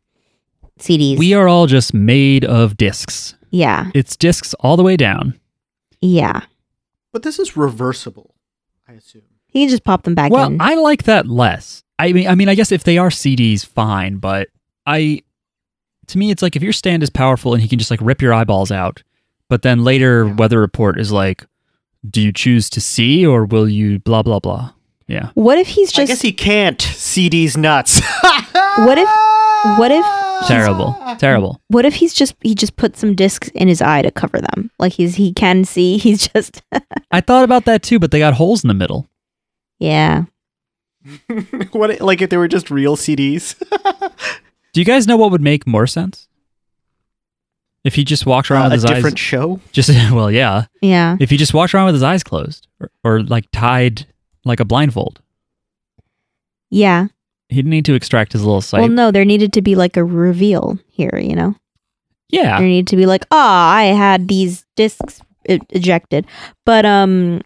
CDs. 0.78 1.18
We 1.18 1.34
are 1.34 1.48
all 1.48 1.66
just 1.66 1.94
made 1.94 2.44
of 2.44 2.76
discs. 2.76 3.34
yeah, 3.50 3.90
It's 3.94 4.16
discs 4.16 4.52
all 4.60 4.76
the 4.76 4.82
way 4.82 4.96
down. 4.96 5.38
yeah. 6.00 6.42
But 7.12 7.22
this 7.22 7.38
is 7.38 7.56
reversible, 7.56 8.34
I 8.88 8.94
assume. 8.94 9.22
He 9.46 9.60
can 9.62 9.68
just 9.70 9.84
pop 9.84 10.02
them 10.02 10.16
back 10.16 10.32
well, 10.32 10.48
in. 10.48 10.60
I 10.60 10.74
like 10.74 11.04
that 11.04 11.28
less. 11.28 11.84
I 11.96 12.12
mean, 12.12 12.26
I 12.26 12.34
mean, 12.34 12.48
I 12.48 12.56
guess 12.56 12.72
if 12.72 12.82
they 12.82 12.98
are 12.98 13.08
CDs, 13.08 13.64
fine. 13.64 14.16
But 14.16 14.48
I, 14.84 15.22
to 16.08 16.18
me, 16.18 16.32
it's 16.32 16.42
like 16.42 16.56
if 16.56 16.62
your 16.64 16.72
stand 16.72 17.04
is 17.04 17.10
powerful 17.10 17.54
and 17.54 17.62
he 17.62 17.68
can 17.68 17.78
just 17.78 17.92
like 17.92 18.00
rip 18.02 18.20
your 18.20 18.34
eyeballs 18.34 18.72
out, 18.72 19.04
but 19.48 19.62
then 19.62 19.84
later 19.84 20.24
Yeah. 20.26 20.34
weather 20.34 20.58
report 20.60 20.98
is 20.98 21.12
like, 21.12 21.46
do 22.08 22.20
you 22.20 22.32
choose 22.32 22.68
to 22.70 22.80
see 22.80 23.26
or 23.26 23.44
will 23.44 23.68
you 23.68 23.98
blah 23.98 24.22
blah 24.22 24.38
blah? 24.40 24.72
Yeah, 25.06 25.30
what 25.34 25.58
if 25.58 25.68
he's 25.68 25.92
just 25.92 26.10
I 26.10 26.12
guess 26.12 26.22
he 26.22 26.32
can't 26.32 26.80
see 26.80 27.28
these 27.28 27.56
nuts. 27.56 28.00
What 28.76 28.98
if- 28.98 29.08
what 29.78 29.90
if- 29.92 30.04
terrible, 30.48 30.96
terrible. 31.18 31.60
what 31.68 31.84
if 31.84 31.94
he's 31.94 32.12
just 32.12 32.34
he 32.42 32.54
just 32.54 32.76
put 32.76 32.96
some 32.96 33.14
discs 33.14 33.48
in 33.50 33.68
his 33.68 33.80
eye 33.80 34.02
to 34.02 34.10
cover 34.10 34.40
them? 34.40 34.70
Like 34.78 34.92
he's 34.94 35.14
he 35.14 35.32
can 35.32 35.64
see. 35.64 35.96
He's 36.04 36.26
just 36.28 36.60
I 37.10 37.20
thought 37.20 37.44
about 37.44 37.64
that 37.66 37.82
too, 37.82 37.98
but 37.98 38.10
they 38.10 38.18
got 38.18 38.34
holes 38.34 38.64
in 38.64 38.68
the 38.68 38.74
middle. 38.74 39.08
yeah. 39.78 40.24
what? 41.72 42.00
Like 42.00 42.20
if 42.22 42.30
they 42.30 42.36
were 42.36 42.48
just 42.48 42.70
real 42.70 42.96
CDs? 42.96 43.54
Do 44.72 44.80
you 44.80 44.84
guys 44.84 45.06
know 45.06 45.16
what 45.16 45.30
would 45.30 45.40
make 45.42 45.66
more 45.66 45.86
sense? 45.86 46.28
If 47.84 47.94
he 47.94 48.04
just 48.04 48.24
walked 48.26 48.50
around 48.50 48.62
Uh, 48.62 48.66
a 48.66 48.70
with 48.70 48.82
his 48.82 48.84
different 48.90 49.14
eyes, 49.16 49.20
show. 49.20 49.60
just 49.72 49.88
well, 50.10 50.30
yeah. 50.30 50.66
Yeah. 50.80 51.16
If 51.20 51.28
he 51.30 51.36
just 51.36 51.52
walked 51.54 51.74
around 51.74 51.86
with 51.86 51.94
his 51.94 52.02
eyes 52.02 52.22
closed 52.24 52.66
or, 52.80 52.90
or 53.04 53.22
like 53.22 53.44
tied 53.52 54.06
like 54.44 54.58
a 54.60 54.64
blindfold, 54.64 55.20
Yeah. 56.70 57.08
he 57.48 57.56
didn't 57.56 57.70
need 57.70 57.84
to 57.84 57.94
extract 57.94 58.32
his 58.32 58.42
little 58.42 58.60
sight. 58.62 58.80
Well, 58.80 58.88
no, 58.88 59.10
there 59.10 59.24
needed 59.24 59.52
to 59.54 59.62
be 59.62 59.74
like 59.74 59.96
a 59.96 60.04
reveal 60.04 60.78
here, 60.90 61.18
you 61.22 61.36
know? 61.36 61.54
yeah, 62.30 62.58
There 62.58 62.66
needed 62.66 62.88
to 62.88 62.96
be 62.96 63.06
like, 63.06 63.24
ah, 63.30 63.72
I 63.74 63.84
had 63.84 64.26
these 64.28 64.64
discs 64.76 65.20
ejected. 65.44 66.26
But 66.64 66.84
um 66.86 67.42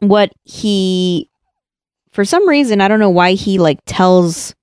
what 0.00 0.32
he 0.44 1.30
for 2.12 2.24
some 2.24 2.48
reason, 2.48 2.80
I 2.80 2.88
don't 2.88 2.98
know 2.98 3.10
why 3.10 3.32
he 3.34 3.58
like 3.58 3.78
tells 3.86 4.54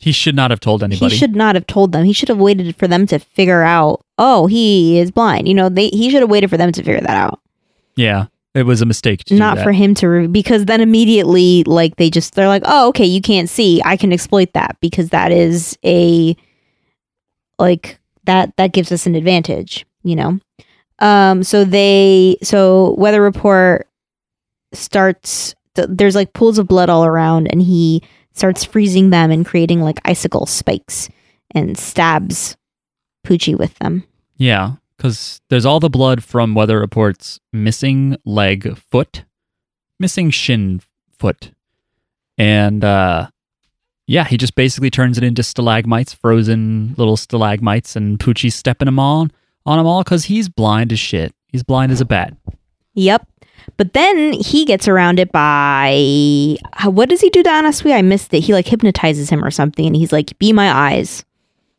he 0.00 0.12
should 0.12 0.34
not 0.34 0.50
have 0.50 0.60
told 0.60 0.82
anybody. 0.82 1.10
he 1.12 1.16
should 1.18 1.34
not 1.34 1.54
have 1.54 1.66
told 1.66 1.92
them. 1.92 2.04
He 2.04 2.12
should 2.12 2.28
have 2.28 2.38
waited 2.38 2.76
for 2.76 2.86
them 2.86 3.06
to 3.06 3.18
figure 3.18 3.62
out, 3.62 4.04
oh, 4.18 4.46
he 4.46 4.98
is 4.98 5.10
blind. 5.10 5.48
You 5.48 5.54
know, 5.54 5.68
they 5.68 5.88
he 5.88 6.10
should 6.10 6.20
have 6.20 6.30
waited 6.30 6.50
for 6.50 6.56
them 6.56 6.70
to 6.72 6.82
figure 6.82 7.00
that 7.00 7.16
out. 7.16 7.40
Yeah, 7.96 8.26
it 8.54 8.64
was 8.64 8.82
a 8.82 8.86
mistake 8.86 9.20
to 9.24 9.34
do 9.34 9.38
not 9.38 9.58
for 9.58 9.72
him 9.72 9.94
to 9.96 10.06
re- 10.08 10.26
because 10.26 10.64
then 10.66 10.80
immediately 10.80 11.62
like 11.64 11.96
they 11.96 12.10
just 12.10 12.34
they're 12.34 12.48
like 12.48 12.62
oh 12.64 12.88
okay 12.88 13.04
you 13.04 13.20
can't 13.20 13.50
see 13.50 13.82
i 13.84 13.96
can 13.98 14.12
exploit 14.14 14.52
that 14.54 14.76
because 14.80 15.10
that 15.10 15.30
is 15.30 15.76
a 15.84 16.34
like 17.58 17.98
that 18.24 18.56
that 18.56 18.72
gives 18.72 18.90
us 18.92 19.06
an 19.06 19.14
advantage 19.14 19.84
you 20.04 20.16
know 20.16 20.38
um 21.00 21.42
so 21.42 21.64
they 21.64 22.36
so 22.42 22.94
weather 22.98 23.20
report 23.22 23.88
starts 24.72 25.54
th- 25.74 25.88
there's 25.90 26.14
like 26.14 26.32
pools 26.32 26.58
of 26.58 26.66
blood 26.66 26.88
all 26.88 27.04
around 27.04 27.46
and 27.48 27.62
he 27.62 28.02
starts 28.36 28.64
freezing 28.64 29.10
them 29.10 29.30
and 29.30 29.46
creating 29.46 29.80
like 29.80 29.98
icicle 30.04 30.46
spikes 30.46 31.08
and 31.52 31.76
stabs 31.78 32.56
Pucci 33.26 33.58
with 33.58 33.74
them 33.78 34.04
Yeah, 34.36 34.74
because 34.96 35.40
there's 35.48 35.66
all 35.66 35.80
the 35.80 35.90
blood 35.90 36.22
from 36.22 36.54
Weather 36.54 36.78
Report's 36.78 37.40
missing 37.52 38.16
leg 38.24 38.76
foot, 38.78 39.24
missing 39.98 40.30
shin 40.30 40.80
foot. 41.18 41.52
And 42.38 42.84
uh, 42.84 43.28
yeah, 44.06 44.24
he 44.24 44.36
just 44.36 44.54
basically 44.54 44.90
turns 44.90 45.18
it 45.18 45.24
into 45.24 45.42
stalagmites, 45.42 46.12
frozen 46.12 46.94
little 46.96 47.16
stalagmites, 47.16 47.96
and 47.96 48.18
Pucci's 48.18 48.54
stepping 48.54 48.86
them 48.86 48.98
on, 48.98 49.32
on 49.64 49.78
them 49.78 49.86
all 49.86 50.04
because 50.04 50.26
he's 50.26 50.48
blind 50.48 50.92
as 50.92 51.00
shit. 51.00 51.34
He's 51.48 51.62
blind 51.62 51.92
as 51.92 52.00
a 52.00 52.04
bat. 52.04 52.34
Yep. 52.94 53.26
But 53.76 53.92
then 53.92 54.32
he 54.32 54.64
gets 54.64 54.88
around 54.88 55.18
it 55.18 55.32
by 55.32 56.56
what 56.84 57.08
does 57.08 57.20
he 57.20 57.30
do 57.30 57.42
to 57.42 57.48
Anasui? 57.50 57.92
I 57.94 58.02
missed 58.02 58.32
it. 58.34 58.40
He 58.40 58.52
like 58.52 58.66
hypnotizes 58.66 59.30
him 59.30 59.44
or 59.44 59.50
something, 59.50 59.86
and 59.86 59.96
he's 59.96 60.12
like, 60.12 60.38
"Be 60.38 60.52
my 60.52 60.70
eyes." 60.72 61.24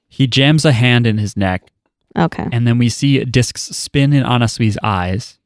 He 0.07 0.27
jams 0.27 0.65
a 0.65 0.71
hand 0.71 1.05
in 1.07 1.17
his 1.17 1.35
neck, 1.37 1.63
Okay. 2.17 2.47
and 2.51 2.65
then 2.67 2.77
we 2.77 2.89
see 2.89 3.23
discs 3.25 3.63
spin 3.63 4.13
in 4.13 4.23
Anasui's 4.23 4.77
eyes. 4.83 5.37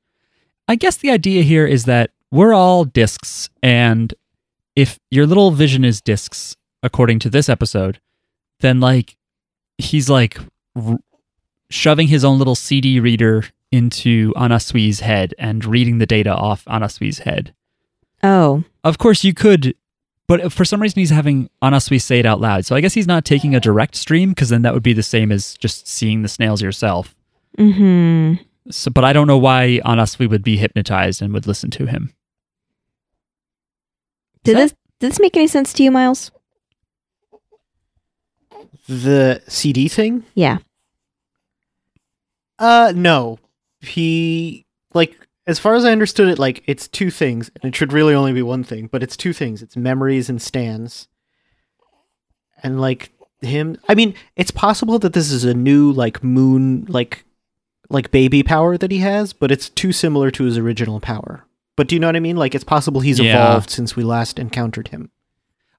I 0.68 0.76
guess 0.76 0.98
the 0.98 1.12
idea 1.12 1.44
here 1.44 1.66
is 1.66 1.86
that 1.86 2.12
we're 2.32 2.54
all 2.54 2.86
discs, 2.86 3.50
and 3.62 4.14
if 4.76 5.00
your 5.10 5.26
little 5.28 5.52
vision 5.52 5.84
is 5.84 6.02
discs, 6.02 6.56
according 6.84 7.20
to 7.20 7.30
this 7.30 7.50
episode, 7.50 8.00
then 8.62 8.80
like 8.80 9.18
he's 9.78 10.10
like 10.10 10.38
r- 10.76 10.98
shoving 11.70 12.08
his 12.08 12.24
own 12.24 12.38
little 12.38 12.56
CD 12.56 13.00
reader 13.00 13.44
into 13.72 14.34
Anasui's 14.34 15.00
head 15.00 15.34
and 15.40 15.64
reading 15.66 15.98
the 16.00 16.06
data 16.06 16.34
off 16.34 16.66
Anasui's 16.66 17.20
head. 17.20 17.54
Oh, 18.24 18.64
Of 18.84 18.98
course, 18.98 19.24
you 19.24 19.34
could, 19.34 19.76
but 20.28 20.52
for 20.52 20.64
some 20.66 20.82
reason, 20.82 21.00
he's 21.00 21.10
having 21.10 21.50
Anasui 21.64 22.00
say 22.02 22.20
it 22.20 22.26
out 22.26 22.40
loud. 22.42 22.66
So 22.66 22.76
I 22.76 22.82
guess 22.82 22.94
he's 22.94 23.08
not 23.08 23.26
taking 23.26 23.56
a 23.56 23.60
direct 23.60 23.96
stream 23.96 24.30
because 24.30 24.50
then 24.50 24.62
that 24.64 24.74
would 24.74 24.84
be 24.84 24.94
the 24.94 25.02
same 25.04 25.32
as 25.32 25.56
just 25.56 25.88
seeing 25.88 26.22
the 26.22 26.28
snails 26.30 26.62
yourself. 26.62 27.16
hmm. 27.58 28.34
So, 28.70 28.92
but 28.92 29.04
I 29.04 29.12
don't 29.12 29.26
know 29.26 29.40
why 29.40 29.82
Anasui 29.84 30.30
would 30.30 30.44
be 30.44 30.56
hypnotized 30.58 31.20
and 31.22 31.34
would 31.34 31.48
listen 31.48 31.72
to 31.72 31.88
him. 31.88 32.14
Did 34.44 34.56
that- 34.56 34.62
this 34.62 34.72
did 35.00 35.12
this 35.14 35.20
make 35.20 35.36
any 35.36 35.48
sense 35.48 35.74
to 35.74 35.84
you, 35.84 35.90
Miles? 35.90 36.30
The 38.88 39.42
CD 39.48 39.88
thing? 39.88 40.26
Yeah. 40.36 40.60
Uh, 42.60 42.94
no. 42.96 43.40
He 43.82 44.66
like 44.94 45.18
as 45.48 45.60
far 45.60 45.74
as 45.76 45.84
I 45.86 45.92
understood 45.92 46.28
it, 46.30 46.40
like 46.40 46.64
it's 46.68 46.88
two 46.88 47.10
things, 47.12 47.50
and 47.56 47.66
it 47.74 47.76
should 47.76 47.94
really 47.94 48.14
only 48.14 48.34
be 48.34 48.42
one 48.42 48.64
thing, 48.64 48.88
but 48.92 49.04
it's 49.04 49.18
two 49.18 49.34
things. 49.34 49.62
It's 49.62 49.76
memories 49.76 50.30
and 50.30 50.42
stands. 50.42 51.08
And 52.64 52.80
like 52.80 53.12
him, 53.42 53.78
I 53.90 53.96
mean, 53.96 54.14
it's 54.36 54.52
possible 54.52 55.00
that 55.00 55.14
this 55.14 55.32
is 55.32 55.44
a 55.44 55.54
new 55.54 55.92
like 55.92 56.24
moon 56.24 56.86
like 56.88 57.26
like 57.90 58.12
baby 58.12 58.44
power 58.44 58.78
that 58.78 58.92
he 58.92 59.00
has, 59.00 59.34
but 59.34 59.52
it's 59.52 59.68
too 59.70 59.92
similar 59.92 60.32
to 60.32 60.44
his 60.44 60.58
original 60.58 61.00
power. 61.00 61.44
But 61.76 61.88
do 61.88 61.96
you 61.96 62.00
know 62.00 62.08
what 62.08 62.16
I 62.16 62.20
mean? 62.20 62.38
Like 62.38 62.54
it's 62.54 62.64
possible 62.64 63.02
he's 63.02 63.20
Yeah. 63.20 63.34
evolved 63.48 63.70
since 63.72 63.96
we 63.96 64.04
last 64.04 64.38
encountered 64.38 64.90
him. 64.90 65.10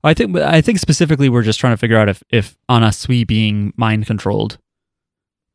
I 0.05 0.15
think 0.15 0.37
I 0.37 0.61
think 0.61 0.81
specifically 0.81 1.29
we're 1.29 1.43
just 1.43 1.61
trying 1.61 1.73
to 1.75 1.77
figure 1.77 1.97
out 1.97 2.09
if 2.09 2.23
if 2.31 2.57
Anasui 2.69 3.25
being 3.25 3.73
mind 3.77 4.07
controlled 4.07 4.59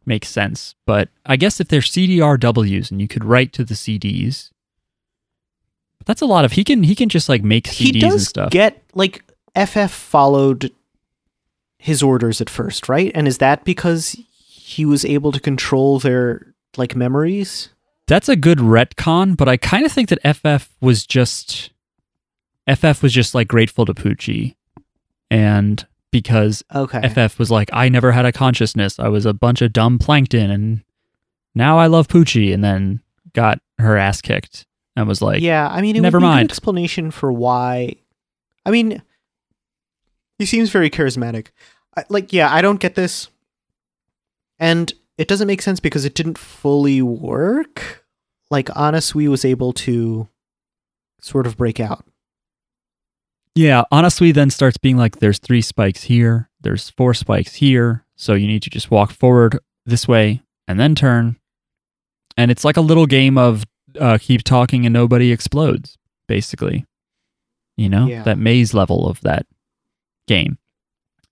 makes 0.07 0.29
sense. 0.29 0.75
But 0.85 1.09
I 1.25 1.35
guess 1.35 1.59
if 1.59 1.67
they're 1.67 1.81
CDRWs 1.81 2.91
and 2.91 3.01
you 3.01 3.07
could 3.07 3.25
write 3.25 3.53
to 3.53 3.63
the 3.63 3.73
CDs, 3.73 4.51
that's 6.05 6.21
a 6.21 6.25
lot 6.25 6.45
of 6.45 6.53
he 6.53 6.63
can 6.63 6.83
he 6.83 6.95
can 6.95 7.09
just 7.09 7.27
like 7.29 7.43
make 7.43 7.65
CDs 7.65 7.73
he 7.73 7.89
and 7.89 8.11
does 8.11 8.27
stuff. 8.27 8.49
get 8.49 8.81
like 8.93 9.23
FF 9.55 9.91
followed 9.91 10.71
his 11.77 12.01
orders 12.01 12.41
at 12.41 12.49
first, 12.49 12.89
right? 12.89 13.11
And 13.13 13.27
is 13.27 13.37
that 13.39 13.63
because 13.63 14.15
he 14.37 14.85
was 14.85 15.05
able 15.05 15.31
to 15.31 15.39
control 15.39 15.99
their 15.99 16.53
like 16.77 16.95
memories? 16.95 17.69
That's 18.07 18.29
a 18.29 18.35
good 18.37 18.59
retcon, 18.59 19.35
but 19.35 19.49
I 19.49 19.57
kind 19.57 19.85
of 19.85 19.91
think 19.91 20.09
that 20.09 20.35
FF 20.35 20.69
was 20.79 21.05
just 21.05 21.71
FF 22.73 23.03
was 23.03 23.13
just 23.13 23.35
like 23.35 23.47
grateful 23.47 23.85
to 23.85 23.93
Pucci, 23.93 24.55
and 25.29 25.85
because 26.11 26.63
Okay. 26.73 27.07
FF 27.09 27.37
was 27.39 27.51
like, 27.51 27.69
I 27.73 27.89
never 27.89 28.11
had 28.11 28.25
a 28.25 28.31
consciousness. 28.31 28.99
I 28.99 29.07
was 29.09 29.25
a 29.25 29.33
bunch 29.33 29.61
of 29.61 29.73
dumb 29.73 29.99
plankton, 29.99 30.49
and 30.51 30.83
now 31.55 31.77
I 31.77 31.87
love 31.87 32.07
Pucci. 32.07 32.53
And 32.53 32.63
then 32.63 33.01
got 33.33 33.59
her 33.77 33.97
ass 33.97 34.21
kicked 34.21 34.65
and 34.95 35.07
was 35.07 35.21
like, 35.21 35.41
yeah, 35.41 35.67
I 35.69 35.81
mean, 35.81 35.95
it 35.95 36.01
never 36.01 36.17
would 36.17 36.21
be 36.21 36.27
mind. 36.27 36.49
explanation 36.49 37.11
for 37.11 37.31
why. 37.31 37.95
I 38.65 38.71
mean, 38.71 39.01
he 40.39 40.45
seems 40.45 40.69
very 40.69 40.89
charismatic. 40.89 41.47
I, 41.95 42.03
like, 42.09 42.31
yeah, 42.33 42.51
I 42.53 42.61
don't 42.61 42.79
get 42.79 42.95
this, 42.95 43.29
and 44.59 44.91
it 45.17 45.27
doesn't 45.27 45.47
make 45.47 45.61
sense 45.61 45.79
because 45.79 46.05
it 46.05 46.13
didn't 46.15 46.37
fully 46.37 47.01
work. 47.01 48.05
Like, 48.49 48.67
Anasui 48.67 49.27
was 49.27 49.43
able 49.43 49.73
to 49.73 50.27
sort 51.21 51.47
of 51.47 51.57
break 51.57 51.79
out. 51.79 52.05
Yeah, 53.57 53.83
honestly, 53.91 54.31
then 54.31 54.51
starts 54.51 54.77
being 54.77 54.97
like, 54.97 55.17
there's 55.17 55.39
three 55.39 55.61
spikes 55.63 56.03
here, 56.03 56.47
there's 56.61 56.91
four 56.91 57.15
spikes 57.15 57.55
here, 57.55 58.05
so 58.15 58.33
you 58.35 58.45
need 58.45 58.61
to 58.63 58.69
just 58.69 58.91
walk 58.91 59.11
forward 59.11 59.57
this 59.85 60.07
way 60.07 60.43
and 60.67 60.79
then 60.79 60.93
turn. 60.93 61.37
And 62.37 62.51
it's 62.51 62.63
like 62.63 62.77
a 62.77 62.81
little 62.81 63.07
game 63.07 63.35
of 63.37 63.63
uh, 63.99 64.19
keep 64.21 64.43
talking 64.43 64.85
and 64.85 64.93
nobody 64.93 65.31
explodes, 65.31 65.97
basically. 66.27 66.85
You 67.77 67.89
know, 67.89 68.05
Yeah. 68.07 68.21
that 68.23 68.37
maze 68.37 68.75
level 68.75 69.07
of 69.07 69.21
that 69.21 69.47
game. 70.27 70.57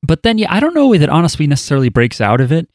But 0.02 0.24
then, 0.24 0.38
yeah, 0.40 0.48
I 0.54 0.60
don't 0.60 0.74
know 0.76 0.96
that 0.98 1.10
honestly 1.10 1.46
necessarily 1.48 1.90
breaks 1.90 2.22
out 2.22 2.42
of 2.42 2.52
it, 2.52 2.70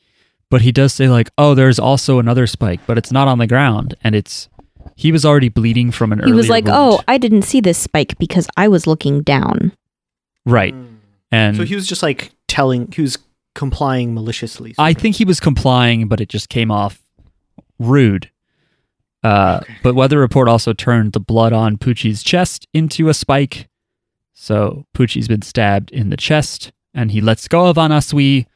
but 0.48 0.62
he 0.62 0.70
does 0.72 0.92
say, 0.92 1.08
like, 1.08 1.30
oh, 1.38 1.54
there's 1.54 1.78
also 1.80 2.18
another 2.20 2.46
spike, 2.46 2.80
but 2.86 2.98
it's 2.98 3.10
not 3.12 3.26
on 3.28 3.38
the 3.38 3.46
ground. 3.48 3.94
And 4.04 4.14
it's, 4.14 4.48
he 5.00 5.12
was 5.12 5.24
already 5.24 5.48
bleeding 5.48 5.90
from 5.90 6.12
an 6.12 6.20
early 6.20 6.30
He 6.30 6.36
was 6.36 6.50
like, 6.50 6.66
wound. 6.66 6.76
"Oh, 6.76 7.00
I 7.08 7.16
didn't 7.16 7.42
see 7.42 7.60
this 7.60 7.78
spike 7.78 8.18
because 8.18 8.46
I 8.56 8.68
was 8.68 8.86
looking 8.86 9.22
down." 9.22 9.72
right. 10.44 10.74
And 11.32 11.56
So 11.56 11.62
he 11.64 11.76
was 11.76 11.86
just 11.86 12.02
like 12.02 12.32
telling, 12.48 12.90
he 12.90 13.02
was 13.02 13.16
complying 13.54 14.14
maliciously. 14.14 14.74
I 14.78 14.92
think 14.92 15.14
he 15.16 15.24
was 15.24 15.38
complying, 15.38 16.08
but 16.08 16.20
it 16.20 16.28
just 16.28 16.48
came 16.48 16.70
off 16.72 17.00
rude. 17.78 18.30
Uh, 19.22 19.60
Okay. 19.62 19.74
But 19.84 19.94
Weather 19.94 20.18
Report 20.18 20.48
also 20.48 20.72
turned 20.72 21.12
the 21.12 21.20
blood 21.20 21.52
on 21.52 21.78
Pucci's 21.78 22.22
chest 22.24 22.66
into 22.74 23.08
a 23.08 23.14
spike. 23.14 23.68
So 24.34 24.86
Pucci's 24.96 25.28
been 25.28 25.42
stabbed 25.42 25.90
in 25.92 26.10
the 26.10 26.16
chest, 26.16 26.72
and 26.94 27.12
he 27.12 27.20
lets 27.20 27.46
go 27.46 27.66
of 27.68 27.76
Anasui. 27.76 28.46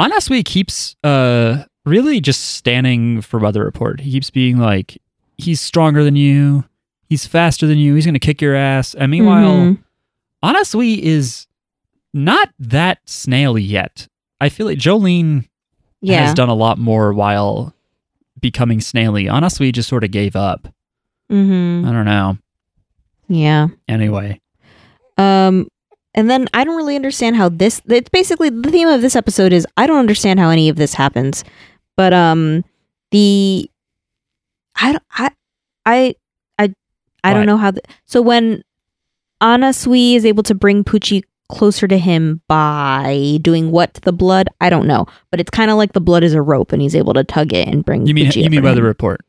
Anasui 0.00 0.44
keeps 0.44 0.96
uh, 1.04 1.64
really 1.84 2.20
just 2.20 2.40
standing 2.56 3.20
for 3.20 3.38
Weather 3.38 3.64
Report. 3.64 4.00
He 4.00 4.12
keeps 4.12 4.30
being 4.30 4.56
like, 4.58 4.96
he's 5.38 5.60
stronger 5.60 6.04
than 6.04 6.16
you, 6.16 6.64
he's 7.08 7.26
faster 7.26 7.66
than 7.66 7.78
you, 7.78 7.94
he's 7.94 8.04
going 8.04 8.14
to 8.14 8.18
kick 8.20 8.42
your 8.42 8.54
ass. 8.54 8.94
And 8.94 9.10
meanwhile, 9.10 9.50
Mhm. 9.52 9.78
Anasui 10.44 10.98
is 10.98 11.46
not 12.14 12.50
that 12.58 12.98
snaily 13.06 13.62
yet. 13.62 14.06
I 14.40 14.48
feel 14.50 14.66
like 14.66 14.78
Jolyne 14.78 15.48
yeah, 16.00 16.26
has 16.26 16.34
done 16.34 16.48
a 16.48 16.54
lot 16.54 16.78
more 16.78 17.12
while 17.12 17.74
becoming 18.40 18.80
snaily. 18.80 19.24
Anasui 19.24 19.72
just 19.72 19.88
sort 19.88 20.04
of 20.04 20.10
gave 20.10 20.36
up. 20.36 20.68
hmm 21.30 21.84
I 21.86 21.92
don't 21.92 22.04
know. 22.04 22.38
yeah. 23.28 23.68
Anyway, 23.88 24.40
Um, 25.18 25.68
and 26.14 26.30
then 26.30 26.46
I 26.54 26.64
don't 26.64 26.76
really 26.76 26.96
understand 26.96 27.36
how 27.36 27.48
this. 27.48 27.82
It's 27.88 28.08
basically 28.08 28.48
the 28.50 28.70
theme 28.70 28.88
of 28.88 29.02
this 29.02 29.14
episode 29.16 29.52
is 29.52 29.66
I 29.76 29.86
don't 29.86 29.98
understand 29.98 30.38
how 30.40 30.48
any 30.50 30.68
of 30.68 30.76
this 30.76 30.94
happens, 30.94 31.44
but 31.96 32.12
um, 32.14 32.64
the 33.10 33.68
I 34.80 34.92
don't 34.92 35.04
I 35.10 35.30
I 35.86 36.14
I 36.58 36.74
I 37.24 37.34
don't 37.34 37.46
know 37.46 37.56
how. 37.56 37.72
The, 37.72 37.82
so 38.06 38.22
when 38.22 38.62
Anasui 39.42 40.14
is 40.14 40.24
able 40.24 40.42
to 40.44 40.54
bring 40.54 40.84
Pucci 40.84 41.22
closer 41.48 41.88
to 41.88 41.98
him 41.98 42.42
by 42.46 43.38
doing 43.42 43.70
what 43.70 43.94
to 43.94 44.00
the 44.02 44.12
blood, 44.12 44.48
I 44.60 44.70
don't 44.70 44.86
know, 44.86 45.06
but 45.30 45.40
it's 45.40 45.50
kind 45.50 45.70
of 45.70 45.76
like 45.76 45.92
the 45.92 46.00
blood 46.00 46.22
is 46.22 46.34
a 46.34 46.42
rope, 46.42 46.72
and 46.72 46.82
he's 46.82 46.94
able 46.94 47.14
to 47.14 47.24
tug 47.24 47.52
it 47.52 47.68
and 47.68 47.84
bring. 47.84 48.06
you 48.06 48.14
mean 48.14 48.26
Pucci 48.26 48.42
you 48.44 48.50
mean 48.50 48.62
Weather. 48.62 48.82
Report? 48.82 49.20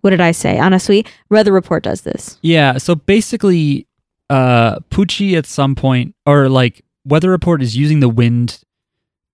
What 0.00 0.10
did 0.10 0.20
I 0.20 0.30
say? 0.30 0.56
Anasui, 0.56 1.06
Weather 1.28 1.52
Report 1.52 1.82
does 1.82 2.02
this. 2.02 2.38
Yeah. 2.42 2.78
So 2.78 2.94
basically, 2.94 3.86
uh, 4.30 4.78
Pucci 4.90 5.36
at 5.36 5.46
some 5.46 5.74
point, 5.74 6.14
or 6.24 6.48
like 6.48 6.84
Weather 7.04 7.30
Report 7.30 7.62
is 7.62 7.76
using 7.76 8.00
the 8.00 8.08
wind 8.08 8.60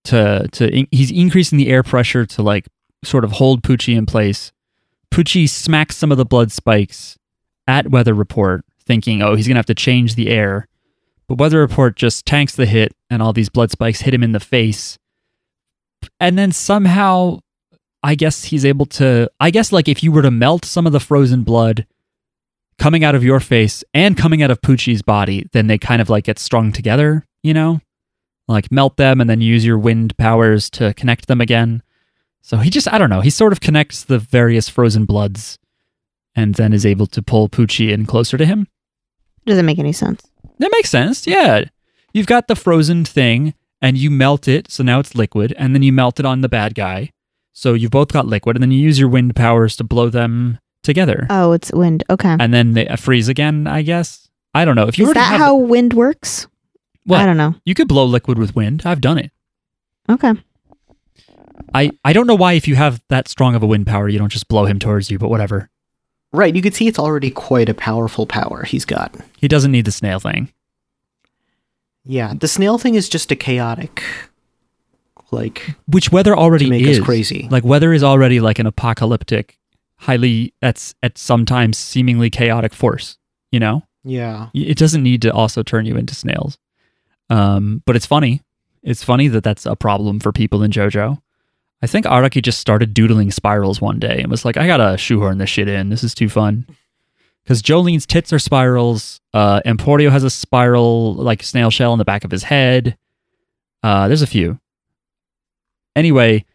to 0.04 0.48
to 0.52 0.68
in- 0.70 0.88
he's 0.90 1.10
increasing 1.10 1.58
the 1.58 1.68
air 1.68 1.82
pressure 1.82 2.26
to 2.26 2.42
like 2.42 2.66
sort 3.04 3.24
of 3.24 3.32
hold 3.32 3.62
Pucci 3.62 3.96
in 3.96 4.06
place. 4.06 4.52
Pucci 5.14 5.48
smacks 5.48 5.96
some 5.96 6.10
of 6.10 6.18
the 6.18 6.24
blood 6.24 6.50
spikes 6.50 7.16
at 7.68 7.88
Weather 7.88 8.14
Report, 8.14 8.64
thinking, 8.84 9.22
"Oh, 9.22 9.36
he's 9.36 9.46
gonna 9.46 9.60
have 9.60 9.66
to 9.66 9.74
change 9.74 10.16
the 10.16 10.28
air." 10.28 10.66
But 11.28 11.38
Weather 11.38 11.60
Report 11.60 11.94
just 11.94 12.26
tanks 12.26 12.56
the 12.56 12.66
hit, 12.66 12.92
and 13.08 13.22
all 13.22 13.32
these 13.32 13.48
blood 13.48 13.70
spikes 13.70 14.00
hit 14.00 14.12
him 14.12 14.24
in 14.24 14.32
the 14.32 14.40
face. 14.40 14.98
And 16.18 16.36
then 16.36 16.50
somehow, 16.50 17.38
I 18.02 18.16
guess 18.16 18.46
he's 18.46 18.64
able 18.64 18.86
to. 18.86 19.30
I 19.38 19.50
guess 19.50 19.70
like 19.70 19.88
if 19.88 20.02
you 20.02 20.10
were 20.10 20.22
to 20.22 20.32
melt 20.32 20.64
some 20.64 20.84
of 20.84 20.92
the 20.92 20.98
frozen 20.98 21.44
blood 21.44 21.86
coming 22.78 23.04
out 23.04 23.14
of 23.14 23.22
your 23.22 23.38
face 23.38 23.84
and 23.94 24.16
coming 24.16 24.42
out 24.42 24.50
of 24.50 24.60
Pucci's 24.62 25.02
body, 25.02 25.46
then 25.52 25.68
they 25.68 25.78
kind 25.78 26.02
of 26.02 26.10
like 26.10 26.24
get 26.24 26.40
strung 26.40 26.72
together, 26.72 27.24
you 27.40 27.54
know? 27.54 27.80
Like 28.48 28.72
melt 28.72 28.96
them 28.96 29.20
and 29.20 29.30
then 29.30 29.40
use 29.40 29.64
your 29.64 29.78
wind 29.78 30.16
powers 30.18 30.68
to 30.70 30.92
connect 30.94 31.28
them 31.28 31.40
again. 31.40 31.84
So 32.46 32.58
he 32.58 32.68
just, 32.68 32.92
I 32.92 32.98
don't 32.98 33.08
know, 33.08 33.22
he 33.22 33.30
sort 33.30 33.52
of 33.54 33.60
connects 33.60 34.04
the 34.04 34.18
various 34.18 34.68
frozen 34.68 35.06
bloods 35.06 35.58
and 36.36 36.56
then 36.56 36.74
is 36.74 36.84
able 36.84 37.06
to 37.06 37.22
pull 37.22 37.48
Pucci 37.48 37.90
in 37.90 38.04
closer 38.04 38.36
to 38.36 38.44
him. 38.44 38.68
Doesn't 39.46 39.64
make 39.64 39.78
any 39.78 39.94
sense. 39.94 40.22
That 40.58 40.70
makes 40.70 40.90
sense. 40.90 41.26
Yeah. 41.26 41.64
You've 42.12 42.26
got 42.26 42.46
the 42.46 42.54
frozen 42.54 43.06
thing 43.06 43.54
and 43.80 43.96
you 43.96 44.10
melt 44.10 44.46
it, 44.46 44.70
so 44.70 44.82
now 44.82 45.00
it's 45.00 45.14
liquid, 45.14 45.54
and 45.56 45.74
then 45.74 45.82
you 45.82 45.90
melt 45.92 46.20
it 46.20 46.26
on 46.26 46.42
the 46.42 46.48
bad 46.50 46.74
guy. 46.74 47.12
So 47.54 47.72
you've 47.72 47.90
both 47.90 48.12
got 48.12 48.26
liquid, 48.26 48.56
and 48.56 48.62
then 48.62 48.70
you 48.70 48.78
use 48.78 48.98
your 48.98 49.08
wind 49.08 49.34
powers 49.34 49.74
to 49.76 49.84
blow 49.84 50.10
them 50.10 50.58
together. 50.82 51.26
Oh, 51.30 51.52
it's 51.52 51.72
wind. 51.72 52.04
Okay. 52.10 52.36
and 52.38 52.52
then 52.52 52.72
they 52.72 52.86
uh, 52.86 52.96
freeze 52.96 53.28
again, 53.28 53.66
I 53.66 53.80
guess. 53.80 54.28
I 54.54 54.66
don't 54.66 54.76
know. 54.76 54.86
If 54.86 54.98
you 54.98 55.06
Is 55.06 55.14
that 55.14 55.38
how 55.38 55.56
wind 55.56 55.94
works? 55.94 56.46
What? 57.04 57.20
I 57.20 57.26
don't 57.26 57.36
know. 57.36 57.54
you 57.64 57.74
could 57.74 57.88
blow 57.88 58.04
liquid 58.04 58.38
with 58.38 58.54
wind. 58.54 58.82
I've 58.84 59.00
done 59.00 59.18
it. 59.18 59.32
Okay. 60.10 60.32
I, 61.72 61.90
I 62.04 62.12
don't 62.12 62.26
know 62.26 62.34
why 62.34 62.54
if 62.54 62.66
you 62.68 62.74
have 62.76 63.02
that 63.08 63.28
strong 63.28 63.54
of 63.54 63.62
a 63.62 63.66
wind 63.66 63.86
power, 63.86 64.08
you 64.08 64.18
don't 64.18 64.32
just 64.32 64.48
blow 64.48 64.64
him 64.64 64.78
towards 64.78 65.10
you, 65.10 65.18
but 65.18 65.28
whatever. 65.28 65.70
right. 66.32 66.54
You 66.54 66.62
can 66.62 66.72
see 66.72 66.88
it's 66.88 66.98
already 66.98 67.30
quite 67.30 67.68
a 67.68 67.74
powerful 67.74 68.26
power 68.26 68.64
he's 68.64 68.84
got. 68.84 69.14
He 69.36 69.48
doesn't 69.48 69.70
need 69.70 69.84
the 69.84 69.92
snail 69.92 70.20
thing. 70.20 70.52
Yeah, 72.04 72.34
the 72.38 72.48
snail 72.48 72.76
thing 72.78 72.96
is 72.96 73.08
just 73.08 73.32
a 73.32 73.36
chaotic, 73.36 74.02
like 75.30 75.74
Which 75.86 76.12
weather 76.12 76.36
already 76.36 76.68
make 76.68 76.82
is 76.82 76.98
us 76.98 77.04
crazy. 77.04 77.48
Like 77.50 77.64
weather 77.64 77.92
is 77.92 78.02
already 78.02 78.40
like 78.40 78.58
an 78.58 78.66
apocalyptic, 78.66 79.58
highly 79.96 80.52
that's 80.60 80.94
at 81.02 81.16
sometimes 81.16 81.78
seemingly 81.78 82.30
chaotic 82.30 82.74
force. 82.74 83.16
You 83.50 83.60
know, 83.60 83.84
yeah, 84.04 84.48
it 84.52 84.76
doesn't 84.76 85.02
need 85.02 85.22
to 85.22 85.32
also 85.32 85.62
turn 85.62 85.86
you 85.86 85.96
into 85.96 86.14
snails. 86.14 86.58
Um, 87.30 87.82
but 87.86 87.96
it's 87.96 88.06
funny. 88.06 88.42
It's 88.82 89.02
funny 89.02 89.28
that 89.28 89.42
that's 89.42 89.64
a 89.64 89.74
problem 89.76 90.20
for 90.20 90.30
people 90.30 90.62
in 90.62 90.70
JoJo. 90.70 91.22
I 91.84 91.86
think 91.86 92.06
Araki 92.06 92.40
just 92.40 92.60
started 92.60 92.94
doodling 92.94 93.30
spirals 93.30 93.78
one 93.78 93.98
day 93.98 94.20
and 94.22 94.30
was 94.30 94.42
like, 94.46 94.56
I 94.56 94.66
gotta 94.66 94.96
shoehorn 94.96 95.36
this 95.36 95.50
shit 95.50 95.68
in. 95.68 95.90
This 95.90 96.02
is 96.02 96.14
too 96.14 96.30
fun. 96.30 96.66
Because 97.42 97.60
Jolyne's 97.60 98.06
tits 98.06 98.32
are 98.32 98.38
spirals. 98.38 99.20
Uh, 99.34 99.60
Emporio 99.66 100.10
has 100.10 100.24
a 100.24 100.30
spiral, 100.30 101.12
like 101.12 101.42
snail 101.42 101.68
shell 101.68 101.92
in 101.92 101.98
the 101.98 102.04
back 102.06 102.24
of 102.24 102.30
his 102.30 102.44
head. 102.44 102.96
Uh, 103.82 104.08
there's 104.08 104.22
a 104.22 104.26
few. 104.26 104.58
Anyway, 105.94 106.46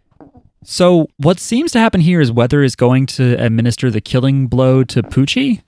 so 0.63 1.07
what 1.17 1.39
seems 1.39 1.71
to 1.73 1.79
happen 1.79 2.01
here 2.01 2.19
is 2.19 2.31
Weather 2.31 2.63
is 2.63 2.75
going 2.75 3.05
to 3.05 3.35
administer 3.35 3.91
the 3.91 4.01
killing 4.01 4.47
blow 4.47 4.83
to 4.85 5.03
Pucci, 5.03 5.61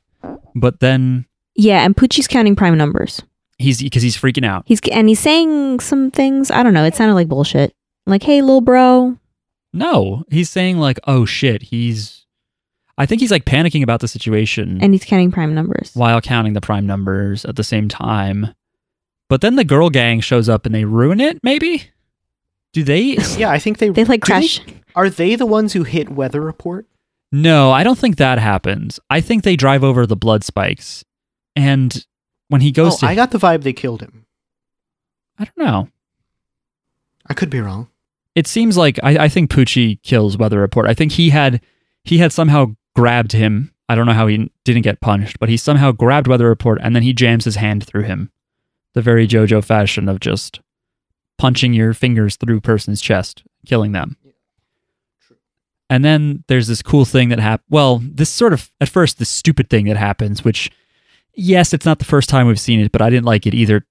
but 0.55 0.79
then 0.79 1.27
Yeah, 1.53 1.85
and 1.85 1.95
Pucci's 1.95 2.27
counting 2.27 2.55
prime 2.55 2.79
numbers. 2.79 3.21
he's 3.59 3.79
because 3.83 4.01
he's 4.01 4.17
freaking 4.17 4.43
out. 4.43 4.63
He's 4.65 4.79
and 4.91 5.07
he's 5.07 5.19
saying 5.19 5.81
some 5.81 6.09
things. 6.09 6.49
I 6.49 6.63
don't 6.63 6.73
know. 6.73 6.83
It 6.83 6.95
sounded 6.95 7.13
like 7.13 7.27
bullshit. 7.27 7.75
Like, 8.07 8.23
hey, 8.23 8.41
little 8.41 8.61
bro. 8.61 9.19
No, 9.73 10.23
he's 10.29 10.49
saying 10.49 10.77
like, 10.77 10.99
"Oh 11.07 11.25
shit," 11.25 11.61
he's. 11.63 12.25
I 12.97 13.05
think 13.05 13.21
he's 13.21 13.31
like 13.31 13.45
panicking 13.45 13.81
about 13.83 14.01
the 14.01 14.07
situation 14.07 14.77
And 14.81 14.93
he's 14.93 15.05
counting 15.05 15.31
prime 15.31 15.55
numbers. 15.55 15.91
while 15.95 16.21
counting 16.21 16.53
the 16.53 16.61
prime 16.61 16.85
numbers 16.85 17.45
at 17.45 17.55
the 17.55 17.63
same 17.63 17.87
time. 17.89 18.53
But 19.29 19.41
then 19.41 19.55
the 19.55 19.63
girl 19.63 19.89
gang 19.89 20.19
shows 20.19 20.49
up 20.49 20.65
and 20.65 20.75
they 20.75 20.83
ruin 20.85 21.19
it. 21.21 21.39
Maybe. 21.41 21.89
Do 22.73 22.83
they? 22.83 23.17
Yeah, 23.37 23.49
I 23.49 23.59
think 23.59 23.77
they. 23.79 23.89
They 23.89 24.03
like 24.03 24.21
do 24.25 24.33
they- 24.33 24.39
crash. 24.39 24.61
are 24.95 25.09
they 25.09 25.35
the 25.35 25.45
ones 25.45 25.73
who 25.73 25.83
hit 25.83 26.09
weather 26.09 26.41
report? 26.41 26.85
no, 27.31 27.71
I 27.71 27.83
don't 27.83 27.97
think 27.97 28.17
that 28.17 28.39
happens. 28.39 28.99
I 29.09 29.21
think 29.21 29.43
they 29.43 29.55
drive 29.55 29.83
over 29.85 30.05
the 30.05 30.17
blood 30.17 30.43
spikes, 30.43 31.03
and 31.55 32.05
when 32.49 32.59
he 32.61 32.71
goes 32.73 32.95
oh, 32.95 32.97
to, 32.99 33.05
I 33.07 33.15
got 33.15 33.31
the 33.31 33.37
vibe 33.39 33.63
they 33.63 33.71
killed 33.73 34.01
him. 34.01 34.25
I 35.39 35.45
don't 35.45 35.57
know. 35.57 35.87
I 37.25 37.33
could 37.33 37.49
be 37.49 37.61
wrong. 37.61 37.87
It 38.35 38.47
seems 38.47 38.77
like 38.77 38.99
I, 39.03 39.25
I 39.25 39.29
think 39.29 39.51
Pucci 39.51 40.01
kills 40.03 40.37
Weather 40.37 40.59
Report. 40.59 40.87
I 40.87 40.93
think 40.93 41.13
he 41.13 41.29
had 41.29 41.61
he 42.03 42.17
had 42.19 42.31
somehow 42.31 42.75
grabbed 42.95 43.33
him. 43.33 43.73
I 43.89 43.95
don't 43.95 44.05
know 44.05 44.13
how 44.13 44.27
he 44.27 44.51
didn't 44.63 44.83
get 44.83 45.01
punched, 45.01 45.39
but 45.39 45.49
he 45.49 45.57
somehow 45.57 45.91
grabbed 45.91 46.27
Weather 46.27 46.47
Report 46.47 46.79
and 46.81 46.95
then 46.95 47.03
he 47.03 47.13
jams 47.13 47.45
his 47.45 47.57
hand 47.57 47.85
through 47.85 48.03
him. 48.03 48.31
The 48.93 49.01
very 49.01 49.27
JoJo 49.27 49.63
fashion 49.63 50.07
of 50.07 50.19
just 50.19 50.61
punching 51.37 51.73
your 51.73 51.93
fingers 51.93 52.35
through 52.35 52.57
a 52.57 52.61
person's 52.61 53.01
chest, 53.01 53.43
killing 53.65 53.91
them. 53.91 54.17
And 55.89 56.05
then 56.05 56.45
there's 56.47 56.67
this 56.67 56.81
cool 56.81 57.03
thing 57.03 57.29
that 57.29 57.39
happened. 57.39 57.67
Well, 57.69 58.01
this 58.01 58.29
sort 58.29 58.53
of 58.53 58.71
at 58.79 58.87
first 58.87 59.19
this 59.19 59.29
stupid 59.29 59.69
thing 59.69 59.87
that 59.87 59.97
happens, 59.97 60.43
which 60.43 60.71
yes, 61.33 61.73
it's 61.73 61.85
not 61.85 61.99
the 61.99 62.05
first 62.05 62.29
time 62.29 62.47
we've 62.47 62.59
seen 62.59 62.79
it, 62.79 62.93
but 62.93 63.01
I 63.01 63.09
didn't 63.09 63.25
like 63.25 63.45
it 63.45 63.53
either 63.53 63.85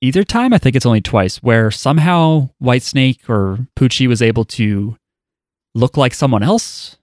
either 0.00 0.24
time. 0.24 0.52
I 0.52 0.58
think 0.58 0.76
it's 0.76 0.86
only 0.86 1.00
twice 1.00 1.38
where 1.42 1.70
somehow 1.70 2.50
White 2.58 2.82
Snake 2.82 3.28
or 3.28 3.66
Pucci 3.76 4.06
was 4.06 4.22
able 4.22 4.44
to 4.44 4.96
look 5.74 5.96
like 5.96 6.14
someone 6.14 6.42
else, 6.42 6.96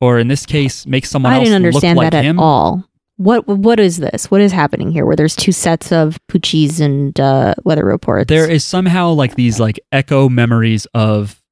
or 0.00 0.18
in 0.18 0.28
this 0.28 0.46
case, 0.46 0.86
make 0.86 1.06
someone 1.06 1.32
I 1.32 1.36
else 1.36 1.44
didn't 1.44 1.56
understand 1.56 1.96
look 1.96 2.04
like 2.04 2.12
that 2.12 2.24
him. 2.24 2.38
at 2.38 2.42
all. 2.42 2.84
What 3.16 3.48
what 3.48 3.80
is 3.80 3.96
this? 3.96 4.30
What 4.30 4.40
is 4.40 4.52
happening 4.52 4.92
here? 4.92 5.04
Where 5.04 5.16
there's 5.16 5.34
two 5.34 5.50
sets 5.50 5.90
of 5.90 6.18
Puccis 6.28 6.80
and 6.80 7.18
uh, 7.18 7.54
weather 7.64 7.84
reports. 7.84 8.28
There 8.28 8.48
is 8.48 8.64
somehow 8.64 9.10
like 9.10 9.34
these 9.34 9.58
like 9.58 9.80
echo 9.90 10.28
memories 10.28 10.86
of 10.94 11.42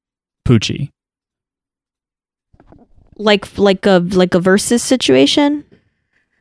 Pucci. 0.47 0.91
like 3.17 3.57
like 3.57 3.85
a 3.85 3.99
like 4.11 4.33
a 4.33 4.39
versus 4.39 4.81
situation. 4.81 5.65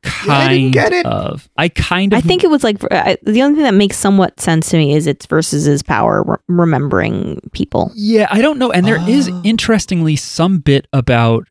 Kind 0.07 0.33
I 0.33 0.49
didn't 0.49 0.71
get 0.73 0.93
it. 0.93 1.05
of. 1.07 1.49
I 1.57 1.69
kind 1.69 2.13
of. 2.13 2.19
I 2.19 2.21
think 2.21 2.45
it 2.45 2.51
was 2.51 2.65
like 2.65 2.79
I, 2.91 3.19
the 3.23 3.43
only 3.43 3.57
thing 3.57 3.65
that 3.65 3.75
makes 3.75 3.97
somewhat 3.99 4.41
sense 4.41 4.71
to 4.71 4.77
me 4.79 4.95
is 4.95 5.07
it's 5.07 5.27
versus 5.27 5.65
his 5.65 5.83
power 5.83 6.23
re- 6.23 6.37
remembering 6.49 7.41
people. 7.53 7.91
Yeah, 7.95 8.27
I 8.31 8.41
don't 8.41 8.59
know. 8.59 8.71
And 8.73 8.87
there 8.87 9.01
is 9.09 9.29
Oh. 9.29 9.41
interestingly 9.45 10.17
some 10.17 10.59
bit 10.59 10.87
about 10.93 11.49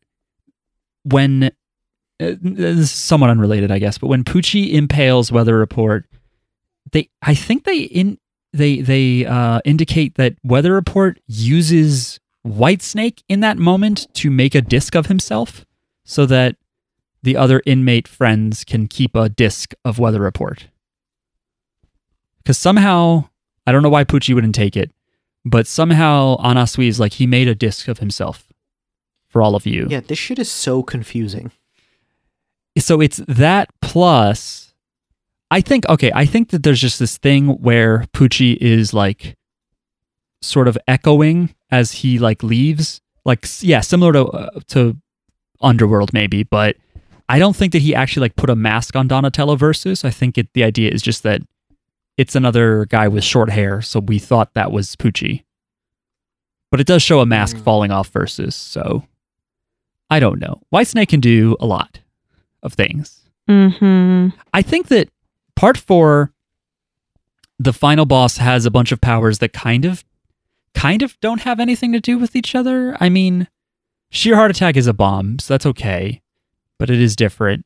when 1.04 1.44
uh, 1.44 2.32
this 2.40 2.78
is 2.78 2.90
somewhat 2.90 3.30
unrelated, 3.30 3.70
I 3.70 3.78
guess, 3.78 3.98
but 3.98 4.08
when 4.08 4.24
Pucci 4.24 4.72
impales 4.72 5.30
Weather 5.30 5.56
Report, 5.56 6.06
they 6.92 7.08
I 7.22 7.34
think 7.34 7.64
they 7.64 7.78
in 7.80 8.18
they 8.52 8.80
they 8.80 9.26
uh, 9.26 9.60
indicate 9.64 10.14
that 10.16 10.34
Weather 10.42 10.72
Report 10.72 11.18
uses 11.26 12.18
White 12.42 12.80
Snake 12.82 13.22
in 13.28 13.40
that 13.40 13.58
moment 13.58 14.06
to 14.14 14.30
make 14.30 14.54
a 14.54 14.62
disc 14.62 14.94
of 14.94 15.06
himself, 15.06 15.66
so 16.04 16.26
that 16.26 16.56
the 17.26 17.36
other 17.36 17.60
inmate 17.66 18.06
friends 18.06 18.62
can 18.62 18.86
keep 18.86 19.16
a 19.16 19.28
disc 19.28 19.74
of 19.84 19.98
Weather 19.98 20.20
Report. 20.20 20.68
Because 22.38 22.56
somehow 22.56 23.28
I 23.66 23.72
don't 23.72 23.82
know 23.82 23.88
why 23.88 24.04
Pucci 24.04 24.32
wouldn't 24.32 24.54
take 24.54 24.76
it, 24.76 24.92
but 25.44 25.66
somehow 25.66 26.36
Anasui 26.36 26.86
is 26.86 27.00
like 27.00 27.14
he 27.14 27.26
made 27.26 27.48
a 27.48 27.54
disc 27.56 27.88
of 27.88 27.98
himself 27.98 28.46
for 29.26 29.42
all 29.42 29.56
of 29.56 29.66
you. 29.66 29.88
Yeah, 29.90 29.98
this 29.98 30.20
shit 30.20 30.38
is 30.38 30.48
so 30.48 30.84
confusing. 30.84 31.50
So 32.78 33.00
it's 33.00 33.16
that 33.26 33.70
plus 33.82 34.72
I 35.50 35.60
think 35.60 35.88
okay, 35.88 36.12
I 36.14 36.26
think 36.26 36.50
that 36.50 36.62
there's 36.62 36.80
just 36.80 37.00
this 37.00 37.18
thing 37.18 37.60
where 37.60 38.04
Pucci 38.14 38.56
is 38.58 38.94
like 38.94 39.34
sort 40.42 40.68
of 40.68 40.78
echoing 40.86 41.56
as 41.72 41.90
he 41.90 42.20
like 42.20 42.44
leaves. 42.44 43.00
Like 43.24 43.46
yeah, 43.62 43.80
similar 43.80 44.12
to 44.12 44.26
uh, 44.26 44.60
to 44.68 44.96
Underworld 45.60 46.12
maybe, 46.12 46.44
but 46.44 46.76
I 47.28 47.38
don't 47.38 47.56
think 47.56 47.72
that 47.72 47.82
he 47.82 47.94
actually 47.94 48.22
like 48.22 48.36
put 48.36 48.50
a 48.50 48.56
mask 48.56 48.94
on 48.96 49.08
Donatello 49.08 49.56
versus. 49.56 50.04
I 50.04 50.10
think 50.10 50.38
it 50.38 50.48
the 50.54 50.62
idea 50.64 50.90
is 50.90 51.02
just 51.02 51.22
that 51.24 51.42
it's 52.16 52.34
another 52.34 52.86
guy 52.86 53.08
with 53.08 53.24
short 53.24 53.50
hair, 53.50 53.82
so 53.82 54.00
we 54.00 54.18
thought 54.18 54.54
that 54.54 54.72
was 54.72 54.94
Pucci. 54.96 55.44
But 56.70 56.80
it 56.80 56.86
does 56.86 57.02
show 57.02 57.20
a 57.20 57.26
mask 57.26 57.56
Mm. 57.56 57.62
falling 57.62 57.90
off 57.90 58.08
versus, 58.08 58.54
so 58.54 59.04
I 60.10 60.20
don't 60.20 60.40
know. 60.40 60.60
White 60.70 60.86
Snake 60.88 61.08
can 61.10 61.20
do 61.20 61.56
a 61.60 61.66
lot 61.66 62.00
of 62.62 62.72
things. 62.74 63.20
Mm-hmm. 63.48 64.36
I 64.54 64.62
think 64.62 64.88
that 64.88 65.08
part 65.56 65.76
four, 65.76 66.32
the 67.58 67.72
final 67.72 68.04
boss 68.06 68.36
has 68.38 68.66
a 68.66 68.70
bunch 68.70 68.92
of 68.92 69.00
powers 69.00 69.38
that 69.38 69.52
kind 69.52 69.84
of, 69.84 70.04
kind 70.74 71.02
of 71.02 71.18
don't 71.20 71.40
have 71.42 71.58
anything 71.60 71.92
to 71.92 72.00
do 72.00 72.18
with 72.18 72.36
each 72.36 72.54
other. 72.54 72.96
I 73.00 73.08
mean, 73.08 73.48
sheer 74.10 74.36
heart 74.36 74.50
attack 74.50 74.76
is 74.76 74.86
a 74.86 74.92
bomb, 74.92 75.38
so 75.38 75.54
that's 75.54 75.66
okay, 75.66 76.20
but 76.78 76.90
it 76.90 77.00
is 77.00 77.16
different. 77.16 77.64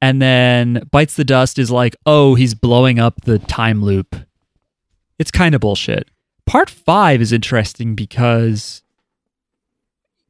And 0.00 0.20
then 0.20 0.82
bites 0.90 1.14
the 1.14 1.24
dust 1.24 1.58
is 1.58 1.70
like, 1.70 1.96
oh, 2.04 2.34
he's 2.34 2.54
blowing 2.54 2.98
up 2.98 3.22
the 3.22 3.38
time 3.38 3.82
loop. 3.82 4.16
It's 5.18 5.30
kind 5.30 5.54
of 5.54 5.60
bullshit. 5.60 6.08
Part 6.46 6.68
five 6.68 7.20
is 7.22 7.32
interesting 7.32 7.94
because 7.94 8.82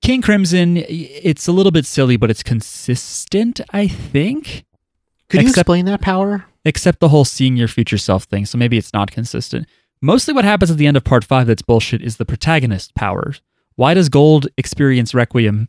King 0.02 0.22
Crimson, 0.22 0.76
it's 0.88 1.48
a 1.48 1.52
little 1.52 1.72
bit 1.72 1.86
silly, 1.86 2.16
but 2.16 2.30
it's 2.30 2.42
consistent, 2.42 3.60
I 3.70 3.88
think 3.88 4.64
Could 5.28 5.42
you 5.42 5.48
explain 5.48 5.86
that 5.86 6.00
power? 6.02 6.44
except 6.66 7.00
the 7.00 7.08
whole 7.08 7.24
seeing 7.24 7.56
your 7.56 7.68
future 7.68 7.98
self 7.98 8.24
thing. 8.24 8.46
So 8.46 8.56
maybe 8.58 8.78
it's 8.78 8.92
not 8.92 9.10
consistent. 9.10 9.66
Mostly 10.00 10.32
what 10.34 10.44
happens 10.44 10.70
at 10.70 10.76
the 10.76 10.86
end 10.86 10.96
of 10.96 11.04
part 11.04 11.24
five 11.24 11.46
that's 11.46 11.62
bullshit 11.62 12.02
is 12.02 12.16
the 12.18 12.24
protagonist 12.26 12.94
powers. 12.94 13.40
Why 13.76 13.94
does 13.94 14.08
Gold 14.08 14.46
experience 14.56 15.14
Requiem 15.14 15.68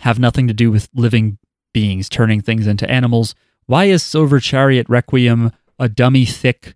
have 0.00 0.18
nothing 0.18 0.46
to 0.46 0.54
do 0.54 0.70
with 0.70 0.88
living 0.94 1.38
beings 1.72 2.08
turning 2.08 2.40
things 2.40 2.66
into 2.66 2.88
animals? 2.90 3.34
Why 3.66 3.84
is 3.84 4.02
Silver 4.02 4.40
Chariot 4.40 4.88
Requiem 4.88 5.52
a 5.78 5.88
dummy, 5.88 6.24
thick 6.24 6.74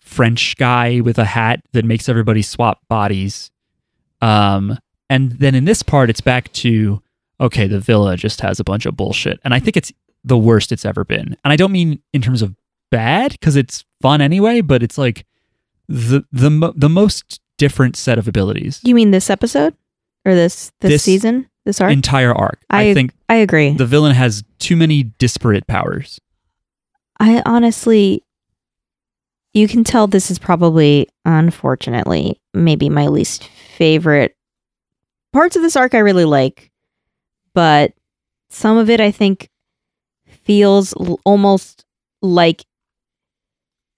French 0.00 0.56
guy 0.56 1.00
with 1.00 1.18
a 1.18 1.24
hat 1.24 1.62
that 1.72 1.84
makes 1.84 2.08
everybody 2.08 2.42
swap 2.42 2.80
bodies? 2.88 3.50
Um, 4.20 4.78
and 5.10 5.32
then 5.32 5.54
in 5.54 5.64
this 5.64 5.82
part, 5.82 6.10
it's 6.10 6.20
back 6.20 6.52
to 6.54 7.02
okay, 7.40 7.66
the 7.66 7.80
villa 7.80 8.16
just 8.16 8.40
has 8.40 8.58
a 8.58 8.64
bunch 8.64 8.86
of 8.86 8.96
bullshit. 8.96 9.38
And 9.44 9.52
I 9.52 9.58
think 9.60 9.76
it's 9.76 9.92
the 10.24 10.38
worst 10.38 10.72
it's 10.72 10.84
ever 10.84 11.04
been. 11.04 11.36
And 11.44 11.52
I 11.52 11.56
don't 11.56 11.72
mean 11.72 12.02
in 12.12 12.22
terms 12.22 12.42
of 12.42 12.54
bad 12.90 13.32
because 13.32 13.56
it's 13.56 13.84
fun 14.00 14.20
anyway, 14.20 14.60
but 14.60 14.82
it's 14.82 14.98
like 14.98 15.26
the 15.88 16.24
the 16.32 16.72
the 16.74 16.88
most 16.88 17.40
different 17.58 17.96
set 17.96 18.18
of 18.18 18.26
abilities. 18.28 18.80
You 18.82 18.94
mean 18.94 19.10
this 19.10 19.30
episode 19.30 19.74
or 20.24 20.34
this 20.34 20.72
this, 20.80 20.90
This 20.92 21.02
season? 21.02 21.48
This 21.66 21.80
arc? 21.80 21.92
Entire 21.92 22.32
arc. 22.34 22.60
I, 22.70 22.90
I- 22.90 22.94
think 22.94 23.12
I 23.28 23.34
agree. 23.36 23.72
the 23.74 23.84
villain 23.86 24.14
has 24.14 24.42
too 24.58 24.76
many 24.76 25.02
disparate 25.02 25.66
powers. 25.66 26.18
I 27.20 27.42
honestly, 27.44 28.22
you 29.52 29.66
can 29.68 29.82
tell 29.84 30.06
this 30.06 30.30
is 30.30 30.38
probably, 30.38 31.08
unfortunately, 31.24 32.40
maybe 32.54 32.88
my 32.88 33.08
least 33.08 33.44
favorite 33.76 34.34
parts 35.32 35.56
of 35.56 35.62
this 35.62 35.76
arc. 35.76 35.94
I 35.94 35.98
really 35.98 36.24
like, 36.24 36.70
but 37.52 37.92
some 38.48 38.78
of 38.78 38.88
it 38.88 39.00
I 39.00 39.10
think 39.10 39.48
feels 40.28 40.94
l- 41.00 41.18
almost 41.24 41.84
like 42.22 42.64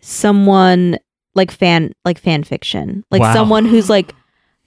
someone 0.01 0.97
like 1.35 1.51
fan 1.51 1.93
like 2.05 2.19
fan 2.19 2.45
fiction, 2.45 3.05
like 3.11 3.21
Wow. 3.21 3.35
someone 3.35 3.65
who's 3.65 3.91
like 3.91 4.15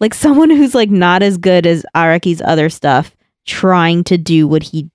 like 0.02 0.14
someone 0.14 0.50
who's 0.50 0.76
like 0.76 0.90
not 0.90 1.24
as 1.24 1.38
good 1.38 1.66
as 1.66 1.86
Araki's 1.96 2.42
other 2.44 2.70
stuff, 2.70 3.16
trying 3.46 4.04
to 4.06 4.18
do 4.18 4.48
what 4.48 4.64
he 4.64 4.90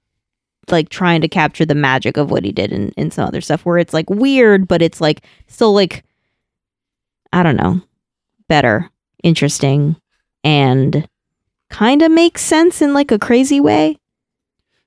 like 0.69 0.89
trying 0.89 1.21
to 1.23 1.29
capture 1.29 1.65
the 1.65 1.75
magic 1.77 2.17
of 2.17 2.31
what 2.31 2.45
he 2.45 2.51
did 2.53 2.73
in, 2.73 2.89
in 2.97 3.11
some 3.11 3.27
other 3.27 3.41
stuff 3.41 3.65
where 3.65 3.79
it's 3.79 3.95
like 3.95 4.11
weird, 4.11 4.67
but 4.69 4.83
it's 4.83 5.01
like 5.01 5.25
still 5.47 5.73
like 5.73 6.05
I 7.33 7.43
don't 7.43 7.57
know, 7.57 7.81
better, 8.49 8.91
interesting, 9.23 9.97
and 10.45 11.09
kind 11.71 12.03
of 12.03 12.11
makes 12.11 12.43
sense 12.43 12.81
in 12.83 12.95
like 12.95 13.11
a 13.11 13.19
crazy 13.19 13.61
way, 13.61 13.99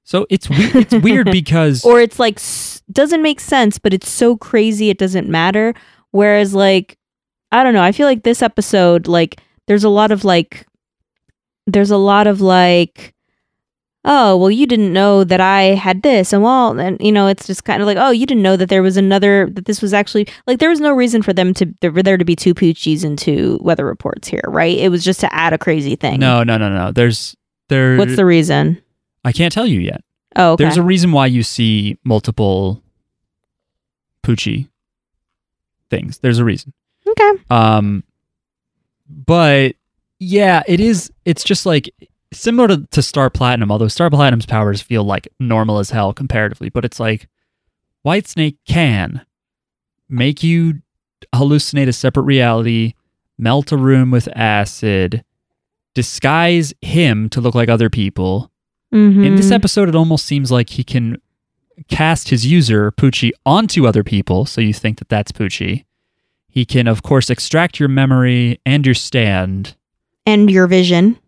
So 0.03 0.25
it's 0.29 0.49
we- 0.49 0.71
it's 0.81 0.93
weird 0.95 1.29
because 1.31 1.83
or 1.85 1.99
it's 2.01 2.19
like 2.19 2.37
s- 2.37 2.81
doesn't 2.91 3.21
make 3.21 3.39
sense, 3.39 3.77
but 3.77 3.93
it's 3.93 4.09
so 4.09 4.35
crazy 4.37 4.89
it 4.89 4.97
doesn't 4.97 5.29
matter. 5.29 5.73
Whereas 6.11 6.53
like 6.55 6.97
I 7.51 7.63
don't 7.63 7.73
know, 7.73 7.83
I 7.83 7.91
feel 7.93 8.07
like 8.07 8.23
this 8.23 8.41
episode 8.41 9.07
like 9.07 9.41
there's 9.69 9.83
a 9.83 9.89
lot 9.89 10.11
of 10.11 10.25
like 10.25 10.65
there's 11.67 11.91
a 11.91 11.97
lot 11.97 12.25
of 12.25 12.41
like 12.41 13.13
oh 14.03 14.35
well 14.35 14.49
you 14.49 14.65
didn't 14.65 14.91
know 14.91 15.23
that 15.23 15.39
i 15.39 15.61
had 15.75 16.01
this 16.01 16.33
and 16.33 16.41
well 16.41 16.77
and 16.79 16.97
you 16.99 17.11
know 17.11 17.27
it's 17.27 17.45
just 17.45 17.65
kind 17.65 17.79
of 17.79 17.85
like 17.85 17.97
oh 17.97 18.09
you 18.09 18.25
didn't 18.25 18.41
know 18.41 18.57
that 18.57 18.67
there 18.69 18.81
was 18.81 18.97
another 18.97 19.47
that 19.51 19.65
this 19.65 19.79
was 19.81 19.93
actually 19.93 20.27
like 20.47 20.57
there 20.57 20.69
was 20.69 20.79
no 20.79 20.91
reason 20.91 21.21
for 21.21 21.33
them 21.33 21.53
to 21.53 21.71
there, 21.81 21.93
for 21.93 22.01
there 22.01 22.17
to 22.17 22.25
be 22.25 22.35
two 22.35 22.55
Puccis 22.55 23.03
and 23.03 23.19
two 23.19 23.59
weather 23.61 23.85
reports 23.85 24.27
here 24.27 24.41
right 24.47 24.77
it 24.77 24.89
was 24.89 25.03
just 25.03 25.19
to 25.19 25.31
add 25.31 25.53
a 25.53 25.57
crazy 25.57 25.95
thing 25.95 26.19
no, 26.19 26.43
no, 26.43 26.57
no, 26.57 26.69
no. 26.69 26.91
There's 26.91 27.37
there. 27.67 27.97
what's 27.97 28.15
the 28.15 28.25
reason 28.25 28.81
I 29.23 29.31
can't 29.31 29.53
tell 29.53 29.67
you 29.67 29.79
yet. 29.79 30.03
oh 30.35 30.53
okay 30.53 30.63
There's 30.63 30.77
a 30.77 30.83
reason 30.83 31.11
why 31.11 31.27
you 31.27 31.43
see 31.43 31.99
multiple 32.03 32.81
Pucci 34.23 34.67
things. 35.89 36.19
There's 36.19 36.39
a 36.39 36.45
reason. 36.45 36.73
okay 37.07 37.43
Um, 37.49 38.03
but 39.09 39.75
yeah, 40.19 40.63
it 40.67 40.79
is. 40.79 41.11
It's 41.25 41.43
just 41.43 41.65
like 41.65 41.89
similar 42.33 42.67
to, 42.67 42.87
to 42.91 43.01
Star 43.01 43.29
Platinum, 43.29 43.71
although 43.71 43.87
Star 43.87 44.09
Platinum's 44.09 44.45
powers 44.45 44.81
feel 44.81 45.03
like 45.03 45.27
normal 45.39 45.79
as 45.79 45.89
hell 45.89 46.13
comparatively. 46.13 46.69
But 46.69 46.85
it's 46.85 46.99
like 46.99 47.27
Whitesnake 48.05 48.57
can 48.67 49.25
make 50.09 50.43
you 50.43 50.81
hallucinate 51.33 51.87
a 51.87 51.93
separate 51.93 52.23
reality, 52.23 52.93
melt 53.37 53.71
a 53.71 53.77
room 53.77 54.11
with 54.11 54.27
acid, 54.35 55.23
disguise 55.95 56.73
him 56.81 57.29
to 57.29 57.41
look 57.41 57.55
like 57.55 57.69
other 57.69 57.89
people. 57.89 58.51
In 58.91 59.35
this 59.35 59.49
Mhm. 59.49 59.51
episode, 59.53 59.87
it 59.89 59.95
almost 59.95 60.25
seems 60.25 60.49
like 60.51 60.71
he 60.71 60.83
can 60.83 61.17
cast 61.89 62.29
his 62.29 62.45
user, 62.45 62.91
Pucci, 62.91 63.29
onto 63.45 63.85
other 63.85 64.03
people, 64.03 64.45
so 64.45 64.61
you 64.61 64.73
think 64.73 64.97
that 64.97 65.09
that's 65.09 65.31
Pucci. 65.31 65.85
He 66.49 66.65
can, 66.65 66.87
of 66.87 67.03
course, 67.03 67.29
extract 67.29 67.79
your 67.79 67.89
memory 67.89 68.59
and 68.65 68.85
your 68.85 68.95
stand, 68.95 69.75
and 70.25 70.49
your 70.49 70.67
vision 70.67 71.19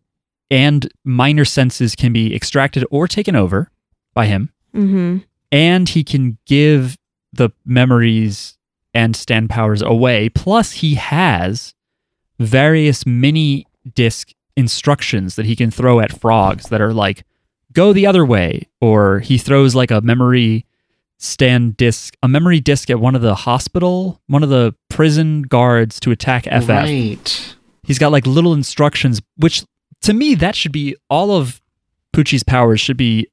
and 0.52 0.92
minor 1.06 1.46
senses 1.46 1.96
can 1.96 2.12
be 2.12 2.36
extracted 2.36 2.86
or 2.92 3.08
taken 3.08 3.36
over 3.36 3.72
by 4.14 4.26
him. 4.28 4.52
mm-hmm. 4.76 5.20
And 5.54 5.90
he 5.90 6.04
can 6.04 6.38
give 6.46 6.98
the 7.34 7.50
memories 7.66 8.58
and 8.94 9.16
stand 9.16 9.50
powers 9.50 9.82
away. 9.82 10.30
Plus, 10.30 10.74
he 10.74 10.96
has 10.96 11.74
various 12.40 13.06
mini 13.06 13.66
disc 13.94 14.34
instructions 14.56 15.36
that 15.36 15.46
he 15.46 15.56
can 15.56 15.72
throw 15.72 16.00
at 16.00 16.18
frogs 16.18 16.70
that 16.70 16.82
are 16.82 16.94
like, 16.94 17.24
go 17.74 17.92
the 17.92 18.06
other 18.06 18.26
way. 18.26 18.68
Or 18.80 19.20
he 19.20 19.38
throws 19.38 19.76
like 19.76 19.92
a 19.92 20.02
memory 20.02 20.66
stand 21.22 21.78
disc, 21.78 22.16
a 22.24 22.28
memory 22.28 22.60
disc 22.60 22.90
at 22.90 23.00
one 23.00 23.16
of 23.16 23.22
the 23.22 23.36
hospital, 23.36 24.20
one 24.28 24.42
of 24.42 24.50
the 24.50 24.76
prison 24.90 25.44
guards 25.44 26.00
to 26.00 26.12
attack 26.12 26.46
FF. 26.46 26.68
Right. 26.68 27.56
He's 27.84 28.00
got 28.00 28.12
like 28.12 28.26
little 28.26 28.54
instructions, 28.54 29.22
which 29.38 29.64
to 30.02 30.14
me, 30.14 30.34
that 30.36 30.56
should 30.56 30.72
be 30.72 30.96
all 31.10 31.32
of 31.32 31.62
Pucci's 32.12 32.44
powers 32.44 32.82
should 32.82 32.98
be 32.98 33.28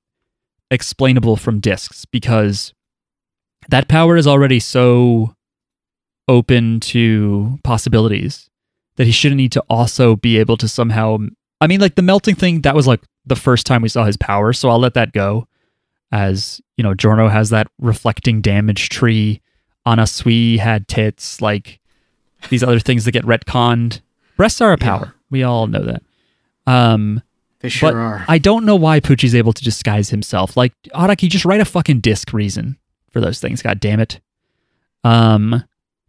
explainable 0.70 1.36
from 1.36 1.60
discs 1.60 2.04
because 2.04 2.74
that 3.70 3.88
power 3.88 4.16
is 4.16 4.26
already 4.26 4.60
so 4.60 5.34
open 6.28 6.80
to 6.80 7.58
possibilities 7.64 8.50
that 8.96 9.06
he 9.06 9.12
shouldn't 9.12 9.38
need 9.38 9.52
to 9.52 9.64
also 9.70 10.14
be 10.14 10.38
able 10.38 10.58
to 10.58 10.68
somehow. 10.68 11.16
I 11.60 11.66
mean, 11.66 11.80
like 11.80 11.94
the 11.94 12.02
melting 12.02 12.34
thing, 12.34 12.60
that 12.62 12.74
was 12.74 12.86
like 12.86 13.00
the 13.24 13.36
first 13.36 13.64
time 13.64 13.80
we 13.80 13.88
saw 13.88 14.04
his 14.04 14.18
power, 14.18 14.52
so 14.52 14.68
I'll 14.68 14.78
let 14.78 14.94
that 14.94 15.12
go. 15.12 15.46
As 16.10 16.60
you 16.76 16.82
know, 16.84 16.94
Giorno 16.94 17.28
has 17.28 17.50
that 17.50 17.66
reflecting 17.78 18.40
damage 18.40 18.88
tree. 18.88 19.40
Anasui 19.86 20.58
had 20.58 20.88
tits, 20.88 21.40
like 21.42 21.80
these 22.50 22.62
other 22.62 22.78
things 22.80 23.04
that 23.04 23.12
get 23.12 23.24
retconned. 23.24 24.00
Breasts 24.36 24.60
are 24.60 24.72
a 24.72 24.78
Yeah. 24.78 24.84
power. 24.84 25.14
We 25.30 25.42
all 25.42 25.66
know 25.66 25.84
that. 25.84 26.02
Um, 26.66 27.22
They 27.60 27.68
sure 27.68 27.90
but 27.92 27.96
are. 27.98 28.24
I 28.28 28.38
don't 28.38 28.64
know 28.64 28.76
why 28.76 29.00
Pucci's 29.00 29.34
able 29.34 29.52
to 29.52 29.64
disguise 29.64 30.10
himself. 30.10 30.56
Like 30.56 30.72
Araki, 30.94 31.28
just 31.28 31.44
write 31.44 31.60
a 31.60 31.64
fucking 31.64 32.00
disc 32.00 32.32
reason 32.32 32.76
for 33.10 33.20
those 33.20 33.40
things. 33.40 33.62
God 33.62 33.80
damn 33.80 34.00
it. 34.00 34.20
Um, 35.04 35.64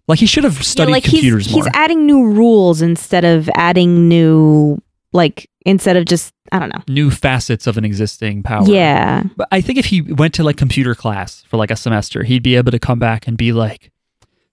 like 0.07 0.19
he 0.19 0.25
should 0.25 0.43
have 0.43 0.63
studied 0.63 0.91
yeah, 0.91 0.95
like 0.95 1.03
computers 1.03 1.45
he's, 1.45 1.55
more. 1.55 1.63
he's 1.63 1.71
adding 1.75 2.05
new 2.05 2.29
rules 2.31 2.81
instead 2.81 3.25
of 3.25 3.49
adding 3.55 4.07
new 4.07 4.81
like 5.13 5.49
instead 5.65 5.97
of 5.97 6.05
just 6.05 6.33
i 6.51 6.59
don't 6.59 6.69
know 6.73 6.81
New 6.87 7.11
facets 7.11 7.67
of 7.67 7.77
an 7.77 7.85
existing 7.85 8.43
power. 8.43 8.65
yeah 8.67 9.23
But 9.35 9.47
I 9.51 9.61
think 9.61 9.77
if 9.79 9.85
he 9.85 10.01
went 10.01 10.33
to 10.35 10.43
like 10.43 10.57
computer 10.57 10.95
class 10.95 11.43
for 11.47 11.57
like 11.57 11.71
a 11.71 11.75
semester, 11.75 12.23
he'd 12.23 12.43
be 12.43 12.55
able 12.55 12.71
to 12.71 12.79
come 12.79 12.99
back 12.99 13.27
and 13.27 13.37
be 13.37 13.51
like, 13.51 13.91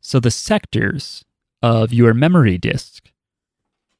so 0.01 0.21
the 0.21 0.31
sectors 0.31 1.25
of 1.63 1.93
your 1.93 2.15
memory 2.15 2.59
disk, 2.59 3.11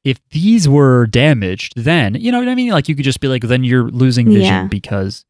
if 0.03 0.19
these 0.29 0.69
were 0.69 1.05
damaged, 1.07 1.73
then, 1.75 2.15
you 2.15 2.31
know 2.31 2.39
what 2.39 2.47
I 2.47 2.55
mean? 2.55 2.71
Like 2.71 2.87
you 2.87 2.95
could 2.95 3.03
just 3.05 3.19
be 3.19 3.27
like, 3.27 3.43
then 3.43 3.63
you're 3.63 3.89
losing 3.89 4.27
vision 4.27 4.41
Yeah. 4.43 4.67
because 4.67 5.25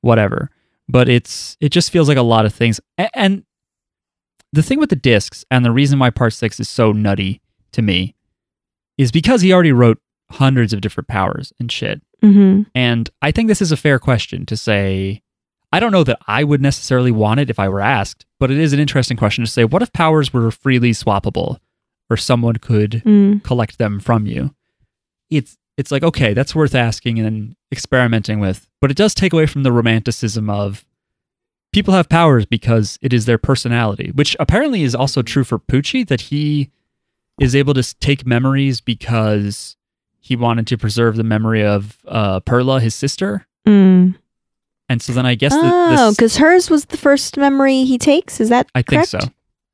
whatever. 0.00 0.50
But 0.88 1.08
it's, 1.08 1.56
it 1.60 1.70
just 1.70 1.90
feels 1.90 2.08
like 2.08 2.16
a 2.16 2.22
lot 2.22 2.46
of 2.46 2.54
things. 2.54 2.80
A- 2.98 3.10
And 3.18 3.44
the 4.52 4.62
thing 4.62 4.78
with 4.78 4.90
the 4.90 4.96
discs 4.96 5.44
and 5.50 5.64
the 5.64 5.72
reason 5.72 5.98
why 5.98 6.10
part 6.10 6.32
six 6.32 6.58
is 6.60 6.68
so 6.68 6.92
nutty 6.92 7.40
to 7.72 7.82
me 7.82 8.14
is 8.96 9.10
because 9.12 9.42
he 9.42 9.52
already 9.52 9.72
wrote 9.72 9.98
hundreds 10.30 10.72
of 10.72 10.80
different 10.80 11.08
powers 11.08 11.52
and 11.58 11.70
shit. 11.70 12.00
mm-hmm. 12.22 12.62
And 12.74 13.10
I 13.22 13.30
think 13.30 13.48
this 13.48 13.62
is 13.62 13.72
a 13.72 13.76
fair 13.76 13.98
question 13.98 14.46
to 14.46 14.56
say. 14.56 15.22
I 15.72 15.80
don't 15.80 15.92
know 15.92 16.04
that 16.04 16.20
I 16.26 16.44
would 16.44 16.62
necessarily 16.62 17.10
want 17.10 17.40
it 17.40 17.50
if 17.50 17.58
I 17.58 17.68
were 17.68 17.80
asked, 17.80 18.24
but 18.38 18.52
it 18.52 18.56
is 18.56 18.72
an 18.72 18.78
interesting 18.78 19.16
question 19.16 19.44
to 19.44 19.50
say 19.50 19.64
what 19.64 19.82
if 19.82 19.92
powers 19.92 20.32
were 20.32 20.50
freely 20.50 20.92
swappable 20.92 21.58
or 22.08 22.16
someone 22.16 22.56
could 22.56 23.02
mm. 23.04 23.42
collect 23.42 23.76
them 23.78 23.98
from 24.00 24.26
you? 24.26 24.54
It's 25.28 25.58
it's 25.76 25.90
like 25.90 26.02
okay, 26.02 26.34
that's 26.34 26.54
worth 26.54 26.74
asking 26.74 27.18
and 27.18 27.56
experimenting 27.72 28.40
with, 28.40 28.68
but 28.80 28.90
it 28.90 28.96
does 28.96 29.14
take 29.14 29.32
away 29.32 29.46
from 29.46 29.64
the 29.64 29.72
romanticism 29.72 30.48
of 30.48 30.86
people 31.72 31.92
have 31.92 32.08
powers 32.08 32.46
because 32.46 32.98
it 33.02 33.12
is 33.12 33.26
their 33.26 33.36
personality, 33.36 34.10
which 34.14 34.34
apparently 34.40 34.82
is 34.82 34.94
also 34.94 35.20
true 35.20 35.44
for 35.44 35.58
Poochie 35.58 36.06
that 36.08 36.22
he 36.22 36.70
is 37.38 37.54
able 37.54 37.74
to 37.74 37.94
take 37.98 38.26
memories 38.26 38.80
because 38.80 39.76
he 40.26 40.34
wanted 40.34 40.66
to 40.66 40.76
preserve 40.76 41.14
the 41.14 41.22
memory 41.22 41.64
of 41.64 41.98
uh, 42.08 42.40
Perla, 42.40 42.80
his 42.80 42.96
sister. 42.96 43.46
Mm. 43.64 44.16
And 44.88 45.00
so 45.00 45.12
then 45.12 45.24
I 45.24 45.36
guess 45.36 45.52
oh 45.54 46.10
because 46.10 46.36
hers 46.36 46.68
was 46.68 46.86
the 46.86 46.96
first 46.96 47.36
memory 47.36 47.84
he 47.84 47.96
takes 47.96 48.40
is 48.40 48.48
that 48.48 48.68
I 48.74 48.82
think 48.82 49.06
so. 49.06 49.20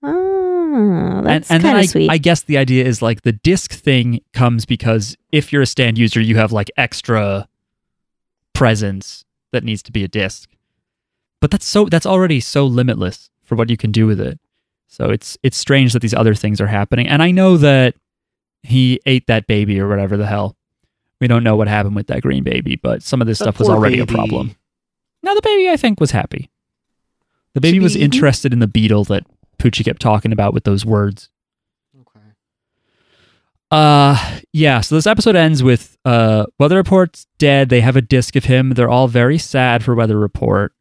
oh 0.03 1.22
that's 1.24 1.50
and 1.50 1.57
and 1.57 1.62
kind 1.62 1.78
of 1.78 1.90
sweet 1.90 2.11
I 2.11 2.18
guess 2.18 2.42
the 2.42 2.59
idea 2.59 2.84
is 2.84 3.00
like 3.00 3.22
the 3.22 3.32
disc 3.32 3.72
thing 3.72 4.20
comes 4.34 4.66
because 4.66 5.16
if 5.30 5.53
you're 5.53 5.62
a 5.62 5.66
stand 5.66 5.96
user, 5.96 6.20
you 6.20 6.36
have 6.36 6.53
like 6.53 6.70
extra 6.76 7.48
presence 8.53 9.24
that 9.53 9.64
needs 9.64 9.82
to 9.84 9.92
be 9.92 10.05
a 10.05 10.09
disc. 10.09 10.50
But 11.40 11.50
that's 11.50 11.66
so 11.66 11.86
that's 11.86 12.07
already 12.07 12.40
so 12.40 12.66
limitless 12.66 13.30
for 13.42 13.55
what 13.55 13.70
you 13.70 13.78
can 13.78 13.90
do 13.90 14.07
with 14.07 14.20
it. 14.20 14.38
So 14.86 15.09
it's 15.09 15.38
it's 15.42 15.57
strange 15.57 15.94
that 15.94 16.00
these 16.00 16.14
other 16.14 16.34
things 16.34 16.61
are 16.61 16.66
happening. 16.66 17.09
And 17.09 17.22
I 17.22 17.30
know 17.30 17.57
that 17.57 17.94
he 18.63 19.01
ate 19.07 19.27
that 19.27 19.47
baby 19.47 19.81
or 19.81 19.89
whatever 19.89 20.17
the 20.17 20.27
hell. 20.27 20.57
We 21.21 21.29
don't 21.29 21.45
know 21.45 21.57
what 21.57 21.69
happened 21.69 21.95
with 21.95 22.09
that 22.09 22.23
green 22.23 22.43
baby, 22.43 22.77
but 22.77 23.03
some 23.03 23.21
of 23.21 23.27
this 23.27 23.39
The 23.39 23.45
stuff 23.45 23.59
was 23.59 23.69
already 23.69 24.01
a 24.01 24.07
problem. 24.07 24.57
Now 25.23 25.35
the 25.35 25.43
baby 25.43 25.71
I 25.71 25.77
think 25.77 26.01
was 26.01 26.11
happy. 26.11 26.51
The 27.55 27.61
baby 27.61 27.79
was 27.81 27.97
interested 27.97 28.53
in 28.53 28.59
the 28.59 28.67
beetle 28.67 29.05
that 29.05 29.25
Pucci 29.59 29.85
kept 29.85 30.01
talking 30.01 30.33
about 30.33 30.55
with 30.55 30.65
those 30.65 30.85
words. 30.85 31.29
Okay. 32.01 32.27
Uh 33.71 34.41
yeah, 34.53 34.81
so 34.81 34.95
this 34.95 35.07
episode 35.07 35.37
ends 35.37 35.63
with 35.63 35.97
uh 36.05 36.47
Weather 36.59 36.77
Report's 36.77 37.27
dead. 37.39 37.69
They 37.69 37.81
have 37.83 37.97
a 37.97 38.03
disc 38.03 38.35
of 38.37 38.45
him. 38.45 38.71
They're 38.71 38.91
all 38.91 39.07
very 39.09 39.39
sad 39.39 39.85
for 39.85 39.95
Weather 39.95 40.19
Report. 40.19 40.73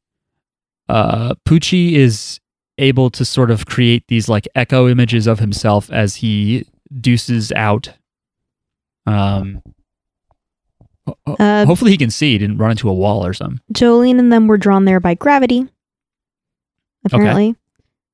Uh 0.90 1.36
Pucci 1.48 1.94
is 1.94 2.40
able 2.78 3.12
to 3.12 3.24
sort 3.24 3.52
of 3.52 3.66
create 3.68 4.08
these 4.08 4.28
like 4.28 4.48
echo 4.56 4.88
images 4.88 5.28
of 5.28 5.40
himself 5.40 5.92
as 5.92 6.16
he 6.16 6.66
deuces 7.00 7.52
out. 7.54 7.94
Um 9.06 9.62
ho- 11.08 11.18
ho- 11.26 11.36
Uh, 11.39 11.66
hopefully 11.66 11.92
he 11.92 11.98
can 11.98 12.12
see 12.12 12.34
he 12.34 12.38
didn't 12.38 12.58
run 12.58 12.72
into 12.72 12.89
a 12.89 12.94
wall 12.94 13.26
or 13.26 13.34
something. 13.34 13.60
Jolyne 13.72 14.20
and 14.20 14.32
them 14.32 14.48
were 14.48 14.58
drawn 14.58 14.86
there 14.86 15.00
by 15.00 15.14
gravity 15.16 15.68
apparently 17.06 17.56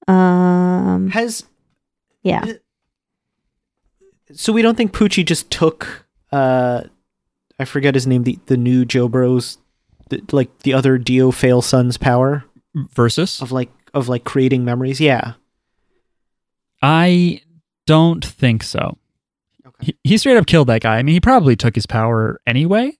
um 0.08 1.10
Has 1.10 1.44
yeah 2.24 2.46
so 4.34 4.54
we 4.54 4.62
don't 4.62 4.76
think 4.76 4.94
Pucci 4.94 5.26
just 5.26 5.50
took 5.52 6.06
uh 6.32 6.84
I 7.60 7.66
forget 7.66 7.96
his 7.96 8.06
name, 8.08 8.24
the 8.24 8.40
the 8.46 8.56
new 8.58 8.86
Joe 8.86 9.10
Bros 9.10 9.58
the, 10.10 10.22
like 10.32 10.60
the 10.60 10.74
other 10.74 10.98
Dio 10.98 11.32
fail 11.32 11.62
son's 11.62 11.98
power 11.98 12.46
Versus 12.94 13.42
of 13.42 13.52
like 13.52 13.70
of 13.94 14.08
like 14.08 14.24
creating 14.24 14.64
memories. 14.64 15.02
Yeah. 15.02 15.34
I 16.82 17.42
don't 17.88 18.24
think 18.24 18.62
so. 18.62 19.00
he, 19.82 19.98
he 20.04 20.18
straight 20.20 20.38
up 20.38 20.46
killed 20.46 20.68
that 20.68 20.82
guy. 20.82 20.98
I 20.98 21.04
mean, 21.04 21.14
he 21.14 21.20
probably 21.20 21.56
took 21.56 21.74
his 21.74 21.88
power 21.88 22.40
anyway, 22.46 22.96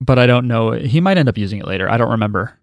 but 0.00 0.18
I 0.18 0.26
don't 0.26 0.48
know. 0.48 0.72
He 0.72 1.00
might 1.02 1.18
end 1.18 1.28
up 1.28 1.36
using 1.36 1.58
it 1.60 1.66
later. 1.66 1.90
I 1.90 1.98
don't 1.98 2.10
remember 2.10 2.58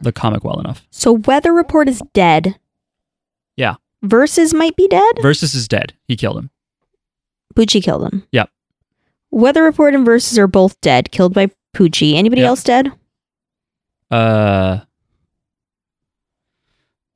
the 0.00 0.12
comic 0.12 0.44
well 0.44 0.60
enough. 0.60 0.86
So 0.90 1.12
Weather 1.12 1.52
Report 1.54 1.88
is 1.88 2.02
dead. 2.12 2.58
Yeah. 3.56 3.76
Versus 4.02 4.52
might 4.52 4.76
be 4.76 4.86
dead. 4.88 5.16
Versus 5.22 5.54
is 5.54 5.66
dead. 5.68 5.94
He 6.06 6.16
killed 6.16 6.36
him. 6.36 6.50
Pucci 7.54 7.82
killed 7.82 8.12
him. 8.12 8.26
Yep. 8.32 8.50
Weather 9.30 9.62
Report 9.62 9.94
and 9.94 10.04
Versus 10.04 10.38
are 10.38 10.46
both 10.46 10.78
dead, 10.80 11.10
killed 11.10 11.32
by 11.32 11.50
Pucci. 11.74 12.14
Anybody 12.14 12.42
Yep. 12.42 12.48
else 12.48 12.62
dead? 12.64 12.92
Uh, 14.10 14.80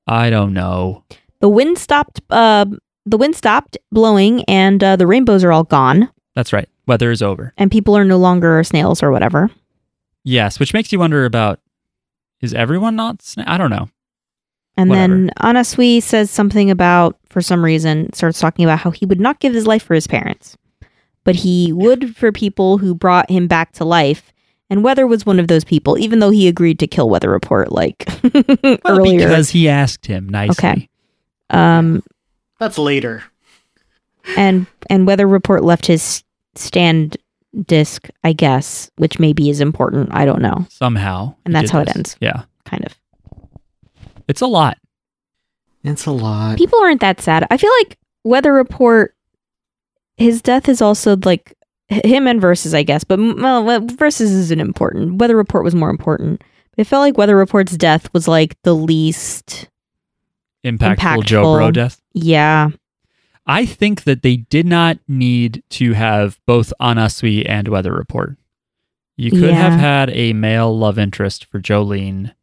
I 0.07 0.31
don't 0.31 0.55
know. 0.55 1.05
The 1.41 1.49
wind 1.49 1.79
stopped. 1.79 2.21
Uh, 2.31 2.67
the 3.07 3.17
wind 3.17 3.35
stopped 3.37 3.79
blowing, 3.93 4.45
and 4.45 4.83
uh, 4.85 4.97
the 4.97 5.07
rainbows 5.07 5.43
are 5.45 5.53
all 5.53 5.65
gone, 5.65 6.11
That's 6.35 6.53
right. 6.53 6.69
Weather 6.87 7.11
is 7.11 7.23
over. 7.23 7.53
and 7.57 7.71
people 7.71 7.97
are 7.97 8.05
no 8.05 8.17
longer 8.19 8.63
snails 8.65 9.03
or 9.03 9.11
whatever. 9.11 9.51
Yes, 10.25 10.59
which 10.61 10.75
makes 10.75 10.93
you 10.93 10.99
wonder 10.99 11.25
about 11.25 11.61
is 12.41 12.53
everyone 12.55 12.97
not? 12.97 13.19
Sna- 13.19 13.45
I 13.47 13.57
don't 13.59 13.71
know. 13.71 13.89
And 14.77 14.91
then 14.93 15.31
Anasui 15.41 16.01
says 16.03 16.31
something 16.31 16.71
about, 16.71 17.19
for 17.31 17.41
some 17.41 17.65
reason, 17.65 18.13
starts 18.13 18.39
talking 18.39 18.65
about 18.65 18.79
how 18.79 18.91
he 18.93 19.07
would 19.07 19.19
not 19.21 19.41
give 19.41 19.53
his 19.53 19.67
life 19.67 19.83
for 19.83 19.95
his 19.95 20.07
parents, 20.07 20.57
but 21.25 21.35
he 21.35 21.73
would 21.73 22.15
for 22.17 22.31
people 22.31 22.79
who 22.79 22.95
brought 22.95 23.29
him 23.29 23.49
back 23.49 23.73
to 23.73 23.85
life. 23.85 24.33
And 24.71 24.85
Weather 24.85 25.07
was 25.07 25.27
one 25.27 25.41
of 25.41 25.49
those 25.49 25.65
people, 25.65 25.99
even 25.99 26.21
though 26.21 26.31
he 26.31 26.47
agreed 26.47 26.79
to 26.79 26.87
kill 26.87 27.09
Weather 27.11 27.29
Report 27.31 27.73
like 27.73 28.07
Well, 28.63 28.79
earlier. 28.87 29.19
because 29.19 29.51
he 29.51 29.69
asked 29.69 30.07
him 30.07 30.29
nicely. 30.29 30.69
Okay. 30.69 30.89
Um, 31.51 32.03
That's 32.59 32.79
later. 32.79 33.25
and 34.37 34.67
and 34.91 35.07
Weather 35.07 35.27
Report 35.27 35.65
left 35.65 35.87
his 35.87 36.23
stand 36.55 37.17
disc, 37.67 38.09
I 38.25 38.33
guess, 38.33 38.91
which 38.97 39.19
maybe 39.19 39.49
is 39.51 39.61
important. 39.61 40.11
I 40.13 40.25
don't 40.27 40.43
know. 40.43 40.67
Somehow, 40.71 41.35
And 41.45 41.55
that's 41.55 41.71
did 41.71 41.73
how 41.73 41.81
it 41.81 41.97
ends. 41.97 42.17
Yeah, 42.21 42.43
Kind 42.65 42.85
of. 42.85 42.95
it's 44.29 44.41
a 44.43 44.47
lot. 44.47 44.77
It's 45.85 46.07
a 46.07 46.11
lot. 46.11 46.59
People 46.59 46.79
aren't 46.81 47.01
that 47.01 47.21
sad. 47.21 47.47
I 47.51 47.57
feel 47.57 47.71
like 47.81 47.97
Weather 48.25 48.53
Report, 48.53 49.15
his 50.17 50.43
death 50.43 50.69
is 50.69 50.83
also 50.83 51.17
like 51.17 51.55
him 51.89 52.27
and 52.27 52.41
Versus, 52.41 52.75
I 52.75 52.83
guess, 52.83 53.05
but 53.05 53.19
well, 53.19 53.65
well, 53.65 53.81
Versus 53.81 54.31
isn't 54.31 54.61
important. 54.61 55.17
Weather 55.19 55.37
Report 55.37 55.65
was 55.65 55.75
more 55.75 55.89
important. 55.91 56.43
It 56.77 56.85
felt 56.85 57.01
like 57.01 57.17
Weather 57.17 57.37
Report's 57.37 57.77
death 57.77 58.13
was 58.13 58.29
like 58.29 58.57
the 58.63 58.75
least. 58.75 59.69
Impactful, 60.65 61.25
Joe 61.25 61.55
Bro 61.55 61.71
death. 61.73 62.01
Yeah, 62.13 62.71
I 63.47 63.65
think 63.65 64.05
that 64.05 64.23
they 64.23 64.37
did 64.37 64.67
not 64.67 64.99
need 65.09 65.63
to 65.71 65.93
have 65.95 66.39
both 66.47 66.73
Anasui 66.81 67.49
and 67.49 67.69
Weather 67.69 67.93
Report. 67.93 68.37
You 69.17 69.33
could 69.33 69.51
have 69.51 69.79
had 69.81 70.11
a 70.11 70.33
male 70.33 70.77
love 70.77 70.97
interest 70.97 71.47
for 71.47 71.59
Jolyne. 71.59 72.35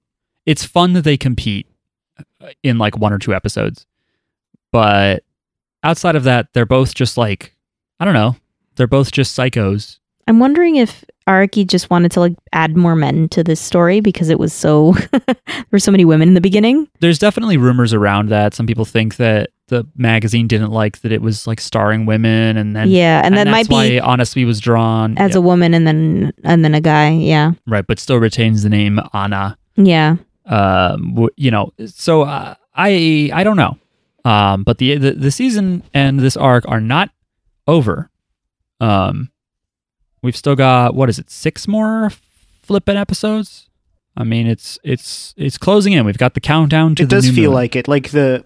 It's 0.46 0.66
fun 0.66 0.92
that 0.94 1.04
they 1.04 1.16
compete 1.16 1.68
uh, 2.42 2.50
in 2.64 2.78
like 2.78 2.98
one 2.98 3.14
or 3.14 3.18
two 3.18 3.34
episodes. 3.34 3.86
But 4.74 5.24
outside 5.84 6.18
of 6.18 6.26
that, 6.26 6.50
they're 6.52 6.66
both 6.66 6.94
just 6.94 7.18
like, 7.18 7.56
I 8.00 8.04
don't 8.04 8.14
know, 8.14 8.36
they're 8.76 8.88
both 8.88 9.14
just 9.14 9.38
psychos. 9.38 10.00
I'm 10.28 10.40
wondering 10.40 10.76
if 10.76 11.06
Araki 11.28 11.66
just 11.66 11.90
wanted 11.90 12.12
to 12.12 12.20
like 12.20 12.36
add 12.54 12.78
more 12.78 12.96
men 12.96 13.28
to 13.30 13.44
this 13.44 13.60
story 13.60 14.00
because 14.00 14.30
it 14.30 14.38
was 14.40 14.54
so 14.54 14.94
there 15.12 15.36
were 15.72 15.80
so 15.80 15.92
many 15.92 16.06
women 16.06 16.28
in 16.28 16.34
the 16.36 16.42
beginning. 16.42 16.88
There's 17.00 17.18
definitely 17.20 17.58
rumors 17.58 17.94
around 17.94 18.30
that. 18.30 18.54
Some 18.54 18.68
people 18.68 18.86
think 18.86 19.16
that 19.18 19.50
the 19.68 19.88
magazine 19.98 20.48
didn't 20.48 20.70
like 20.70 21.02
that 21.02 21.12
it 21.12 21.24
was 21.24 21.48
like 21.48 21.60
starring 21.60 22.06
women 22.06 22.56
and 22.58 22.76
then 22.76 22.88
yeah, 22.90 23.22
and, 23.26 23.36
that 23.36 23.46
that's 23.46 23.68
might 23.70 23.90
be 23.90 24.00
Anasui 24.00 24.46
was 24.46 24.60
drawn 24.60 25.18
as 25.18 25.32
Yeah, 25.32 25.38
a 25.40 25.42
woman 25.42 25.74
and 25.74 25.88
then 25.88 26.32
and 26.44 26.64
then 26.64 26.76
a 26.76 26.82
guy. 26.82 27.10
Yeah, 27.14 27.54
right, 27.66 27.86
but 27.88 27.98
still 28.00 28.18
retains 28.18 28.62
the 28.62 28.70
name 28.70 29.00
Anna. 29.14 29.58
yeah. 29.76 30.18
um 30.46 31.10
w- 31.16 31.30
you 31.38 31.50
know 31.50 31.74
so 31.88 32.22
uh, 32.22 32.54
i 32.76 33.32
i 33.34 33.44
don't 33.44 33.58
know 33.58 33.76
um 34.26 34.64
but 34.64 34.78
the, 34.78 34.96
the 34.98 35.12
the 35.14 35.32
season 35.32 35.82
and 35.96 36.20
this 36.20 36.38
arc 36.38 36.64
are 36.68 36.80
not 36.80 37.10
over 37.68 38.12
um 38.80 39.32
we've 40.26 40.36
still 40.36 40.56
got 40.56 40.96
what 40.96 41.08
is 41.10 41.20
it 41.20 41.30
six 41.30 41.68
more 41.68 42.12
flipping 42.62 42.98
episodes 42.98 43.70
i 44.18 44.24
mean 44.24 44.48
it's 44.48 44.78
it's 44.84 45.34
it's 45.38 45.58
closing 45.58 45.94
in 45.94 46.06
we've 46.06 46.18
got 46.18 46.34
the 46.34 46.42
countdown 46.42 46.96
to 46.96 47.04
it 47.04 47.10
does 47.10 47.30
feel 47.30 47.52
moon. 47.52 47.54
like 47.54 47.76
it. 47.76 47.88
Like 47.88 48.10
the 48.10 48.44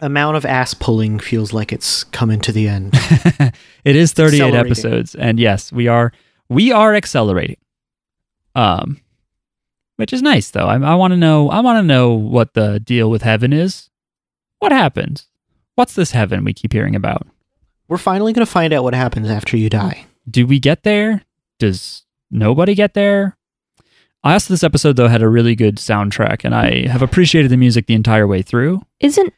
amount 0.00 0.36
of 0.36 0.44
ass 0.46 0.74
pulling 0.74 1.18
feels 1.18 1.52
like 1.52 1.72
it's 1.72 2.04
coming 2.04 2.40
to 2.40 2.52
the 2.52 2.66
end. 2.68 2.94
it 3.84 3.96
is 3.96 4.12
38 4.12 4.54
episodes 4.54 5.14
and 5.14 5.38
yes 5.38 5.72
we 5.72 5.88
are 5.88 6.12
we 6.48 6.72
are 6.72 6.94
accelerating 6.94 7.58
um 8.54 9.00
which 9.96 10.12
is 10.12 10.22
nice 10.22 10.50
though 10.50 10.66
i, 10.66 10.74
I 10.76 10.94
want 10.94 11.12
to 11.12 11.16
know 11.16 11.50
i 11.50 11.60
want 11.60 11.78
to 11.78 11.82
know 11.82 12.12
what 12.12 12.54
the 12.54 12.80
deal 12.80 13.10
with 13.10 13.22
heaven 13.22 13.52
is 13.52 13.90
what 14.58 14.72
happens 14.72 15.28
what's 15.74 15.94
this 15.94 16.10
heaven 16.12 16.42
we 16.44 16.52
keep 16.52 16.72
hearing 16.72 16.96
about 16.96 17.26
We're 17.88 17.98
finally 17.98 18.32
going 18.32 18.44
to 18.46 18.50
find 18.50 18.72
out 18.72 18.82
what 18.84 18.94
happens 18.94 19.28
after 19.28 19.56
you 19.56 19.68
die. 19.68 20.06
Do 20.30 20.46
we 20.46 20.58
get 20.58 20.82
there 20.82 21.22
does 21.58 22.04
nobody 22.30 22.74
get 22.74 22.94
there 22.94 23.36
i 24.22 24.32
also 24.32 24.52
this 24.52 24.62
episode 24.64 24.96
though 24.96 25.08
had 25.08 25.22
a 25.22 25.28
really 25.28 25.54
good 25.56 25.76
soundtrack 25.76 26.44
and 26.44 26.54
i 26.54 26.86
have 26.88 27.02
appreciated 27.02 27.50
the 27.50 27.56
music 27.56 27.86
the 27.86 27.94
entire 27.94 28.26
way 28.26 28.42
through 28.42 28.80
Isn't 29.00 29.32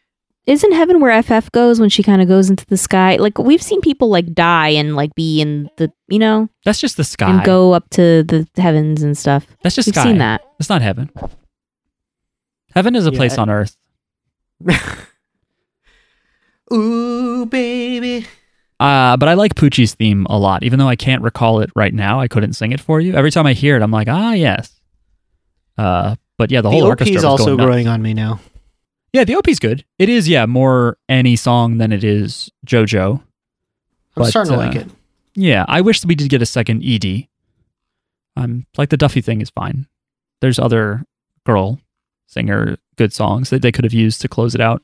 isn't 0.44 0.72
heaven 0.72 0.98
where 1.00 1.22
FF 1.22 1.52
goes 1.52 1.78
when 1.78 1.88
she 1.88 2.02
kind 2.02 2.20
of 2.20 2.26
goes 2.26 2.50
into 2.50 2.66
the 2.66 2.76
sky? 2.76 3.14
Like 3.14 3.38
we've 3.38 3.62
seen 3.62 3.80
people 3.80 4.08
like 4.08 4.34
die 4.34 4.70
and 4.70 4.96
like 4.96 5.14
be 5.14 5.40
in 5.40 5.70
the 5.76 5.92
you 6.08 6.18
know 6.18 6.48
that's 6.64 6.80
just 6.80 6.96
the 6.96 7.04
sky 7.04 7.30
and 7.30 7.44
go 7.44 7.72
up 7.74 7.88
to 7.90 8.24
the 8.24 8.44
heavens 8.56 9.04
and 9.04 9.16
stuff. 9.16 9.46
that's 9.62 9.76
just 9.76 9.86
We've 9.86 9.94
sky 9.94 10.02
seen 10.02 10.18
that. 10.18 10.40
it's 10.58 10.68
not 10.68 10.82
heaven 10.82 11.10
heaven 12.74 12.96
is 12.96 13.06
a 13.06 13.12
Yeah, 13.12 13.16
place 13.18 13.38
I- 13.38 13.42
on 13.42 13.50
earth 13.50 13.76
Ooh, 16.72 17.46
baby. 17.46 18.26
Uh, 18.82 19.16
but 19.16 19.28
I 19.28 19.34
like 19.34 19.54
Pucci's 19.54 19.94
theme 19.94 20.26
a 20.28 20.38
lot, 20.38 20.62
even 20.64 20.78
though 20.78 20.88
I 20.88 20.96
can't 20.96 21.22
recall 21.22 21.60
it 21.60 21.70
right 21.76 21.94
now. 21.94 22.20
I 22.20 22.26
couldn't 22.28 22.54
sing 22.54 22.72
it 22.72 22.80
for 22.80 23.00
you. 23.00 23.14
Every 23.14 23.30
time 23.30 23.46
I 23.46 23.52
hear 23.52 23.76
it, 23.76 23.82
I'm 23.82 23.90
like, 23.92 24.08
ah, 24.08 24.32
yes. 24.32 24.80
Uh, 25.78 26.16
but 26.36 26.50
yeah, 26.50 26.60
the 26.60 26.68
The, 26.68 26.72
whole 26.72 26.82
OP 26.84 26.88
orchestra 26.88 27.16
is 27.16 27.24
also 27.24 27.56
nuts. 27.56 27.64
growing 27.64 27.86
on 27.88 28.02
me 28.02 28.12
now. 28.14 28.40
Yeah, 29.12 29.24
the 29.24 29.36
OP's 29.36 29.58
good. 29.58 29.84
It 29.98 30.08
is, 30.08 30.28
yeah, 30.28 30.46
more 30.46 30.96
any 31.08 31.36
song 31.36 31.78
than 31.78 31.92
it 31.92 32.02
is 32.02 32.50
JoJo. 32.66 33.20
I'm 33.20 33.22
But, 34.16 34.24
starting 34.30 34.52
to 34.54 34.58
uh, 34.58 34.66
like 34.66 34.74
it. 34.76 34.88
Yeah, 35.34 35.64
I 35.68 35.80
wish 35.80 36.00
that 36.00 36.08
we 36.08 36.14
did 36.14 36.28
get 36.28 36.42
a 36.42 36.46
second 36.46 36.82
ED. 36.84 37.28
Um, 38.36 38.66
like 38.76 38.88
the 38.88 38.96
Duffy 38.96 39.20
thing 39.20 39.40
is 39.40 39.50
fine. 39.50 39.86
There's 40.40 40.58
other 40.58 41.04
girl 41.44 41.78
singer 42.26 42.76
good 42.96 43.12
songs 43.12 43.50
that 43.50 43.62
they 43.62 43.70
could 43.72 43.84
have 43.84 43.92
used 43.92 44.20
to 44.22 44.28
close 44.28 44.54
it 44.54 44.60
out. 44.60 44.82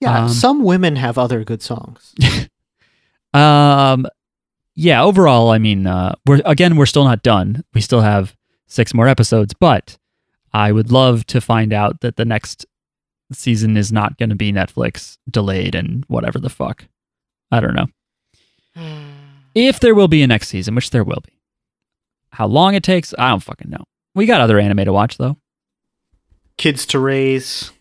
Yeah, 0.00 0.24
um, 0.24 0.28
some 0.30 0.64
women 0.64 0.96
have 0.96 1.16
other 1.18 1.44
good 1.44 1.62
songs. 1.62 2.14
Um, 3.32 4.06
yeah. 4.74 5.02
Overall, 5.02 5.50
I 5.50 5.58
mean, 5.58 5.86
uh, 5.86 6.14
we're 6.26 6.40
again, 6.44 6.76
we're 6.76 6.86
still 6.86 7.04
not 7.04 7.22
done. 7.22 7.64
We 7.74 7.80
still 7.80 8.00
have 8.00 8.36
six 8.66 8.94
more 8.94 9.08
episodes, 9.08 9.54
but 9.54 9.98
I 10.52 10.72
would 10.72 10.90
love 10.90 11.26
to 11.26 11.40
find 11.40 11.72
out 11.72 12.00
that 12.00 12.16
the 12.16 12.24
next 12.24 12.66
season 13.32 13.76
is 13.76 13.92
not 13.92 14.18
going 14.18 14.30
to 14.30 14.36
be 14.36 14.52
Netflix 14.52 15.16
delayed 15.30 15.74
and 15.74 16.04
whatever 16.08 16.38
the 16.38 16.50
fuck. 16.50 16.86
I 17.52 17.60
don't 17.60 17.74
know 17.74 17.86
if 19.54 19.80
there 19.80 19.94
will 19.94 20.08
be 20.08 20.22
a 20.22 20.26
next 20.26 20.48
season, 20.48 20.74
which 20.74 20.90
there 20.90 21.04
will 21.04 21.22
be. 21.26 21.38
How 22.32 22.46
long 22.46 22.74
it 22.74 22.82
takes, 22.82 23.12
I 23.18 23.30
don't 23.30 23.42
fucking 23.42 23.70
know. 23.70 23.84
We 24.14 24.26
got 24.26 24.40
other 24.40 24.58
anime 24.58 24.84
to 24.84 24.92
watch 24.92 25.18
though. 25.18 25.36
Kids 26.56 26.86
to 26.86 26.98
raise. 26.98 27.72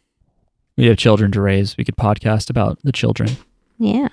We 0.78 0.86
have 0.88 0.97
children 0.97 1.32
to 1.34 1.41
raise. 1.41 1.76
We 1.78 1.84
could 1.84 1.97
podcast 1.97 2.50
about 2.50 2.80
the 2.84 2.91
children. 2.91 3.32
Yeah. 3.78 4.10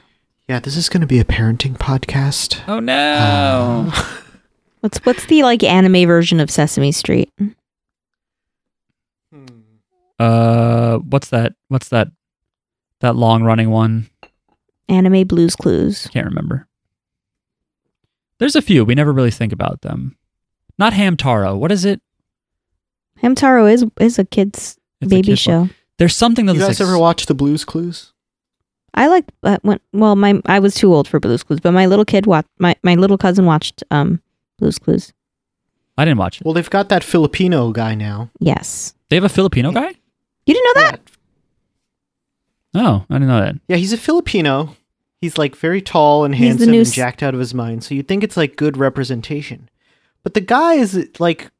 Yeah, 0.48 0.60
this 0.60 0.76
is 0.76 0.88
going 0.88 1.00
to 1.00 1.06
be 1.06 1.18
a 1.18 1.24
parenting 1.24 1.76
podcast. 1.76 2.60
Oh 2.68 2.78
no! 2.80 3.90
Uh, 3.92 4.12
What's 4.80 4.98
what's 4.98 5.26
the 5.26 5.42
like 5.42 5.64
anime 5.64 6.06
version 6.06 6.38
of 6.38 6.50
Sesame 6.50 6.92
Street? 6.92 7.30
Uh, 10.18 10.98
what's 10.98 11.28
that? 11.30 11.54
What's 11.68 11.88
that? 11.88 12.08
That 13.00 13.16
long 13.16 13.42
running 13.42 13.70
one. 13.70 14.08
Anime 14.88 15.26
Blues 15.26 15.56
Clues. 15.56 16.06
Can't 16.12 16.26
remember. 16.26 16.68
There's 18.38 18.54
a 18.56 18.62
few. 18.62 18.84
We 18.84 18.94
never 18.94 19.12
really 19.12 19.30
think 19.30 19.52
about 19.52 19.80
them. 19.82 20.16
Not 20.78 20.92
Hamtaro. 20.92 21.58
What 21.58 21.72
is 21.72 21.84
it? 21.84 22.00
Hamtaro 23.22 23.70
is 23.70 23.84
is 23.98 24.18
a 24.18 24.24
kids 24.24 24.78
It's 25.00 25.06
a 25.06 25.16
baby 25.16 25.28
kid's 25.34 25.46
one. 25.46 25.68
show. 25.68 25.74
There's 25.98 26.14
something 26.14 26.46
that 26.46 26.52
you 26.54 26.60
that's 26.60 26.78
guys 26.78 26.80
like 26.80 26.88
ever 26.88 26.98
watch 26.98 27.26
the 27.26 27.34
Blues 27.34 27.64
Clues? 27.64 28.12
I 28.96 29.08
like 29.08 29.24
uh, 29.42 29.58
when 29.62 29.78
well 29.92 30.16
my 30.16 30.40
I 30.46 30.58
was 30.58 30.74
too 30.74 30.92
old 30.94 31.06
for 31.06 31.20
Blues 31.20 31.42
Clues, 31.42 31.60
but 31.60 31.72
my 31.72 31.86
little 31.86 32.04
kid 32.04 32.26
watched 32.26 32.48
my 32.58 32.74
my 32.82 32.94
little 32.94 33.18
cousin 33.18 33.44
watched 33.44 33.82
um 33.90 34.20
Blues 34.58 34.78
Clues. 34.78 35.12
I 35.98 36.04
didn't 36.04 36.18
watch 36.18 36.40
it. 36.40 36.44
Well, 36.44 36.54
they've 36.54 36.68
got 36.68 36.88
that 36.90 37.02
Filipino 37.04 37.72
guy 37.72 37.94
now. 37.94 38.30
Yes. 38.38 38.94
They 39.08 39.16
have 39.16 39.24
a 39.24 39.28
Filipino 39.30 39.72
guy? 39.72 39.94
You 40.46 40.54
didn't 40.54 40.64
know 40.76 40.82
that? 40.82 41.00
Yeah, 42.74 42.82
Oh, 42.88 43.04
I 43.08 43.14
didn't 43.14 43.28
know 43.28 43.40
that. 43.40 43.54
yeah 43.68 43.76
he's 43.76 43.92
a 43.92 43.98
Filipino. 43.98 44.76
he's 45.20 45.38
like 45.38 45.56
very 45.56 45.80
tall 45.80 46.24
and 46.24 46.34
He's 46.34 46.48
handsome 46.48 46.74
and 46.74 46.92
jacked 46.92 47.22
out 47.22 47.32
of 47.34 47.40
his 47.40 47.54
mind. 47.54 47.82
So 47.84 47.94
you'd 47.94 48.08
think 48.08 48.22
it's 48.22 48.36
like 48.36 48.56
good 48.56 48.76
representation. 48.76 49.70
But 50.22 50.34
the 50.34 50.40
guy 50.42 50.74
is 50.74 51.08
like 51.18 51.44
the 51.44 51.50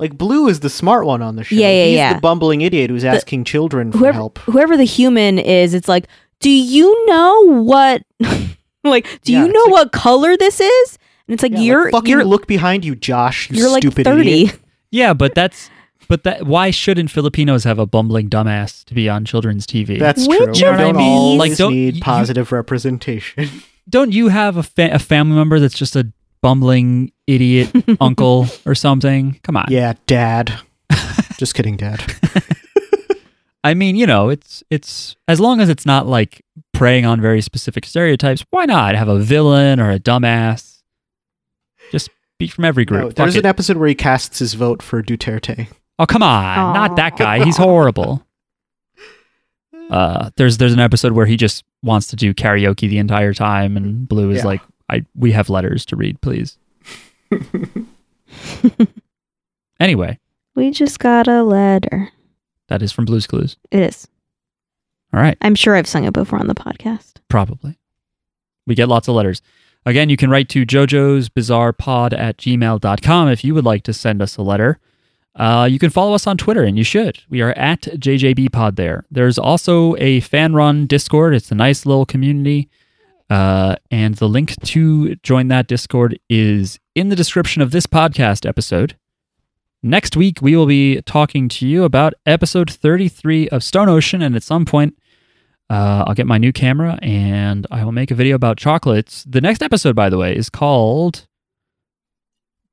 like 0.00 0.18
Blue 0.18 0.48
is 0.48 0.58
the 0.60 0.70
smart 0.70 1.06
one 1.06 1.22
on 1.22 1.36
the 1.36 1.44
show. 1.44 1.54
Yeah, 1.54 1.70
yeah, 1.70 1.84
he's 1.84 1.94
yeah. 1.96 2.14
the 2.14 2.20
bumbling 2.20 2.62
idiot 2.62 2.90
who's 2.90 3.04
asking 3.04 3.44
children 3.44 3.92
for 3.92 3.98
whoever 3.98 4.14
help. 4.16 4.38
whoever 4.40 4.76
the 4.76 4.84
human 4.84 5.38
is, 5.38 5.74
it's 5.74 5.86
like, 5.88 6.08
do 6.40 6.50
you 6.50 7.06
know 7.06 7.62
what? 7.62 8.02
like, 8.84 9.20
do 9.22 9.32
Yeah, 9.32 9.40
you 9.40 9.44
it's 9.46 9.54
know 9.54 9.60
like- 9.64 9.72
what 9.72 9.92
color 9.92 10.36
this 10.36 10.60
is? 10.60 10.98
And 11.28 11.34
it's 11.34 11.42
like 11.44 11.52
Yeah, 11.52 11.58
you're 11.60 11.90
fucking 11.92 12.10
you're 12.10 12.24
look 12.24 12.46
behind 12.48 12.84
you, 12.84 12.96
Josh. 12.96 13.48
You 13.50 13.58
you're 13.58 13.70
like 13.70 13.82
stupid 13.82 14.04
thirty. 14.04 14.42
idiot. 14.44 14.58
Yeah, 14.92 15.12
but 15.14 15.36
that's 15.36 15.70
but 16.08 16.24
that 16.24 16.44
why 16.46 16.72
shouldn't 16.72 17.12
Filipinos 17.12 17.62
have 17.62 17.78
a 17.78 17.86
bumbling 17.86 18.28
dumbass 18.28 18.84
to 18.86 18.94
be 18.94 19.08
on 19.08 19.24
children's 19.24 19.64
TV? 19.64 20.00
That's 20.00 20.26
Which 20.26 20.38
true. 20.38 20.68
of 20.70 20.76
We 20.76 20.82
don't 20.82 20.96
these- 20.96 21.06
always 21.06 21.38
Like, 21.50 21.56
don't- 21.58 21.72
need 21.72 21.94
you- 21.96 22.02
positive 22.02 22.50
representation. 22.50 23.48
Don't 23.88 24.12
you 24.12 24.28
have 24.28 24.56
a 24.56 24.62
fa- 24.64 24.90
a 24.92 24.98
family 24.98 25.36
member 25.36 25.60
that's 25.60 25.78
just 25.78 25.94
a 25.94 26.12
bumbling 26.42 27.12
idiot 27.26 27.70
uncle 28.00 28.46
or 28.66 28.74
something? 28.74 29.38
Come 29.42 29.56
on. 29.56 29.66
yeah, 29.68 29.94
Dad. 30.06 30.58
Just 31.38 31.54
kidding, 31.54 31.76
Dad. 31.76 32.02
I 33.64 33.74
mean, 33.74 33.94
you 33.96 34.06
know, 34.06 34.28
it's 34.30 34.62
it's 34.70 35.16
as 35.28 35.38
long 35.40 35.60
as 35.60 35.68
it's 35.68 35.84
not 35.84 36.06
like 36.06 36.42
preying 36.72 37.04
on 37.04 37.20
very 37.20 37.40
specific 37.42 37.84
stereotypes. 37.84 38.44
Why 38.50 38.64
not 38.64 38.94
have 38.94 39.08
a 39.08 39.18
villain 39.18 39.80
or 39.80 39.90
a 39.90 39.98
dumbass? 39.98 40.82
Just 41.92 42.08
be 42.38 42.48
from 42.48 42.64
every 42.64 42.84
group. 42.86 43.00
No, 43.02 43.06
Fuck 43.08 43.16
there's 43.16 43.36
it. 43.36 43.40
an 43.40 43.46
episode 43.46 43.76
where 43.76 43.88
he 43.88 43.94
casts 43.94 44.38
his 44.38 44.54
vote 44.54 44.82
for 44.82 45.02
Duterte. 45.02 45.68
oh 45.98 46.06
come 46.06 46.22
on, 46.22 46.72
not 46.72 46.96
that 46.96 47.18
guy. 47.18 47.44
He's 47.44 47.58
horrible. 47.58 48.26
Uh, 49.90 50.30
there's 50.36 50.56
there's 50.58 50.72
an 50.72 50.78
episode 50.80 51.12
where 51.12 51.26
he 51.26 51.36
just 51.36 51.64
wants 51.82 52.06
to 52.08 52.16
do 52.16 52.32
karaoke 52.32 52.88
the 52.88 52.98
entire 52.98 53.34
time, 53.34 53.76
and 53.76 54.08
Blue 54.08 54.30
is 54.30 54.38
Yeah. 54.38 54.44
like, 54.46 54.60
"I 54.90 55.04
we 55.14 55.32
have 55.32 55.48
letters 55.48 55.84
to 55.86 55.96
read, 55.96 56.20
please." 56.20 56.58
anyway, 59.80 60.18
We 60.54 60.70
just 60.70 60.98
got 60.98 61.28
a 61.28 61.42
letter. 61.42 62.10
that 62.68 62.82
is 62.82 62.92
from 62.92 63.04
Blue's 63.04 63.26
Clues. 63.26 63.56
It 63.70 63.80
is. 63.82 64.08
All 65.12 65.20
right. 65.20 65.36
I'm 65.40 65.54
sure 65.54 65.74
I've 65.74 65.88
sung 65.88 66.04
it 66.04 66.12
before 66.12 66.38
on 66.38 66.46
the 66.46 66.54
podcast. 66.54 67.14
Probably. 67.28 67.78
We 68.66 68.74
get 68.74 68.88
lots 68.88 69.08
of 69.08 69.14
letters. 69.14 69.42
Again, 69.86 70.08
you 70.08 70.16
can 70.16 70.30
write 70.30 70.48
to 70.50 70.64
jojo's 70.66 71.28
bizarre 71.28 71.72
pod 71.72 72.12
at 72.14 72.36
gmail.com 72.36 73.28
if 73.28 73.42
you 73.44 73.54
would 73.54 73.64
like 73.64 73.82
to 73.84 73.92
send 73.94 74.20
us 74.22 74.36
a 74.36 74.42
letter. 74.42 74.78
Uh, 75.34 75.66
you 75.70 75.78
can 75.78 75.90
follow 75.90 76.12
us 76.14 76.26
on 76.26 76.36
Twitter, 76.36 76.62
and 76.64 76.76
you 76.76 76.84
should. 76.84 77.20
We 77.30 77.40
are 77.40 77.52
at 77.52 77.82
JJBpod 77.82 78.76
there. 78.76 79.04
There's 79.10 79.38
also 79.38 79.96
a 79.96 80.20
fan 80.20 80.52
run 80.54 80.86
Discord. 80.86 81.34
It's 81.34 81.50
a 81.50 81.54
nice 81.54 81.86
little 81.86 82.04
community. 82.04 82.68
Uh, 83.30 83.76
and 83.92 84.16
the 84.16 84.28
link 84.28 84.60
to 84.64 85.14
join 85.16 85.48
that 85.48 85.68
Discord 85.68 86.18
is 86.28 86.80
in 86.96 87.08
the 87.08 87.16
description 87.16 87.62
of 87.62 87.70
this 87.70 87.86
podcast 87.86 88.46
episode. 88.46 88.96
Next 89.82 90.16
week, 90.16 90.42
we 90.42 90.56
will 90.56 90.66
be 90.66 91.00
talking 91.02 91.48
to 91.48 91.66
you 91.66 91.84
about 91.84 92.12
episode 92.26 92.68
33 92.68 93.48
of 93.48 93.62
Stone 93.62 93.88
Ocean, 93.88 94.20
and 94.20 94.36
at 94.36 94.42
some 94.42 94.64
point, 94.64 94.98
uh, 95.70 96.04
I'll 96.06 96.14
get 96.14 96.26
my 96.26 96.36
new 96.36 96.52
camera 96.52 96.98
and 97.00 97.64
I 97.70 97.84
will 97.84 97.92
make 97.92 98.10
a 98.10 98.16
video 98.16 98.34
about 98.34 98.58
chocolates. 98.58 99.24
The 99.28 99.40
next 99.40 99.62
episode, 99.62 99.94
by 99.94 100.10
the 100.10 100.18
way, 100.18 100.34
is 100.34 100.50
called 100.50 101.28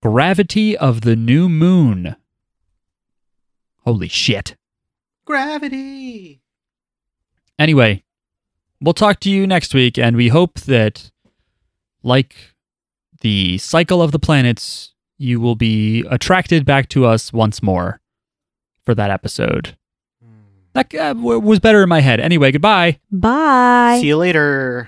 Gravity 0.01 0.75
of 0.75 1.01
the 1.01 1.15
New 1.15 1.47
Moon. 1.47 2.15
Holy 3.83 4.07
shit. 4.07 4.55
Gravity. 5.25 6.41
Anyway, 7.59 8.03
we'll 8.81 8.93
talk 8.93 9.19
to 9.21 9.29
you 9.29 9.47
next 9.47 9.73
week, 9.73 9.97
and 9.97 10.15
we 10.15 10.29
hope 10.29 10.59
that, 10.61 11.11
like 12.03 12.35
the 13.21 13.57
cycle 13.57 14.01
of 14.01 14.11
the 14.11 14.19
planets, 14.19 14.93
you 15.17 15.39
will 15.39 15.55
be 15.55 16.05
attracted 16.09 16.65
back 16.65 16.89
to 16.89 17.05
us 17.05 17.33
once 17.33 17.63
more 17.63 17.99
for 18.83 18.93
that 18.95 19.09
episode. 19.09 19.75
That 20.73 20.93
uh, 20.93 21.15
was 21.17 21.59
better 21.59 21.81
in 21.81 21.89
my 21.89 22.01
head. 22.01 22.19
Anyway, 22.19 22.51
goodbye. 22.51 22.99
Bye. 23.11 23.97
See 23.99 24.07
you 24.07 24.17
later. 24.17 24.87